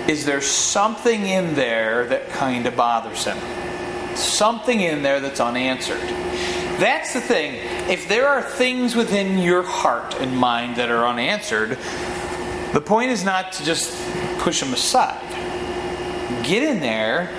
is 0.10 0.26
there 0.26 0.41
something 0.41 1.26
in 1.26 1.56
there 1.56 2.06
that 2.08 2.30
kind 2.30 2.66
of 2.66 2.76
bothers 2.76 3.24
him? 3.26 3.38
Something 4.16 4.82
in 4.82 5.02
there 5.02 5.20
that's 5.20 5.39
unanswered. 5.39 6.02
That's 6.80 7.14
the 7.14 7.20
thing. 7.20 7.56
If 7.90 8.08
there 8.08 8.28
are 8.30 8.42
things 8.42 8.96
within 8.96 9.38
your 9.40 9.64
heart 9.64 10.16
and 10.16 10.38
mind 10.38 10.78
that 10.78 10.90
are 10.90 11.06
unanswered, 11.06 11.78
the 12.72 12.80
point 12.80 13.12
is 13.12 13.26
not 13.26 13.52
to 13.54 13.66
just 13.66 13.92
push 14.40 14.62
them 14.62 14.74
aside. 14.74 15.20
Get 16.44 16.64
in 16.64 16.80
there, 16.80 17.30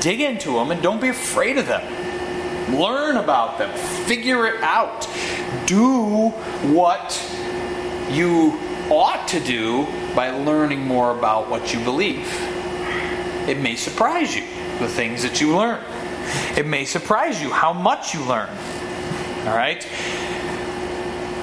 dig 0.00 0.20
into 0.20 0.52
them, 0.52 0.70
and 0.70 0.80
don't 0.80 1.00
be 1.00 1.08
afraid 1.08 1.58
of 1.58 1.66
them. 1.66 1.82
Learn 2.78 3.16
about 3.16 3.58
them, 3.58 3.76
figure 4.06 4.46
it 4.46 4.62
out. 4.62 5.02
Do 5.66 6.30
what 6.70 7.20
you 8.10 8.56
ought 8.88 9.26
to 9.28 9.40
do 9.40 9.86
by 10.14 10.30
learning 10.30 10.86
more 10.86 11.10
about 11.16 11.50
what 11.50 11.74
you 11.74 11.80
believe. 11.80 12.28
It 13.48 13.58
may 13.58 13.74
surprise 13.74 14.36
you, 14.36 14.42
the 14.78 14.88
things 14.88 15.22
that 15.24 15.40
you 15.40 15.56
learn. 15.56 15.82
It 16.56 16.66
may 16.66 16.84
surprise 16.84 17.40
you 17.40 17.50
how 17.50 17.72
much 17.72 18.14
you 18.14 18.24
learn. 18.24 18.48
All 19.46 19.54
right? 19.54 19.84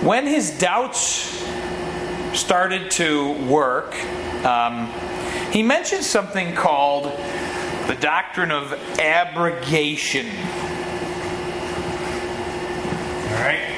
When 0.03 0.27
his 0.27 0.57
doubts 0.57 1.41
started 2.33 2.91
to 2.91 3.31
work, 3.45 3.95
um, 4.43 4.91
he 5.51 5.63
mentioned 5.63 6.03
something 6.03 6.53
called 6.53 7.05
the 7.87 7.95
doctrine 8.01 8.51
of 8.51 8.73
abrogation. 8.99 10.25
All 13.29 13.39
right? 13.39 13.69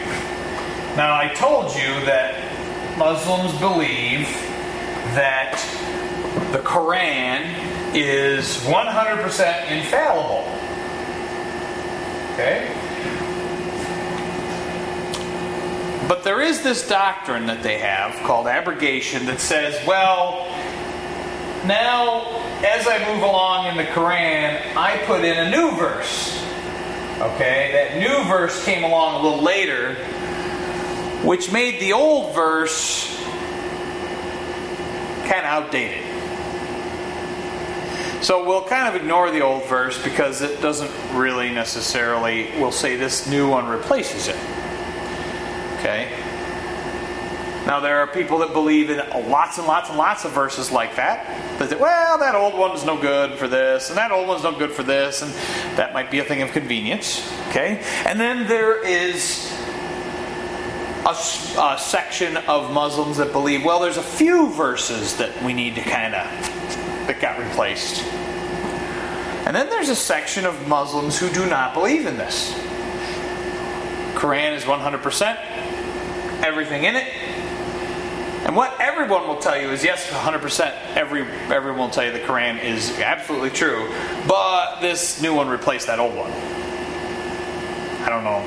Now, 0.95 1.15
I 1.15 1.31
told 1.35 1.75
you 1.75 2.05
that 2.05 2.97
Muslims 2.97 3.51
believe 3.59 4.25
that 5.13 5.59
the 6.51 6.59
Quran 6.59 7.93
is 7.93 8.57
100% 8.63 9.71
infallible. 9.71 10.51
Okay? 12.33 12.84
But 16.07 16.23
there 16.23 16.39
is 16.39 16.61
this 16.61 16.87
doctrine 16.87 17.47
that 17.47 17.63
they 17.63 17.79
have 17.79 18.13
called 18.25 18.45
abrogation 18.45 19.25
that 19.25 19.39
says, 19.39 19.75
well, 19.87 20.45
now 21.65 22.43
as 22.63 22.87
I 22.87 22.99
move 23.11 23.23
along 23.23 23.67
in 23.67 23.77
the 23.77 23.85
Quran, 23.85 24.75
I 24.75 24.97
put 25.05 25.25
in 25.25 25.37
a 25.37 25.49
new 25.49 25.75
verse. 25.77 26.41
Okay, 27.17 27.71
that 27.71 27.97
new 27.99 28.29
verse 28.29 28.63
came 28.65 28.83
along 28.83 29.21
a 29.21 29.23
little 29.27 29.43
later, 29.43 29.95
which 31.23 31.51
made 31.51 31.79
the 31.79 31.93
old 31.93 32.35
verse 32.35 33.07
kind 35.23 35.39
of 35.39 35.45
outdated. 35.45 36.03
So 38.23 38.45
we'll 38.45 38.63
kind 38.63 38.87
of 38.87 38.95
ignore 39.01 39.31
the 39.31 39.41
old 39.41 39.65
verse 39.65 40.01
because 40.03 40.41
it 40.41 40.61
doesn't 40.61 40.91
really 41.13 41.51
necessarily, 41.51 42.51
we'll 42.59 42.71
say 42.71 42.95
this 42.95 43.27
new 43.27 43.49
one 43.49 43.67
replaces 43.67 44.27
it. 44.27 44.37
Okay? 45.85 46.09
Now, 47.67 47.79
there 47.79 47.99
are 47.99 48.07
people 48.07 48.39
that 48.39 48.53
believe 48.53 48.89
in 48.89 48.97
lots 49.29 49.59
and 49.59 49.67
lots 49.67 49.89
and 49.89 49.97
lots 49.99 50.25
of 50.25 50.31
verses 50.31 50.71
like 50.71 50.95
that. 50.95 51.59
That 51.59 51.69
say, 51.69 51.75
well, 51.75 52.17
that 52.17 52.33
old 52.33 52.55
one's 52.55 52.83
no 52.83 52.99
good 52.99 53.37
for 53.37 53.47
this, 53.47 53.89
and 53.89 53.97
that 53.97 54.11
old 54.11 54.27
one's 54.27 54.41
no 54.41 54.51
good 54.51 54.71
for 54.71 54.81
this, 54.81 55.21
and 55.21 55.31
that 55.77 55.93
might 55.93 56.09
be 56.09 56.17
a 56.17 56.23
thing 56.23 56.41
of 56.41 56.51
convenience. 56.51 57.31
Okay? 57.49 57.83
And 58.03 58.19
then 58.19 58.47
there 58.47 58.83
is 58.83 59.51
a, 61.05 61.15
a 61.59 61.77
section 61.79 62.37
of 62.37 62.71
Muslims 62.71 63.17
that 63.17 63.31
believe, 63.31 63.63
well, 63.63 63.79
there's 63.79 63.97
a 63.97 64.03
few 64.03 64.51
verses 64.53 65.17
that 65.17 65.43
we 65.43 65.53
need 65.53 65.75
to 65.75 65.81
kind 65.81 66.15
of, 66.15 66.25
that 67.05 67.19
got 67.21 67.37
replaced. 67.37 68.03
And 69.45 69.55
then 69.55 69.69
there's 69.69 69.89
a 69.89 69.95
section 69.95 70.47
of 70.47 70.67
Muslims 70.67 71.19
who 71.19 71.29
do 71.29 71.47
not 71.47 71.75
believe 71.75 72.07
in 72.07 72.17
this. 72.17 72.53
Quran 74.15 74.55
is 74.55 74.63
100% 74.63 75.64
everything 76.43 76.83
in 76.83 76.95
it. 76.95 77.07
And 78.45 78.55
what 78.55 78.79
everyone 78.79 79.27
will 79.27 79.39
tell 79.39 79.59
you 79.59 79.71
is 79.71 79.83
yes, 79.83 80.07
100%. 80.09 80.71
Every 80.95 81.23
everyone 81.51 81.79
will 81.79 81.89
tell 81.89 82.05
you 82.05 82.11
the 82.11 82.19
Quran 82.19 82.63
is 82.63 82.91
absolutely 82.99 83.49
true, 83.49 83.91
but 84.27 84.81
this 84.81 85.19
new 85.21 85.33
one 85.33 85.47
replaced 85.47 85.87
that 85.87 85.99
old 85.99 86.15
one. 86.15 86.31
I 88.03 88.09
don't 88.09 88.23
know. 88.23 88.45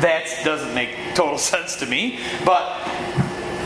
That 0.00 0.26
doesn't 0.44 0.74
make 0.74 1.14
total 1.14 1.38
sense 1.52 1.76
to 1.76 1.86
me, 1.86 2.18
but 2.44 2.64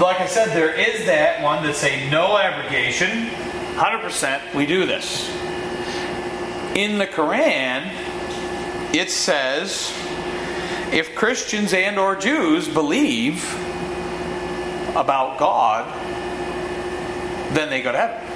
like 0.00 0.20
I 0.20 0.26
said, 0.26 0.50
there 0.50 0.72
is 0.72 1.06
that 1.06 1.42
one 1.42 1.62
that 1.64 1.76
say 1.76 2.08
no 2.10 2.36
abrogation. 2.36 3.28
100% 3.76 4.54
we 4.54 4.66
do 4.66 4.84
this. 4.84 5.30
In 6.74 6.98
the 6.98 7.06
Quran, 7.06 7.90
it 8.94 9.10
says 9.10 9.92
if 10.92 11.14
Christians 11.14 11.72
and 11.72 11.98
or 11.98 12.16
Jews 12.16 12.68
believe 12.68 13.44
about 14.96 15.38
God, 15.38 15.86
then 17.54 17.70
they 17.70 17.82
go 17.82 17.92
to 17.92 17.98
heaven. 17.98 18.26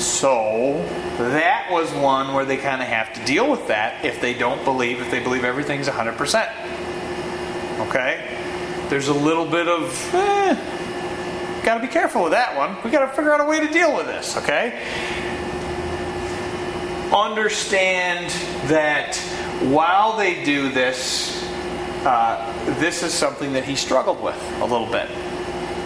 So 0.00 0.84
that 1.18 1.70
was 1.70 1.92
one 1.92 2.34
where 2.34 2.44
they 2.44 2.56
kind 2.56 2.80
of 2.80 2.88
have 2.88 3.12
to 3.14 3.24
deal 3.24 3.50
with 3.50 3.66
that 3.68 4.04
if 4.04 4.20
they 4.20 4.34
don't 4.34 4.64
believe, 4.64 5.00
if 5.00 5.10
they 5.10 5.20
believe 5.20 5.44
everything's 5.44 5.88
100%. 5.88 7.88
Okay? 7.88 8.38
There's 8.88 9.08
a 9.08 9.14
little 9.14 9.46
bit 9.46 9.68
of, 9.68 10.14
eh, 10.14 11.62
got 11.64 11.74
to 11.74 11.80
be 11.80 11.88
careful 11.88 12.22
with 12.22 12.32
that 12.32 12.56
one. 12.56 12.76
We 12.84 12.90
got 12.90 13.06
to 13.06 13.08
figure 13.08 13.32
out 13.32 13.40
a 13.40 13.44
way 13.44 13.60
to 13.60 13.72
deal 13.72 13.96
with 13.96 14.06
this, 14.06 14.36
okay? 14.36 14.80
Understand 17.12 18.30
that 18.68 19.16
while 19.62 20.16
they 20.16 20.44
do 20.44 20.70
this, 20.70 21.44
uh, 22.04 22.76
this 22.78 23.02
is 23.02 23.12
something 23.12 23.52
that 23.52 23.64
he 23.64 23.76
struggled 23.76 24.22
with 24.22 24.36
a 24.60 24.64
little 24.64 24.90
bit. 24.90 25.10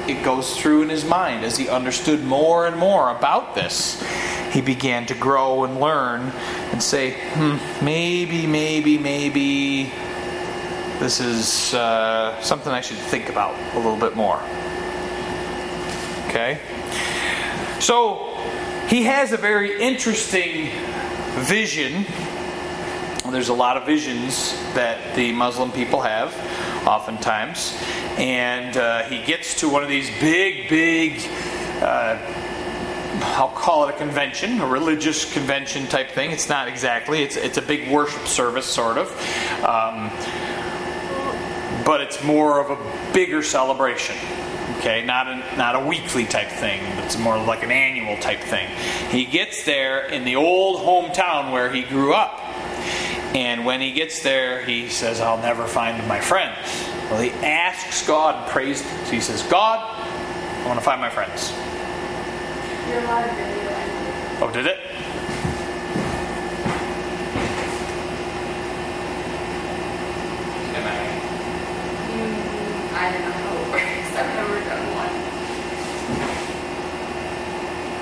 It 0.07 0.23
goes 0.23 0.57
through 0.57 0.83
in 0.83 0.89
his 0.91 1.05
mind 1.05 1.45
as 1.45 1.57
he 1.57 1.69
understood 1.69 2.25
more 2.25 2.67
and 2.67 2.77
more 2.77 3.11
about 3.11 3.55
this. 3.55 4.03
He 4.53 4.61
began 4.61 5.07
to 5.07 5.15
grow 5.15 5.65
and 5.65 5.81
learn 5.81 6.31
and 6.73 6.83
say, 6.83 7.13
hmm, 7.33 7.85
maybe, 7.85 8.47
maybe, 8.47 8.99
maybe 8.99 9.93
this 10.99 11.21
is 11.21 11.75
uh, 11.75 12.41
something 12.41 12.73
I 12.73 12.81
should 12.81 12.99
think 12.99 13.29
about 13.29 13.59
a 13.75 13.77
little 13.77 13.97
bit 13.97 14.15
more. 14.15 14.41
Okay? 16.29 16.61
So, 17.81 18.35
he 18.89 19.05
has 19.05 19.33
a 19.33 19.37
very 19.37 19.81
interesting 19.81 20.71
vision. 21.43 22.07
There's 23.31 23.49
a 23.49 23.55
lot 23.55 23.77
of 23.77 23.87
visions 23.87 24.53
that 24.75 25.15
the 25.17 25.33
Muslim 25.33 25.73
people 25.73 26.01
have, 26.01 26.33
oftentimes. 26.87 27.77
And 28.17 28.77
uh, 28.77 29.03
he 29.05 29.25
gets 29.25 29.61
to 29.61 29.69
one 29.69 29.83
of 29.83 29.89
these 29.89 30.09
big, 30.21 30.69
big 30.69 31.21
uh, 31.83 32.19
I'll 33.23 33.49
call 33.49 33.89
it 33.89 33.95
a 33.95 33.99
convention, 33.99 34.61
a 34.61 34.67
religious 34.67 35.33
convention 35.33 35.87
type 35.87 36.11
thing. 36.11 36.31
It's 36.31 36.49
not 36.49 36.69
exactly. 36.69 37.23
It's 37.23 37.37
it's 37.37 37.59
a 37.59 37.63
big 37.63 37.91
worship 37.91 38.27
service, 38.27 38.67
sort 38.67 38.99
of, 38.99 39.09
um, 39.65 40.11
but 41.85 42.01
it's 42.01 42.23
more 42.25 42.61
of 42.61 42.71
a 42.71 43.13
bigger 43.13 43.43
celebration. 43.43 44.17
Okay, 44.85 45.03
not 45.03 45.27
a 45.29 45.57
not 45.57 45.77
a 45.77 45.81
weekly 45.81 46.27
type 46.27 46.51
thing. 46.51 46.79
It's 47.05 47.17
more 47.17 47.39
like 47.39 47.63
an 47.63 47.71
annual 47.71 48.19
type 48.19 48.41
thing. 48.41 48.69
He 49.09 49.25
gets 49.25 49.65
there 49.65 50.05
in 50.05 50.25
the 50.25 50.37
old 50.37 50.83
hometown 50.83 51.53
where 51.53 51.73
he 51.73 51.81
grew 51.81 52.13
up, 52.13 52.39
and 53.35 53.65
when 53.65 53.81
he 53.81 53.93
gets 53.93 54.23
there, 54.23 54.63
he 54.63 54.91
says, 54.91 55.23
"I'll 55.23 55.39
never 55.41 55.67
find 55.67 56.07
my 56.07 56.21
friends." 56.21 56.59
Well, 57.11 57.23
he 57.23 57.31
asks 57.31 58.07
God, 58.07 58.51
prays. 58.51 58.85
So 59.07 59.11
he 59.11 59.23
says, 59.23 59.43
"God, 59.45 59.81
I 59.81 60.67
want 60.67 60.79
to 60.79 60.85
find 60.85 61.01
my 61.01 61.09
friends." 61.09 61.51
Your 62.91 63.01
live 63.05 63.31
video. 63.31 63.71
Oh, 64.43 64.51
did 64.53 64.67
it? 64.67 64.81
Am 70.77 70.87
I- 70.87 70.93
Mm, 72.13 72.95
I 72.95 73.13
don't 73.13 73.23
know 73.23 73.33
how 73.33 73.55
it 73.57 73.67
works. 73.73 74.11
I've 74.17 74.33
never 74.37 74.61
done 74.61 74.87
one. 74.95 75.15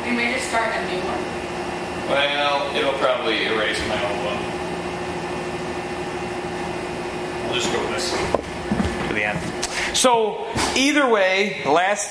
We 0.05 0.11
may 0.17 0.35
just 0.35 0.49
start 0.49 0.75
a 0.75 0.85
new 0.91 1.01
one. 1.01 1.23
Well, 2.11 2.77
it'll 2.77 2.99
probably 2.99 3.47
erase 3.47 3.81
my 3.89 3.97
old 4.05 4.21
one. 4.25 4.43
I'll 7.47 7.55
just 7.55 7.73
go 7.73 7.79
with 7.81 7.91
this 7.95 8.11
to 9.09 9.15
the 9.15 9.25
end. 9.25 9.39
So, 10.03 10.53
either 10.75 11.09
way, 11.09 11.63
last 11.65 12.09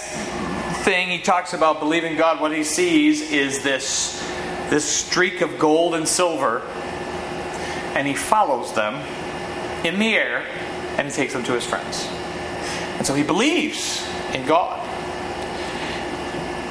thing 0.86 1.10
he 1.10 1.20
talks 1.20 1.52
about 1.52 1.82
believing 1.82 2.16
God, 2.16 2.40
what 2.40 2.54
he 2.54 2.64
sees 2.64 3.34
is 3.34 3.64
this, 3.64 4.18
this 4.70 4.86
streak 4.86 5.42
of 5.42 5.60
gold 5.60 5.96
and 5.96 6.08
silver, 6.08 6.62
and 7.94 8.08
he 8.08 8.14
follows 8.14 8.74
them 8.76 8.96
in 9.86 10.00
the 10.00 10.16
air 10.16 10.46
and 10.98 11.06
he 11.06 11.14
takes 11.14 11.34
them 11.34 11.44
to 11.44 11.52
his 11.52 11.66
friends. 11.66 12.08
And 12.96 13.06
so 13.06 13.14
he 13.14 13.24
believes 13.24 14.08
in 14.34 14.46
God 14.46 14.80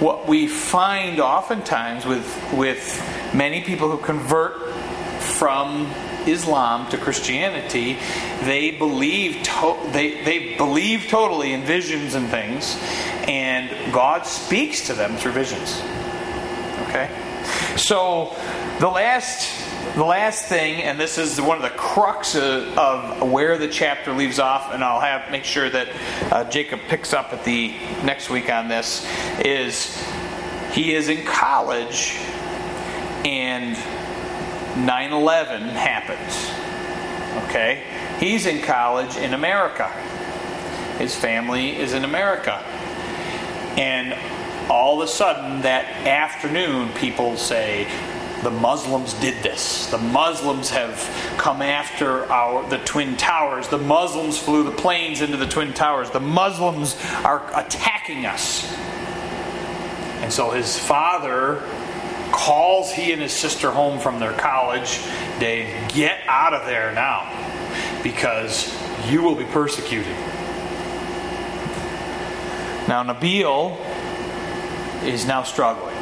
what 0.00 0.26
we 0.26 0.46
find 0.46 1.20
oftentimes 1.20 2.06
with 2.06 2.50
with 2.54 2.98
many 3.34 3.60
people 3.60 3.90
who 3.90 3.98
convert 3.98 4.72
from 5.20 5.84
Islam 6.26 6.88
to 6.90 6.98
Christianity, 6.98 7.98
they 8.42 8.70
believe 8.70 9.42
to- 9.42 9.78
they 9.92 10.22
they 10.24 10.56
believe 10.56 11.06
totally 11.08 11.52
in 11.52 11.62
visions 11.62 12.14
and 12.14 12.28
things, 12.28 12.78
and 13.28 13.70
God 13.92 14.26
speaks 14.26 14.86
to 14.86 14.94
them 14.94 15.16
through 15.16 15.32
visions. 15.32 15.80
Okay, 16.88 17.08
so 17.76 18.34
the 18.80 18.88
last 18.88 19.48
the 19.94 20.04
last 20.04 20.44
thing, 20.44 20.82
and 20.82 21.00
this 21.00 21.18
is 21.18 21.40
one 21.40 21.56
of 21.56 21.62
the 21.62 21.70
crux 21.70 22.36
of, 22.36 22.78
of 22.78 23.28
where 23.28 23.58
the 23.58 23.68
chapter 23.68 24.12
leaves 24.12 24.38
off, 24.38 24.72
and 24.72 24.84
I'll 24.84 25.00
have 25.00 25.30
make 25.30 25.44
sure 25.44 25.68
that 25.68 25.88
uh, 26.30 26.44
Jacob 26.44 26.80
picks 26.88 27.12
up 27.12 27.32
at 27.32 27.44
the 27.44 27.70
next 28.04 28.30
week 28.30 28.50
on 28.50 28.68
this, 28.68 29.06
is 29.44 29.96
he 30.72 30.94
is 30.94 31.08
in 31.08 31.24
college, 31.24 32.16
and 33.24 33.76
9/11 34.76 35.68
happens. 35.70 36.50
Okay, 37.48 37.82
he's 38.18 38.46
in 38.46 38.60
college 38.62 39.16
in 39.16 39.34
America. 39.34 39.88
His 40.98 41.14
family 41.16 41.78
is 41.78 41.92
in 41.92 42.04
America, 42.04 42.62
and 43.76 44.14
all 44.68 45.00
of 45.00 45.08
a 45.08 45.10
sudden 45.10 45.62
that 45.62 45.84
afternoon, 46.06 46.90
people 46.94 47.36
say 47.36 47.86
the 48.42 48.50
Muslims 48.50 49.14
did 49.14 49.42
this. 49.42 49.86
The 49.86 49.98
Muslims 49.98 50.70
have 50.70 51.08
come 51.36 51.60
after 51.60 52.30
our 52.30 52.62
the 52.68 52.78
twin 52.78 53.16
towers. 53.16 53.68
The 53.68 53.78
Muslims 53.78 54.38
flew 54.38 54.62
the 54.62 54.70
planes 54.70 55.20
into 55.20 55.36
the 55.36 55.46
twin 55.46 55.72
towers. 55.72 56.10
The 56.10 56.20
Muslims 56.20 56.96
are 57.24 57.42
attacking 57.54 58.26
us. 58.26 58.64
And 60.22 60.32
so 60.32 60.50
his 60.50 60.78
father 60.78 61.62
calls 62.32 62.92
he 62.92 63.12
and 63.12 63.20
his 63.22 63.32
sister 63.32 63.70
home 63.70 63.98
from 63.98 64.18
their 64.18 64.32
college. 64.32 65.00
They 65.38 65.86
get 65.92 66.20
out 66.26 66.54
of 66.54 66.66
there 66.66 66.92
now 66.92 67.28
because 68.02 68.74
you 69.08 69.22
will 69.22 69.34
be 69.34 69.44
persecuted. 69.44 70.14
Now 72.88 73.04
Nabeel 73.04 73.78
is 75.04 75.26
now 75.26 75.42
struggling 75.42 75.96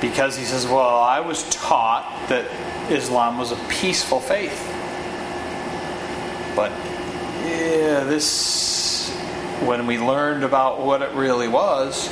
because 0.00 0.36
he 0.36 0.44
says, 0.44 0.66
Well, 0.66 1.00
I 1.00 1.20
was 1.20 1.48
taught 1.50 2.28
that 2.28 2.44
Islam 2.90 3.38
was 3.38 3.52
a 3.52 3.56
peaceful 3.68 4.20
faith. 4.20 4.72
But 6.54 6.70
yeah, 7.44 8.04
this, 8.04 9.10
when 9.64 9.86
we 9.86 9.98
learned 9.98 10.44
about 10.44 10.80
what 10.80 11.02
it 11.02 11.10
really 11.12 11.48
was, 11.48 12.08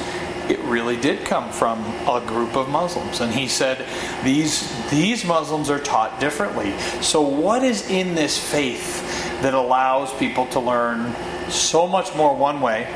it 0.48 0.58
really 0.60 0.96
did 0.96 1.24
come 1.24 1.50
from 1.50 1.80
a 2.08 2.22
group 2.26 2.56
of 2.56 2.68
Muslims. 2.68 3.20
And 3.20 3.32
he 3.32 3.48
said, 3.48 3.86
these, 4.24 4.90
these 4.90 5.24
Muslims 5.24 5.70
are 5.70 5.78
taught 5.78 6.20
differently. 6.20 6.78
So, 7.00 7.22
what 7.22 7.62
is 7.62 7.88
in 7.90 8.14
this 8.14 8.38
faith 8.38 9.02
that 9.42 9.54
allows 9.54 10.12
people 10.14 10.46
to 10.48 10.60
learn 10.60 11.14
so 11.50 11.86
much 11.86 12.14
more 12.14 12.34
one 12.34 12.60
way 12.60 12.86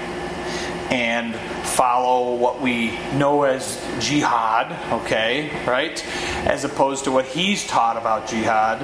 and 0.91 1.35
follow 1.67 2.35
what 2.35 2.61
we 2.61 2.99
know 3.15 3.43
as 3.43 3.81
jihad, 4.01 4.73
okay, 5.03 5.51
right? 5.67 6.05
As 6.47 6.65
opposed 6.65 7.05
to 7.05 7.13
what 7.13 7.27
he's 7.27 7.67
taught 7.67 7.97
about 7.97 8.27
jihad, 8.27 8.83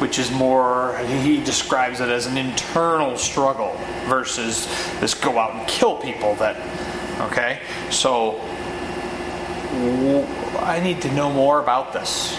which 0.00 0.18
is 0.18 0.30
more, 0.32 0.98
he 0.98 1.42
describes 1.42 2.00
it 2.00 2.08
as 2.08 2.26
an 2.26 2.36
internal 2.36 3.16
struggle 3.16 3.76
versus 4.06 4.66
this 5.00 5.14
go 5.14 5.38
out 5.38 5.54
and 5.54 5.66
kill 5.68 5.96
people 5.96 6.34
that, 6.36 6.56
okay? 7.20 7.60
So 7.90 8.40
I 10.60 10.80
need 10.82 11.02
to 11.02 11.12
know 11.12 11.32
more 11.32 11.60
about 11.60 11.92
this. 11.92 12.36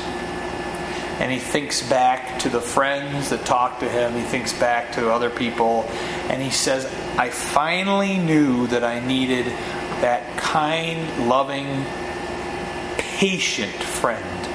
And 1.20 1.32
he 1.32 1.40
thinks 1.40 1.82
back 1.88 2.40
to 2.40 2.50
the 2.50 2.60
friends 2.60 3.30
that 3.30 3.46
talked 3.46 3.80
to 3.80 3.90
him. 3.90 4.14
He 4.14 4.24
thinks 4.24 4.52
back 4.52 4.92
to 4.94 5.12
other 5.12 5.30
people. 5.30 5.84
And 6.30 6.42
he 6.42 6.50
says, 6.50 6.86
I 7.18 7.30
finally 7.30 8.18
knew 8.18 8.68
that 8.68 8.84
I 8.84 9.00
needed 9.00 9.46
that 10.02 10.38
kind, 10.38 11.30
loving, 11.30 11.86
patient 12.98 13.72
friend 13.72 14.46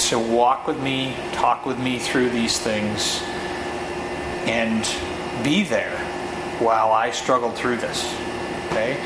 to 0.00 0.18
walk 0.18 0.66
with 0.66 0.78
me, 0.80 1.16
talk 1.32 1.64
with 1.64 1.78
me 1.78 1.98
through 1.98 2.28
these 2.30 2.58
things, 2.58 3.22
and 4.46 4.84
be 5.42 5.62
there 5.64 5.98
while 6.58 6.92
I 6.92 7.10
struggled 7.10 7.54
through 7.54 7.76
this. 7.78 8.04
Okay? 8.66 8.98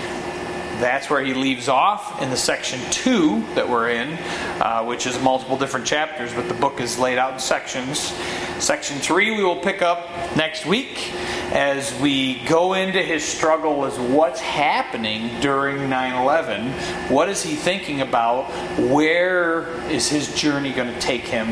That's 0.81 1.09
where 1.09 1.23
he 1.23 1.35
leaves 1.35 1.69
off 1.69 2.21
in 2.21 2.31
the 2.31 2.37
section 2.37 2.81
two 2.91 3.45
that 3.55 3.69
we're 3.69 3.91
in, 3.91 4.15
uh, 4.61 4.85
which 4.85 5.07
is 5.07 5.21
multiple 5.21 5.57
different 5.57 5.87
chapters, 5.87 6.33
but 6.35 6.49
the 6.49 6.55
book 6.55 6.81
is 6.81 6.99
laid 6.99 7.19
out 7.19 7.35
in 7.35 7.39
sections. 7.39 8.13
Section 8.59 8.99
three 8.99 9.37
we 9.37 9.45
will 9.45 9.61
pick 9.61 9.83
up 9.83 10.09
next 10.37 10.67
week 10.67 11.13
as 11.53 11.99
we 12.01 12.43
go 12.47 12.75
into 12.75 13.03
his 13.03 13.25
struggle 13.25 13.85
as 13.85 13.99
what's 13.99 14.41
happening 14.41 15.41
during 15.41 15.77
9-11 15.89 17.11
what 17.11 17.29
is 17.29 17.43
he 17.43 17.55
thinking 17.55 18.01
about? 18.01 18.45
Where 18.79 19.69
is 19.91 20.09
his 20.09 20.35
journey 20.35 20.73
going 20.73 20.93
to 20.93 21.01
take 21.01 21.23
him? 21.23 21.49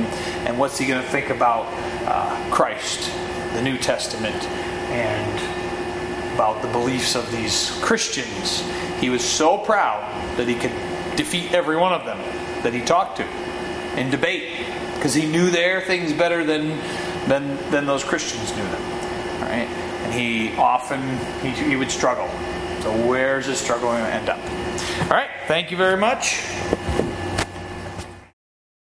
And 0.47 0.59
what's 0.59 0.79
he 0.79 0.87
going 0.87 1.03
to 1.03 1.09
think 1.09 1.31
about 1.31 1.67
uh, 2.07 2.51
christ 2.51 3.11
the 3.53 3.63
new 3.63 3.79
testament 3.79 4.43
and 4.91 5.52
about 6.35 6.63
the 6.63 6.69
beliefs 6.69 7.15
of 7.15 7.31
these 7.31 7.71
Christians. 7.83 8.63
He 9.01 9.11
was 9.11 9.25
so 9.25 9.59
proud 9.59 10.03
that 10.37 10.49
he 10.49 10.55
could 10.55 10.73
defeat 11.17 11.53
every 11.53 11.77
one 11.77 11.93
of 11.93 12.05
them 12.05 12.19
that 12.63 12.73
he 12.73 12.81
talked 12.81 13.19
to 13.19 13.27
in 13.97 14.11
debate 14.11 14.67
because 14.95 15.15
he 15.15 15.27
knew 15.27 15.51
their 15.51 15.81
things 15.81 16.13
better 16.13 16.45
than, 16.45 16.79
than, 17.29 17.57
than 17.71 17.87
those 17.87 18.05
Christians 18.05 18.51
knew 18.57 18.63
them. 18.63 18.83
All 19.43 19.49
right? 19.49 19.69
And 20.05 20.15
he 20.15 20.55
often 20.57 21.01
he, 21.41 21.51
he 21.51 21.77
would 21.77 21.91
struggle. 21.91 22.29
So 22.83 22.93
where's 23.07 23.47
his 23.47 23.59
struggle 23.59 23.91
going 23.91 24.05
to 24.05 24.13
end 24.13 24.29
up? 24.29 24.39
All 25.03 25.17
right. 25.17 25.31
Thank 25.47 25.71
you 25.71 25.77
very 25.77 25.97
much. 25.97 26.41